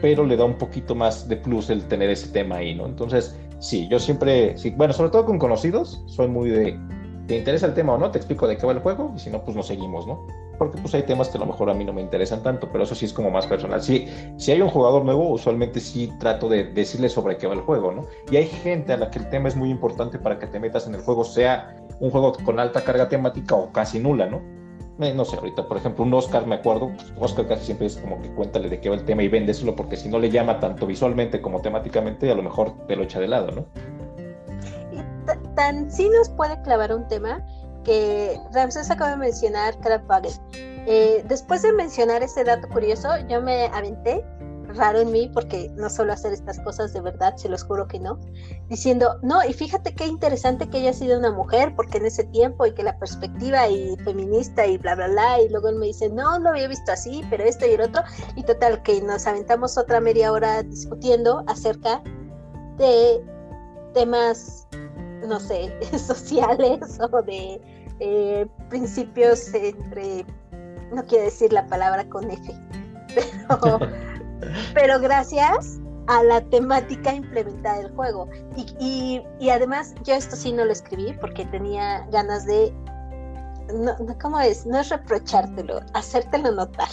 pero 0.00 0.24
le 0.24 0.36
da 0.36 0.44
un 0.44 0.58
poquito 0.58 0.94
más 0.94 1.28
de 1.28 1.36
plus 1.36 1.70
el 1.70 1.86
tener 1.86 2.10
ese 2.10 2.28
tema 2.28 2.56
ahí, 2.56 2.74
¿no? 2.74 2.86
Entonces, 2.86 3.36
sí, 3.58 3.88
yo 3.90 3.98
siempre, 3.98 4.56
sí, 4.56 4.70
bueno, 4.70 4.92
sobre 4.92 5.10
todo 5.10 5.26
con 5.26 5.38
conocidos, 5.38 6.02
soy 6.06 6.28
muy 6.28 6.50
de, 6.50 6.78
¿te 7.26 7.36
interesa 7.36 7.66
el 7.66 7.74
tema 7.74 7.94
o 7.94 7.98
no? 7.98 8.10
Te 8.10 8.18
explico 8.18 8.46
de 8.46 8.56
qué 8.56 8.66
va 8.66 8.72
el 8.72 8.80
juego 8.80 9.12
y 9.14 9.18
si 9.18 9.30
no, 9.30 9.42
pues 9.42 9.56
nos 9.56 9.66
seguimos, 9.66 10.06
¿no? 10.06 10.26
porque 10.58 10.78
pues 10.80 10.94
hay 10.94 11.02
temas 11.02 11.28
que 11.28 11.36
a 11.36 11.40
lo 11.40 11.46
mejor 11.46 11.70
a 11.70 11.74
mí 11.74 11.84
no 11.84 11.92
me 11.92 12.00
interesan 12.00 12.42
tanto, 12.42 12.68
pero 12.70 12.84
eso 12.84 12.94
sí 12.94 13.04
es 13.04 13.12
como 13.12 13.30
más 13.30 13.46
personal. 13.46 13.82
Si, 13.82 14.08
si 14.36 14.52
hay 14.52 14.60
un 14.60 14.68
jugador 14.68 15.04
nuevo, 15.04 15.30
usualmente 15.30 15.80
sí 15.80 16.12
trato 16.18 16.48
de 16.48 16.64
decirle 16.64 17.08
sobre 17.08 17.36
qué 17.36 17.46
va 17.46 17.54
el 17.54 17.60
juego, 17.60 17.92
¿no? 17.92 18.04
Y 18.30 18.36
hay 18.36 18.46
gente 18.46 18.92
a 18.92 18.96
la 18.96 19.10
que 19.10 19.18
el 19.18 19.28
tema 19.28 19.48
es 19.48 19.56
muy 19.56 19.70
importante 19.70 20.18
para 20.18 20.38
que 20.38 20.46
te 20.46 20.58
metas 20.58 20.86
en 20.86 20.94
el 20.94 21.02
juego, 21.02 21.24
sea 21.24 21.76
un 22.00 22.10
juego 22.10 22.32
con 22.44 22.58
alta 22.58 22.82
carga 22.82 23.08
temática 23.08 23.54
o 23.54 23.72
casi 23.72 23.98
nula, 23.98 24.26
¿no? 24.26 24.40
Eh, 24.98 25.12
no 25.12 25.26
sé, 25.26 25.36
ahorita, 25.36 25.68
por 25.68 25.76
ejemplo, 25.76 26.04
un 26.04 26.14
Oscar, 26.14 26.46
me 26.46 26.54
acuerdo, 26.54 26.90
pues, 26.94 27.12
Oscar 27.20 27.46
casi 27.46 27.66
siempre 27.66 27.86
es 27.86 27.98
como 27.98 28.20
que 28.22 28.30
cuéntale 28.30 28.70
de 28.70 28.80
qué 28.80 28.88
va 28.88 28.94
el 28.94 29.04
tema 29.04 29.22
y 29.22 29.28
véndeselo, 29.28 29.76
porque 29.76 29.96
si 29.96 30.08
no 30.08 30.18
le 30.18 30.30
llama 30.30 30.58
tanto 30.58 30.86
visualmente 30.86 31.42
como 31.42 31.60
temáticamente, 31.60 32.30
a 32.30 32.34
lo 32.34 32.42
mejor 32.42 32.86
te 32.86 32.96
lo 32.96 33.02
echa 33.02 33.20
de 33.20 33.28
lado, 33.28 33.50
¿no? 33.52 33.66
Tan 35.54 35.90
sí 35.90 36.08
nos 36.08 36.28
puede 36.30 36.60
clavar 36.62 36.94
un 36.94 37.06
tema 37.08 37.44
que 37.84 38.40
Ramses 38.52 38.90
acaba 38.90 39.10
de 39.10 39.16
mencionar 39.16 39.78
Craftwagen. 39.80 40.32
Eh, 40.88 41.24
después 41.28 41.62
de 41.62 41.72
mencionar 41.72 42.22
ese 42.22 42.44
dato 42.44 42.68
curioso, 42.68 43.08
yo 43.28 43.40
me 43.40 43.66
aventé 43.66 44.24
raro 44.76 45.00
en 45.00 45.10
mí 45.10 45.30
porque 45.32 45.70
no 45.76 45.88
suelo 45.90 46.12
hacer 46.12 46.32
estas 46.32 46.60
cosas 46.60 46.92
de 46.92 47.00
verdad, 47.00 47.36
se 47.36 47.48
los 47.48 47.64
juro 47.64 47.86
que 47.86 47.98
no, 47.98 48.18
diciendo, 48.68 49.18
no, 49.22 49.44
y 49.44 49.52
fíjate 49.52 49.94
qué 49.94 50.06
interesante 50.06 50.68
que 50.68 50.78
haya 50.78 50.92
sido 50.92 51.18
una 51.18 51.32
mujer, 51.32 51.74
porque 51.74 51.98
en 51.98 52.06
ese 52.06 52.24
tiempo 52.24 52.66
y 52.66 52.74
que 52.74 52.82
la 52.82 52.98
perspectiva 52.98 53.68
y 53.68 53.96
feminista 54.04 54.66
y 54.66 54.78
bla, 54.78 54.94
bla, 54.94 55.08
bla, 55.08 55.40
y 55.40 55.48
luego 55.48 55.68
él 55.68 55.76
me 55.76 55.86
dice, 55.86 56.08
no, 56.08 56.38
lo 56.38 56.50
había 56.50 56.68
visto 56.68 56.92
así, 56.92 57.22
pero 57.30 57.44
esto 57.44 57.66
y 57.66 57.70
el 57.70 57.80
otro, 57.80 58.02
y 58.34 58.42
total, 58.42 58.82
que 58.82 59.00
nos 59.00 59.26
aventamos 59.26 59.76
otra 59.78 60.00
media 60.00 60.32
hora 60.32 60.62
discutiendo 60.62 61.42
acerca 61.46 62.02
de 62.78 63.24
temas, 63.94 64.66
no 65.26 65.40
sé, 65.40 65.72
sociales 65.98 66.98
o 67.00 67.22
de 67.22 67.60
eh, 68.00 68.46
principios 68.68 69.52
entre, 69.54 70.24
no 70.92 71.04
quiero 71.06 71.24
decir 71.24 71.52
la 71.52 71.66
palabra 71.66 72.08
con 72.08 72.30
F, 72.30 72.54
pero 73.48 73.80
pero 74.74 75.00
gracias 75.00 75.78
a 76.06 76.22
la 76.22 76.40
temática 76.40 77.14
implementada 77.14 77.78
del 77.78 77.92
juego. 77.92 78.28
Y, 78.78 79.22
además, 79.50 79.94
yo 80.04 80.14
esto 80.14 80.36
sí 80.36 80.52
no 80.52 80.64
lo 80.64 80.72
escribí 80.72 81.12
porque 81.20 81.44
tenía 81.46 82.06
ganas 82.10 82.46
de. 82.46 82.72
No, 83.74 83.96
¿Cómo 84.20 84.38
es? 84.38 84.64
No 84.66 84.78
es 84.78 84.90
reprochártelo, 84.90 85.80
hacértelo 85.94 86.52
notar. 86.52 86.88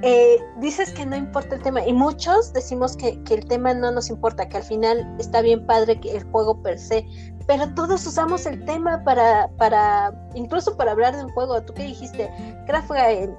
Eh, 0.00 0.38
dices 0.56 0.92
que 0.92 1.06
no 1.06 1.14
importa 1.14 1.54
el 1.54 1.62
tema 1.62 1.86
y 1.86 1.92
muchos 1.92 2.52
decimos 2.52 2.96
que, 2.96 3.22
que, 3.22 3.34
el 3.34 3.46
tema 3.46 3.72
no 3.74 3.92
nos 3.92 4.10
importa, 4.10 4.48
que 4.48 4.56
al 4.56 4.62
final 4.64 5.16
está 5.18 5.42
bien 5.42 5.64
padre 5.64 6.00
que 6.00 6.16
el 6.16 6.24
juego 6.24 6.60
per 6.60 6.78
se, 6.78 7.06
pero 7.46 7.72
todos 7.74 8.06
usamos 8.06 8.46
el 8.46 8.64
tema 8.64 9.02
para, 9.04 9.48
para, 9.58 10.12
incluso 10.34 10.76
para 10.76 10.92
hablar 10.92 11.16
de 11.16 11.24
un 11.24 11.30
juego. 11.32 11.62
Tú 11.62 11.74
que 11.74 11.84
dijiste, 11.84 12.30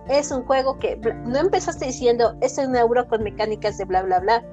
es 0.09 0.31
un 0.31 0.43
juego 0.45 0.77
que 0.79 0.97
no 1.25 1.39
empezaste 1.39 1.85
diciendo, 1.85 2.35
es 2.41 2.57
un 2.57 2.75
euro 2.75 3.07
con 3.07 3.23
mecánicas 3.23 3.77
de 3.77 3.85
bla, 3.85 4.03
bla, 4.03 4.19
bla. 4.19 4.43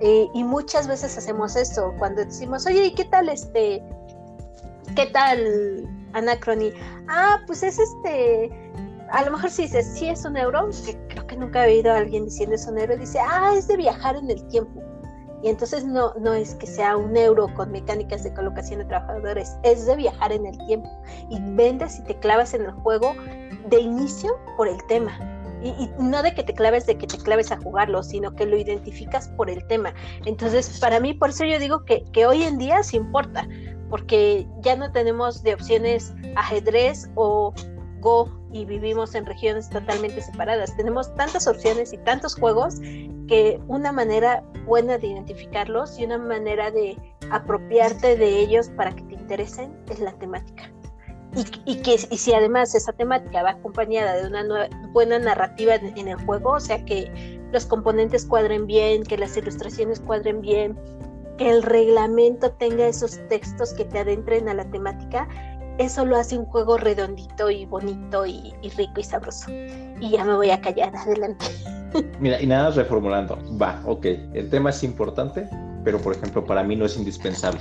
y 0.00 0.44
muchas 0.44 0.86
veces 0.88 1.16
hacemos 1.16 1.56
eso, 1.56 1.94
cuando 1.98 2.24
decimos, 2.24 2.66
oye, 2.66 2.94
qué 2.94 3.04
tal 3.04 3.28
este, 3.28 3.82
qué 4.94 5.06
tal 5.06 5.88
Anacrony? 6.12 6.72
Ah, 7.08 7.40
pues 7.46 7.62
es 7.62 7.78
este, 7.78 8.50
a 9.12 9.24
lo 9.24 9.32
mejor 9.32 9.50
si 9.50 9.62
dices, 9.62 9.86
sí 9.94 10.08
es 10.08 10.24
un 10.24 10.36
euro, 10.36 10.70
que 10.86 10.98
creo 11.08 11.26
que 11.26 11.36
nunca 11.36 11.66
he 11.66 11.74
oído 11.74 11.92
a 11.92 11.98
alguien 11.98 12.24
diciendo 12.24 12.54
es 12.54 12.66
un 12.66 12.78
euro, 12.78 12.96
dice, 12.96 13.18
ah, 13.20 13.52
es 13.54 13.68
de 13.68 13.76
viajar 13.76 14.16
en 14.16 14.30
el 14.30 14.46
tiempo. 14.48 14.82
Y 15.42 15.48
entonces 15.48 15.84
no, 15.84 16.14
no 16.20 16.32
es 16.32 16.54
que 16.54 16.66
sea 16.66 16.96
un 16.96 17.16
euro 17.16 17.52
con 17.54 17.72
mecánicas 17.72 18.22
de 18.22 18.32
colocación 18.32 18.78
de 18.78 18.86
trabajadores, 18.86 19.56
es 19.64 19.86
de 19.86 19.96
viajar 19.96 20.32
en 20.32 20.46
el 20.46 20.56
tiempo. 20.66 20.88
Y 21.28 21.38
vendes 21.40 21.98
y 21.98 22.02
te 22.04 22.18
clavas 22.20 22.54
en 22.54 22.62
el 22.62 22.72
juego 22.72 23.14
de 23.68 23.80
inicio 23.80 24.30
por 24.56 24.68
el 24.68 24.78
tema. 24.86 25.12
Y, 25.62 25.90
no 25.98 26.22
de 26.22 26.34
que 26.34 26.42
te 26.42 26.54
claves, 26.54 26.86
de 26.86 26.96
que 26.96 27.06
te 27.06 27.18
claves 27.18 27.52
a 27.52 27.56
jugarlo, 27.58 28.02
sino 28.02 28.34
que 28.34 28.46
lo 28.46 28.56
identificas 28.56 29.28
por 29.36 29.50
el 29.50 29.64
tema. 29.66 29.92
Entonces, 30.24 30.78
para 30.80 31.00
mí, 31.00 31.12
por 31.12 31.30
eso 31.30 31.44
yo 31.44 31.58
digo 31.58 31.84
que, 31.84 32.04
que 32.12 32.24
hoy 32.24 32.44
en 32.44 32.58
día 32.58 32.82
sí 32.82 32.96
importa, 32.96 33.46
porque 33.90 34.46
ya 34.60 34.74
no 34.74 34.90
tenemos 34.90 35.42
de 35.42 35.54
opciones 35.54 36.14
ajedrez 36.36 37.10
o 37.14 37.52
Y 38.52 38.64
vivimos 38.64 39.14
en 39.14 39.26
regiones 39.26 39.70
totalmente 39.70 40.20
separadas. 40.20 40.76
Tenemos 40.76 41.14
tantas 41.14 41.46
opciones 41.46 41.92
y 41.92 41.98
tantos 41.98 42.34
juegos 42.34 42.80
que 43.28 43.60
una 43.68 43.92
manera 43.92 44.42
buena 44.66 44.98
de 44.98 45.06
identificarlos 45.06 45.98
y 45.98 46.04
una 46.04 46.18
manera 46.18 46.70
de 46.70 46.96
apropiarte 47.30 48.16
de 48.16 48.40
ellos 48.40 48.68
para 48.76 48.92
que 48.92 49.02
te 49.04 49.14
interesen 49.14 49.76
es 49.88 50.00
la 50.00 50.12
temática. 50.12 50.70
Y, 51.64 51.76
que 51.76 51.94
y 51.94 52.18
si 52.18 52.34
además 52.34 52.74
esa 52.74 52.92
temática 52.92 53.42
va 53.42 53.50
acompañada 53.50 54.16
de 54.16 54.26
una 54.26 54.68
buena 54.92 55.18
narrativa 55.18 55.76
en, 55.76 56.08
el 56.08 56.16
juego, 56.26 56.52
o 56.52 56.60
sea 56.60 56.84
que 56.84 57.40
los 57.52 57.64
componentes 57.64 58.26
cuadren 58.26 58.66
bien, 58.66 59.02
que 59.02 59.16
las 59.16 59.34
ilustraciones 59.36 60.00
cuadren 60.00 60.42
bien, 60.42 60.78
que 61.38 61.48
el 61.48 61.62
reglamento 61.62 62.50
tenga 62.52 62.86
esos 62.86 63.18
textos 63.28 63.72
que 63.72 63.86
te 63.86 64.00
adentren 64.00 64.46
a 64.50 64.54
la 64.54 64.70
temática, 64.70 65.26
eso 65.78 66.04
lo 66.04 66.16
hace 66.16 66.38
un 66.38 66.44
juego 66.46 66.76
redondito 66.76 67.50
y 67.50 67.66
bonito 67.66 68.26
y, 68.26 68.52
rico 68.76 69.00
y 69.00 69.04
sabroso. 69.04 69.50
Y 69.50 70.10
ya 70.10 70.24
me 70.24 70.34
voy 70.34 70.50
a 70.50 70.60
callar, 70.60 70.94
adelante. 70.94 71.46
Mira, 72.20 72.40
y 72.40 72.46
nada 72.46 72.70
reformulando, 72.70 73.38
va, 73.60 73.82
ok, 73.84 74.06
el 74.34 74.48
tema 74.50 74.70
es 74.70 74.82
importante, 74.82 75.48
pero 75.84 75.98
por 75.98 76.14
ejemplo 76.14 76.44
para 76.44 76.62
mí 76.62 76.76
no 76.76 76.86
es 76.86 76.96
indispensable. 76.96 77.60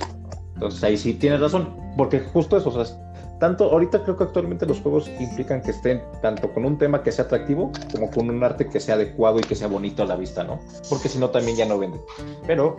Entonces 0.54 0.84
ahí 0.84 0.98
sí 0.98 1.14
tienes 1.16 1.40
razón, 1.40 1.76
porque 1.98 2.20
justo 2.20 2.58
eso, 2.58 2.70
o 2.70 2.86
sea, 2.86 2.96
tanto 3.40 3.72
ahorita 3.72 4.04
creo 4.04 4.16
que 4.16 4.26
actualmente 4.26 4.68
los 4.68 4.80
juegos 4.82 5.10
implican 5.20 5.62
que 5.64 5.72
estén 5.72 6.02
tanto 6.22 6.54
con 6.54 6.64
un 6.64 6.78
tema 6.78 7.02
que 7.02 7.12
sea 7.12 7.26
atractivo 7.26 7.72
como 7.92 8.12
con 8.12 8.30
un 8.30 8.44
arte 8.44 8.68
que 8.68 8.80
sea 8.80 8.96
adecuado 8.96 9.40
y 9.40 9.42
que 9.42 9.56
sea 9.56 9.68
bonito 9.68 10.04
a 10.04 10.06
la 10.06 10.16
vista, 10.16 10.44
¿no? 10.44 10.60
Porque 10.90 11.10
si 11.10 11.18
no 11.18 11.32
también 11.32 11.58
ya 11.58 11.66
no 11.66 11.80
venden. 11.80 12.00
Pero 12.46 12.78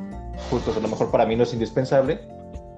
justo 0.50 0.72
a 0.72 0.80
lo 0.80 0.86
mejor 0.86 1.10
para 1.10 1.26
mí 1.26 1.34
no 1.34 1.42
es 1.42 1.52
indispensable, 1.52 2.20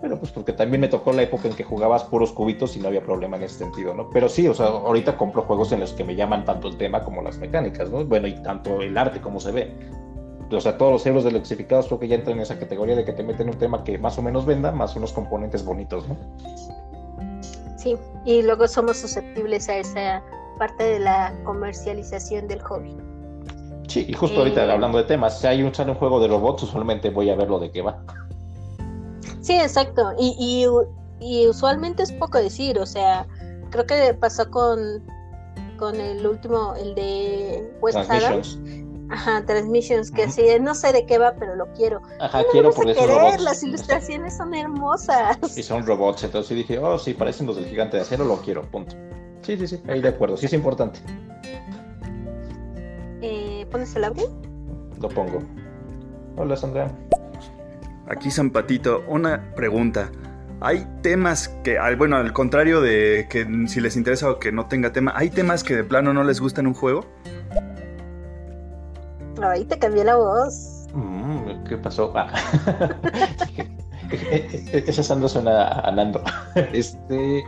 pero 0.04 0.18
pues 0.18 0.32
porque 0.32 0.52
también 0.52 0.82
me 0.82 0.88
tocó 0.88 1.14
la 1.14 1.22
época 1.22 1.48
en 1.48 1.54
que 1.54 1.64
jugabas 1.64 2.04
puros 2.04 2.30
cubitos 2.30 2.76
y 2.76 2.78
no 2.78 2.88
había 2.88 3.02
problema 3.02 3.38
en 3.38 3.44
ese 3.44 3.60
sentido, 3.60 3.94
¿no? 3.94 4.10
Pero 4.10 4.28
sí, 4.28 4.46
o 4.46 4.52
sea, 4.52 4.66
ahorita 4.66 5.16
compro 5.16 5.40
juegos 5.44 5.72
en 5.72 5.80
los 5.80 5.94
que 5.94 6.04
me 6.04 6.14
llaman 6.14 6.44
tanto 6.44 6.68
el 6.68 6.76
tema 6.76 7.02
como 7.02 7.22
las 7.22 7.38
mecánicas, 7.38 7.88
¿no? 7.88 8.04
Bueno, 8.04 8.26
y 8.26 8.34
tanto 8.42 8.82
el 8.82 8.98
arte 8.98 9.22
como 9.22 9.40
se 9.40 9.50
ve. 9.52 9.74
O 10.52 10.60
sea, 10.60 10.76
todos 10.76 10.92
los 10.92 11.06
euros 11.06 11.24
electrificados 11.24 11.86
creo 11.86 11.98
que 11.98 12.08
ya 12.08 12.16
entran 12.16 12.36
en 12.36 12.42
esa 12.42 12.58
categoría 12.58 12.96
de 12.96 13.06
que 13.06 13.14
te 13.14 13.22
meten 13.22 13.48
un 13.48 13.56
tema 13.56 13.82
que 13.82 13.96
más 13.96 14.18
o 14.18 14.22
menos 14.22 14.44
venda, 14.44 14.72
más 14.72 14.94
unos 14.94 15.10
componentes 15.14 15.64
bonitos, 15.64 16.06
¿no? 16.06 16.18
Sí, 17.78 17.96
y 18.26 18.42
luego 18.42 18.68
somos 18.68 18.98
susceptibles 18.98 19.70
a 19.70 19.78
esa 19.78 20.22
parte 20.58 20.84
de 20.84 20.98
la 20.98 21.34
comercialización 21.44 22.46
del 22.46 22.60
hobby. 22.60 22.94
Sí, 23.88 24.04
y 24.06 24.12
justo 24.12 24.40
ahorita 24.40 24.70
hablando 24.70 24.98
de 24.98 25.04
temas, 25.04 25.40
si 25.40 25.46
hay 25.46 25.62
un, 25.62 25.72
un 25.74 25.94
juego 25.94 26.20
de 26.20 26.28
robots, 26.28 26.64
usualmente 26.64 27.08
voy 27.08 27.30
a 27.30 27.36
ver 27.36 27.48
lo 27.48 27.58
de 27.58 27.70
qué 27.70 27.80
va. 27.80 28.04
Sí, 29.44 29.52
exacto. 29.60 30.12
Y, 30.18 30.66
y, 31.20 31.46
usualmente 31.46 32.02
es 32.02 32.12
poco 32.12 32.38
decir, 32.38 32.78
o 32.78 32.86
sea, 32.86 33.26
creo 33.70 33.86
que 33.86 34.14
pasó 34.14 34.50
con, 34.50 35.04
con 35.78 36.00
el 36.00 36.26
último, 36.26 36.74
el 36.76 36.94
de 36.94 37.70
West 37.82 37.98
Adams. 37.98 38.58
Ajá, 39.10 39.44
Transmissions, 39.44 40.10
que 40.10 40.24
así, 40.24 40.42
no 40.62 40.74
sé 40.74 40.90
de 40.92 41.04
qué 41.04 41.18
va, 41.18 41.34
pero 41.38 41.56
lo 41.56 41.70
quiero. 41.74 42.00
Ajá, 42.20 42.42
quiero 42.50 42.70
porque 42.70 42.94
son 42.94 43.06
robots. 43.06 43.42
Las 43.42 43.62
ilustraciones 43.62 44.34
son 44.34 44.54
hermosas. 44.54 45.36
Y 45.58 45.62
son 45.62 45.86
robots, 45.86 46.24
entonces 46.24 46.56
dije, 46.56 46.78
oh, 46.78 46.98
sí, 46.98 47.12
parecen 47.12 47.46
los 47.46 47.56
del 47.56 47.66
gigante 47.66 47.98
de 47.98 48.02
acero, 48.02 48.24
lo 48.24 48.38
quiero, 48.38 48.62
punto. 48.62 48.96
Sí, 49.42 49.58
sí, 49.58 49.66
sí, 49.66 49.82
ahí 49.88 50.00
de 50.00 50.08
acuerdo, 50.08 50.38
sí 50.38 50.46
es 50.46 50.54
importante. 50.54 51.00
Eh, 53.20 53.66
¿Pones 53.70 53.94
el 53.94 54.04
audio? 54.04 54.26
Lo 55.02 55.08
pongo. 55.10 55.40
Hola, 56.36 56.56
Sandra. 56.56 56.90
Aquí 58.08 58.30
Zampatito, 58.30 59.02
una 59.08 59.54
pregunta. 59.54 60.10
Hay 60.60 60.86
temas 61.02 61.48
que, 61.62 61.78
bueno, 61.96 62.16
al 62.16 62.32
contrario 62.32 62.80
de 62.80 63.26
que 63.28 63.46
si 63.66 63.80
les 63.80 63.96
interesa 63.96 64.30
o 64.30 64.38
que 64.38 64.52
no 64.52 64.66
tenga 64.66 64.92
tema, 64.92 65.12
¿hay 65.16 65.30
temas 65.30 65.64
que 65.64 65.74
de 65.74 65.84
plano 65.84 66.12
no 66.12 66.24
les 66.24 66.40
gustan 66.40 66.64
en 66.64 66.68
un 66.68 66.74
juego? 66.74 67.04
Ahí 69.42 69.64
te 69.64 69.78
cambié 69.78 70.04
la 70.04 70.16
voz. 70.16 70.86
Mm, 70.94 71.64
¿Qué 71.68 71.76
pasó? 71.76 72.12
Ah. 72.14 72.32
Esa 74.72 75.02
Sandra 75.02 75.28
suena 75.28 75.80
a 75.80 75.90
Nando. 75.90 76.22
Este. 76.72 77.44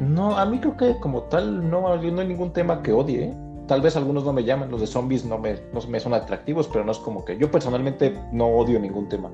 No, 0.00 0.38
a 0.38 0.46
mí 0.46 0.58
creo 0.58 0.76
que 0.76 0.98
como 1.00 1.24
tal 1.24 1.68
no, 1.68 1.96
no 1.96 2.20
hay 2.20 2.26
ningún 2.26 2.52
tema 2.52 2.82
que 2.82 2.92
odie. 2.92 3.24
¿eh? 3.24 3.34
Tal 3.68 3.82
vez 3.82 3.96
algunos 3.96 4.24
no 4.24 4.32
me 4.32 4.44
llaman, 4.44 4.70
los 4.70 4.80
de 4.80 4.86
zombies 4.86 5.24
no 5.24 5.38
me, 5.38 5.60
no 5.72 5.80
me 5.88 6.00
son 6.00 6.14
atractivos, 6.14 6.68
pero 6.68 6.84
no 6.84 6.92
es 6.92 6.98
como 6.98 7.24
que 7.24 7.36
yo 7.36 7.50
personalmente 7.50 8.18
no 8.32 8.46
odio 8.48 8.80
ningún 8.80 9.08
tema. 9.08 9.30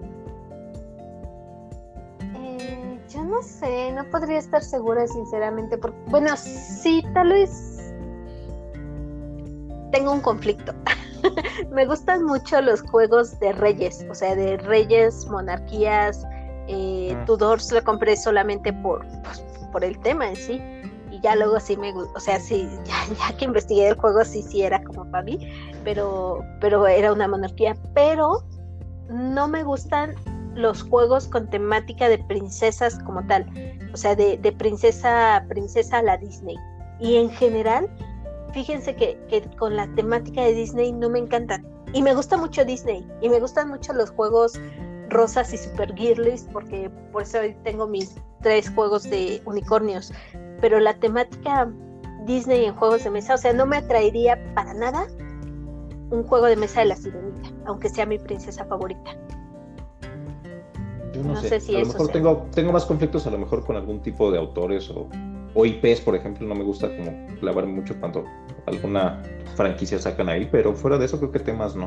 No 3.39 3.45
sé, 3.45 3.93
no 3.93 4.05
podría 4.11 4.39
estar 4.39 4.63
segura 4.63 5.07
sinceramente, 5.07 5.79
porque, 5.79 5.99
bueno, 6.07 6.37
sí, 6.37 7.05
tal 7.15 7.29
vez 7.29 7.95
tengo 9.93 10.13
un 10.13 10.21
conflicto. 10.21 10.75
me 11.71 11.87
gustan 11.87 12.25
mucho 12.25 12.61
los 12.61 12.83
juegos 12.83 13.39
de 13.39 13.53
reyes, 13.53 14.05
o 14.11 14.15
sea, 14.15 14.35
de 14.35 14.57
reyes, 14.57 15.27
monarquías. 15.27 16.25
Eh, 16.67 17.17
Tudors 17.27 17.71
lo 17.73 17.83
compré 17.85 18.17
solamente 18.17 18.73
por, 18.73 19.07
pues, 19.23 19.45
por 19.73 19.85
el 19.85 19.99
tema 20.01 20.29
en 20.29 20.37
sí. 20.37 20.61
Y 21.11 21.21
ya 21.21 21.37
luego 21.37 21.59
sí 21.61 21.77
me 21.77 21.93
o 21.93 22.21
sea, 22.21 22.41
sí, 22.41 22.69
ya, 22.85 23.37
que 23.37 23.45
investigué 23.45 23.89
el 23.89 23.97
juego, 23.97 24.25
sí, 24.25 24.43
sí 24.43 24.63
era 24.63 24.83
como 24.83 25.09
para 25.11 25.23
mí, 25.23 25.39
pero, 25.85 26.45
pero 26.61 26.87
era 26.89 27.13
una 27.13 27.29
monarquía. 27.29 27.77
Pero 27.95 28.43
no 29.09 29.47
me 29.47 29.63
gustan 29.63 30.17
los 30.55 30.83
juegos 30.83 31.29
con 31.29 31.49
temática 31.49 32.09
de 32.09 32.19
princesas 32.19 32.99
como 33.05 33.27
tal, 33.27 33.47
o 33.93 33.97
sea, 33.97 34.15
de, 34.17 34.37
princesa, 34.59 35.45
princesa 35.49 35.99
a 35.99 36.03
la 36.03 36.17
Disney. 36.17 36.57
Y 37.01 37.17
en 37.17 37.31
general, 37.31 37.89
fíjense 38.53 38.95
que, 38.97 39.19
con 39.59 39.77
la 39.77 39.87
temática 39.95 40.43
de 40.43 40.55
Disney 40.55 40.93
no 40.93 41.09
me 41.09 41.21
encantan. 41.21 41.67
Y 41.93 42.03
me 42.03 42.15
gusta 42.15 42.37
mucho 42.37 42.65
Disney, 42.65 43.07
y 43.21 43.29
me 43.29 43.41
gustan 43.41 43.69
mucho 43.69 43.93
los 43.93 44.11
juegos 44.11 44.61
rosas 45.09 45.53
y 45.55 45.59
super 45.59 45.95
girlies, 45.95 46.47
porque 46.53 46.91
por 47.13 47.23
eso 47.23 47.39
hoy 47.39 47.57
tengo 47.65 47.87
mis 47.87 48.17
tres 48.43 48.71
juegos 48.71 49.05
de 49.05 49.41
unicornios. 49.47 50.13
Pero 50.61 50.81
la 50.81 50.95
temática 50.95 51.71
Disney 52.29 52.67
en 52.67 52.75
juegos 52.75 53.03
de 53.03 53.11
mesa. 53.11 53.35
O 53.35 53.39
sea, 53.39 53.53
no 53.53 53.67
me 53.67 53.79
atraería 53.79 54.39
para 54.55 54.75
nada 54.75 55.09
un 56.11 56.23
juego 56.23 56.47
de 56.47 56.57
mesa 56.57 56.81
de 56.81 56.87
la 56.87 56.97
sirenita, 56.97 57.51
aunque 57.67 57.89
sea 57.89 58.07
mi 58.07 58.19
princesa 58.19 58.65
favorita. 58.67 59.17
Yo 61.19 61.25
no, 61.25 61.41
sé. 61.41 61.61
si 61.61 61.75
a 61.75 61.81
lo 61.81 61.87
mejor 61.87 62.09
tengo, 62.09 62.47
tengo 62.55 62.73
más 62.73 62.85
conflictos 62.85 63.27
a 63.27 63.31
lo 63.31 63.39
mejor 63.39 63.65
con 63.65 63.77
algún 63.77 64.01
tipo 64.01 64.31
de 64.31 64.39
autores 64.39 64.89
o, 64.91 65.09
o 65.55 65.67
IPs, 65.67 66.01
por 66.01 66.15
ejemplo, 66.15 66.47
no 66.47 66.55
me 66.55 66.65
gusta 66.65 66.89
como 66.97 67.13
clavar 67.41 67.67
mucho 67.67 67.99
cuando 67.99 68.25
alguna 68.67 69.23
franquicia 69.57 69.99
sacan 69.99 70.29
ahí, 70.29 70.49
pero 70.51 70.73
fuera 70.75 70.99
de 70.99 71.07
eso 71.07 71.19
creo 71.19 71.33
que 71.33 71.41
temas 71.41 71.75
no. 71.75 71.87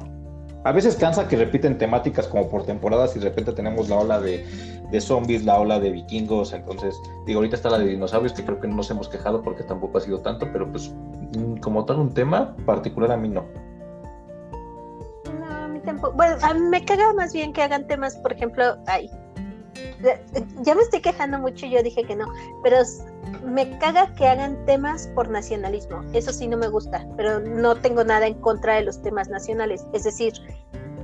A 0.63 0.71
veces 0.71 0.95
cansa 0.95 1.27
que 1.27 1.37
repiten 1.37 1.77
temáticas 1.77 2.27
como 2.27 2.47
por 2.47 2.65
temporadas 2.65 3.15
y 3.15 3.19
de 3.19 3.29
repente 3.29 3.51
tenemos 3.53 3.89
la 3.89 3.97
ola 3.97 4.19
de, 4.19 4.45
de, 4.91 5.01
zombies, 5.01 5.43
la 5.43 5.59
ola 5.59 5.79
de 5.79 5.89
vikingos, 5.89 6.53
entonces 6.53 7.01
digo, 7.25 7.39
ahorita 7.39 7.55
está 7.55 7.69
la 7.71 7.79
de 7.79 7.85
dinosaurios 7.85 8.33
que 8.33 8.43
creo 8.43 8.59
que 8.59 8.67
no 8.67 8.75
nos 8.75 8.91
hemos 8.91 9.09
quejado 9.09 9.41
porque 9.41 9.63
tampoco 9.63 9.97
ha 9.97 10.01
sido 10.01 10.19
tanto, 10.19 10.47
pero 10.53 10.71
pues 10.71 10.93
mm, 11.35 11.55
como 11.61 11.83
tal 11.85 11.99
un 11.99 12.13
tema 12.13 12.55
particular 12.65 13.11
a 13.11 13.17
mí 13.17 13.29
no. 13.29 13.45
No, 15.39 15.45
a 15.47 15.67
mí 15.67 15.79
tampoco. 15.79 16.13
Bueno, 16.15 16.35
a 16.43 16.53
mí 16.53 16.59
me 16.59 16.85
caga 16.85 17.11
más 17.13 17.33
bien 17.33 17.53
que 17.53 17.63
hagan 17.63 17.87
temas, 17.87 18.15
por 18.17 18.31
ejemplo, 18.31 18.77
ay, 18.85 19.09
ya 20.63 20.75
me 20.75 20.81
estoy 20.81 21.01
quejando 21.01 21.39
mucho, 21.39 21.65
yo 21.65 21.81
dije 21.83 22.03
que 22.03 22.15
no, 22.15 22.25
pero 22.63 22.77
me 23.45 23.77
caga 23.79 24.13
que 24.15 24.27
hagan 24.27 24.65
temas 24.65 25.07
por 25.15 25.29
nacionalismo, 25.29 26.03
eso 26.13 26.33
sí 26.33 26.47
no 26.47 26.57
me 26.57 26.67
gusta, 26.67 27.05
pero 27.17 27.39
no 27.39 27.75
tengo 27.75 28.03
nada 28.03 28.27
en 28.27 28.35
contra 28.35 28.75
de 28.75 28.83
los 28.83 29.01
temas 29.01 29.29
nacionales, 29.29 29.85
es 29.93 30.03
decir, 30.03 30.33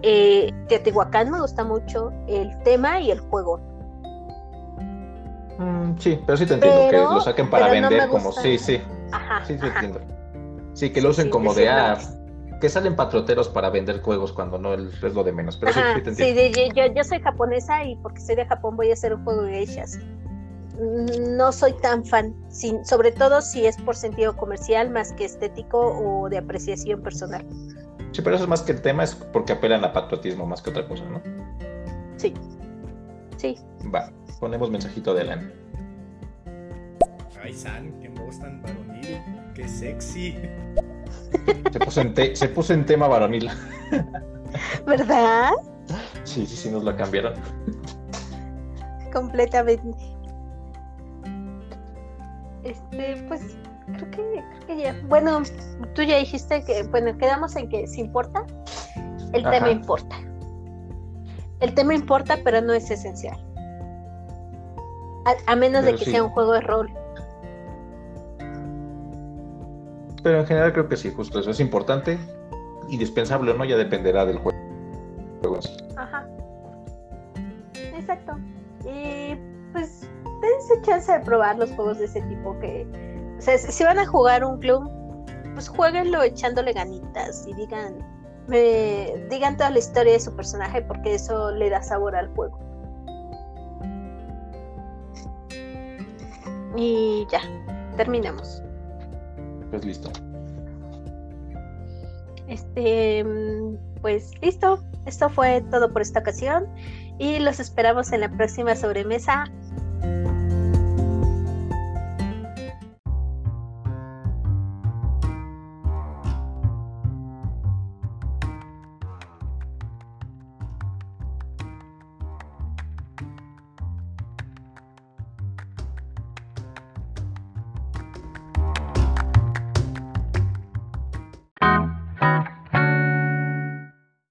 eh, 0.01 0.53
Teotihuacán 0.67 1.31
me 1.31 1.39
gusta 1.39 1.63
mucho 1.63 2.11
el 2.27 2.51
tema 2.63 2.99
y 2.99 3.11
el 3.11 3.19
juego. 3.19 3.59
Mm, 5.57 5.97
sí, 5.97 6.19
pero 6.25 6.37
sí 6.37 6.45
te 6.45 6.53
entiendo 6.53 6.89
que 6.89 6.97
lo 6.97 7.21
saquen 7.21 7.49
para 7.49 7.69
vender 7.69 8.07
como 8.09 8.31
sí, 8.31 8.57
sí. 8.57 8.81
Ajá, 9.11 9.43
sí, 9.45 9.57
sí 9.59 9.65
entiendo. 9.65 10.01
Sí, 10.73 10.91
que 10.91 11.01
lo 11.01 11.09
usen 11.09 11.29
como 11.31 11.55
de 11.55 11.69
ah, 11.69 11.97
que 12.59 12.69
salen 12.69 12.95
patrioteros 12.95 13.49
para 13.49 13.69
vender 13.69 14.01
juegos 14.01 14.33
cuando 14.33 14.57
no 14.57 14.73
es 14.73 15.01
lo 15.01 15.23
de 15.23 15.31
menos. 15.31 15.57
Pero 15.57 15.73
sí, 15.73 15.79
sí, 16.15 16.51
yo, 16.75 16.85
yo, 16.93 17.03
soy 17.03 17.19
japonesa 17.19 17.83
y 17.83 17.95
porque 17.97 18.19
soy 18.19 18.35
de 18.35 18.45
Japón 18.45 18.75
voy 18.75 18.89
a 18.89 18.93
hacer 18.93 19.13
un 19.13 19.23
juego 19.23 19.43
de 19.43 19.51
geishas. 19.65 19.99
No 20.77 21.51
soy 21.51 21.73
tan 21.73 22.05
fan, 22.05 22.35
sin, 22.49 22.85
sobre 22.85 23.11
todo 23.11 23.41
si 23.41 23.65
es 23.65 23.77
por 23.77 23.95
sentido 23.95 24.37
comercial 24.37 24.91
más 24.91 25.11
que 25.13 25.25
estético 25.25 25.79
o 25.79 26.29
de 26.29 26.37
apreciación 26.37 27.01
personal. 27.01 27.45
Sí, 28.11 28.21
pero 28.21 28.35
eso 28.35 28.45
es 28.45 28.49
más 28.49 28.61
que 28.61 28.71
el 28.73 28.81
tema, 28.81 29.03
es 29.03 29.15
porque 29.15 29.53
apelan 29.53 29.83
a 29.83 29.93
patriotismo 29.93 30.45
más 30.45 30.61
que 30.61 30.69
otra 30.69 30.87
cosa, 30.87 31.03
¿no? 31.05 31.21
Sí. 32.17 32.33
Sí. 33.37 33.57
Va, 33.93 34.11
ponemos 34.39 34.69
mensajito 34.69 35.13
de 35.13 35.21
Alan. 35.21 35.53
Ay, 37.41 37.53
San, 37.53 37.91
que 37.99 38.09
voz 38.09 38.39
tan 38.39 38.61
varonil, 38.61 39.19
qué 39.53 39.67
sexy. 39.67 40.35
Se 41.71 41.79
puso 41.79 42.01
en, 42.01 42.35
se 42.35 42.49
puso 42.49 42.73
en 42.73 42.85
tema 42.85 43.07
varonil. 43.07 43.49
¿Verdad? 44.85 45.51
Sí, 46.23 46.45
sí, 46.45 46.55
sí, 46.55 46.69
nos 46.69 46.83
la 46.83 46.95
cambiaron. 46.95 47.33
Completamente. 49.13 49.97
Este, 52.63 53.23
pues 53.27 53.57
creo 53.85 54.11
que, 54.11 54.43
creo 54.65 54.67
que 54.67 54.77
ya. 54.77 55.01
Bueno, 55.07 55.41
tú 55.95 56.03
ya 56.03 56.17
dijiste 56.17 56.63
que, 56.63 56.83
bueno, 56.83 57.17
quedamos 57.17 57.55
en 57.55 57.69
que 57.69 57.87
si 57.87 58.01
importa, 58.01 58.45
el 59.33 59.43
tema 59.43 59.69
importa. 59.69 60.15
El 61.59 61.73
tema 61.73 61.95
importa, 61.95 62.37
pero 62.43 62.61
no 62.61 62.73
es 62.73 62.89
esencial. 62.91 63.37
A, 65.45 65.55
menos 65.55 65.83
de 65.83 65.95
que 65.95 66.05
sea 66.05 66.23
un 66.23 66.29
juego 66.29 66.53
de 66.53 66.61
rol. 66.61 66.89
Pero 70.23 70.39
en 70.39 70.45
general 70.47 70.73
creo 70.73 70.89
que 70.89 70.97
sí, 70.97 71.11
justo 71.11 71.39
eso 71.39 71.51
es 71.51 71.59
importante, 71.59 72.17
indispensable 72.89 73.51
o 73.51 73.53
no, 73.53 73.65
ya 73.65 73.77
dependerá 73.77 74.25
del 74.25 74.39
juego. 74.39 74.57
Ajá. 75.95 76.27
Exacto. 77.95 78.37
Y 78.85 79.35
pues 79.73 80.09
dense 80.41 80.81
chance 80.83 81.11
de 81.11 81.19
probar 81.19 81.57
los 81.57 81.71
juegos 81.71 81.99
de 81.99 82.05
ese 82.05 82.21
tipo 82.23 82.57
que, 82.59 82.87
o 83.37 83.41
sea, 83.41 83.57
si 83.57 83.83
van 83.83 83.99
a 83.99 84.05
jugar 84.05 84.43
un 84.43 84.59
club, 84.59 84.89
pues 85.53 85.69
jueguenlo 85.69 86.21
echándole 86.23 86.73
ganitas 86.73 87.45
y 87.47 87.53
digan, 87.53 87.95
me, 88.47 89.13
digan 89.29 89.57
toda 89.57 89.71
la 89.71 89.79
historia 89.79 90.13
de 90.13 90.19
su 90.19 90.35
personaje 90.35 90.81
porque 90.81 91.15
eso 91.15 91.51
le 91.51 91.69
da 91.69 91.81
sabor 91.81 92.15
al 92.15 92.27
juego. 92.29 92.59
Y 96.75 97.25
ya, 97.31 97.41
terminamos. 97.95 98.61
Pues 99.69 99.85
listo. 99.85 100.11
Este, 102.47 103.25
pues 104.01 104.31
listo. 104.41 104.83
Esto 105.05 105.29
fue 105.29 105.61
todo 105.71 105.91
por 105.91 106.01
esta 106.01 106.19
ocasión 106.19 106.65
y 107.17 107.39
los 107.39 107.59
esperamos 107.59 108.11
en 108.11 108.21
la 108.21 108.29
próxima 108.29 108.75
sobremesa 108.75 109.45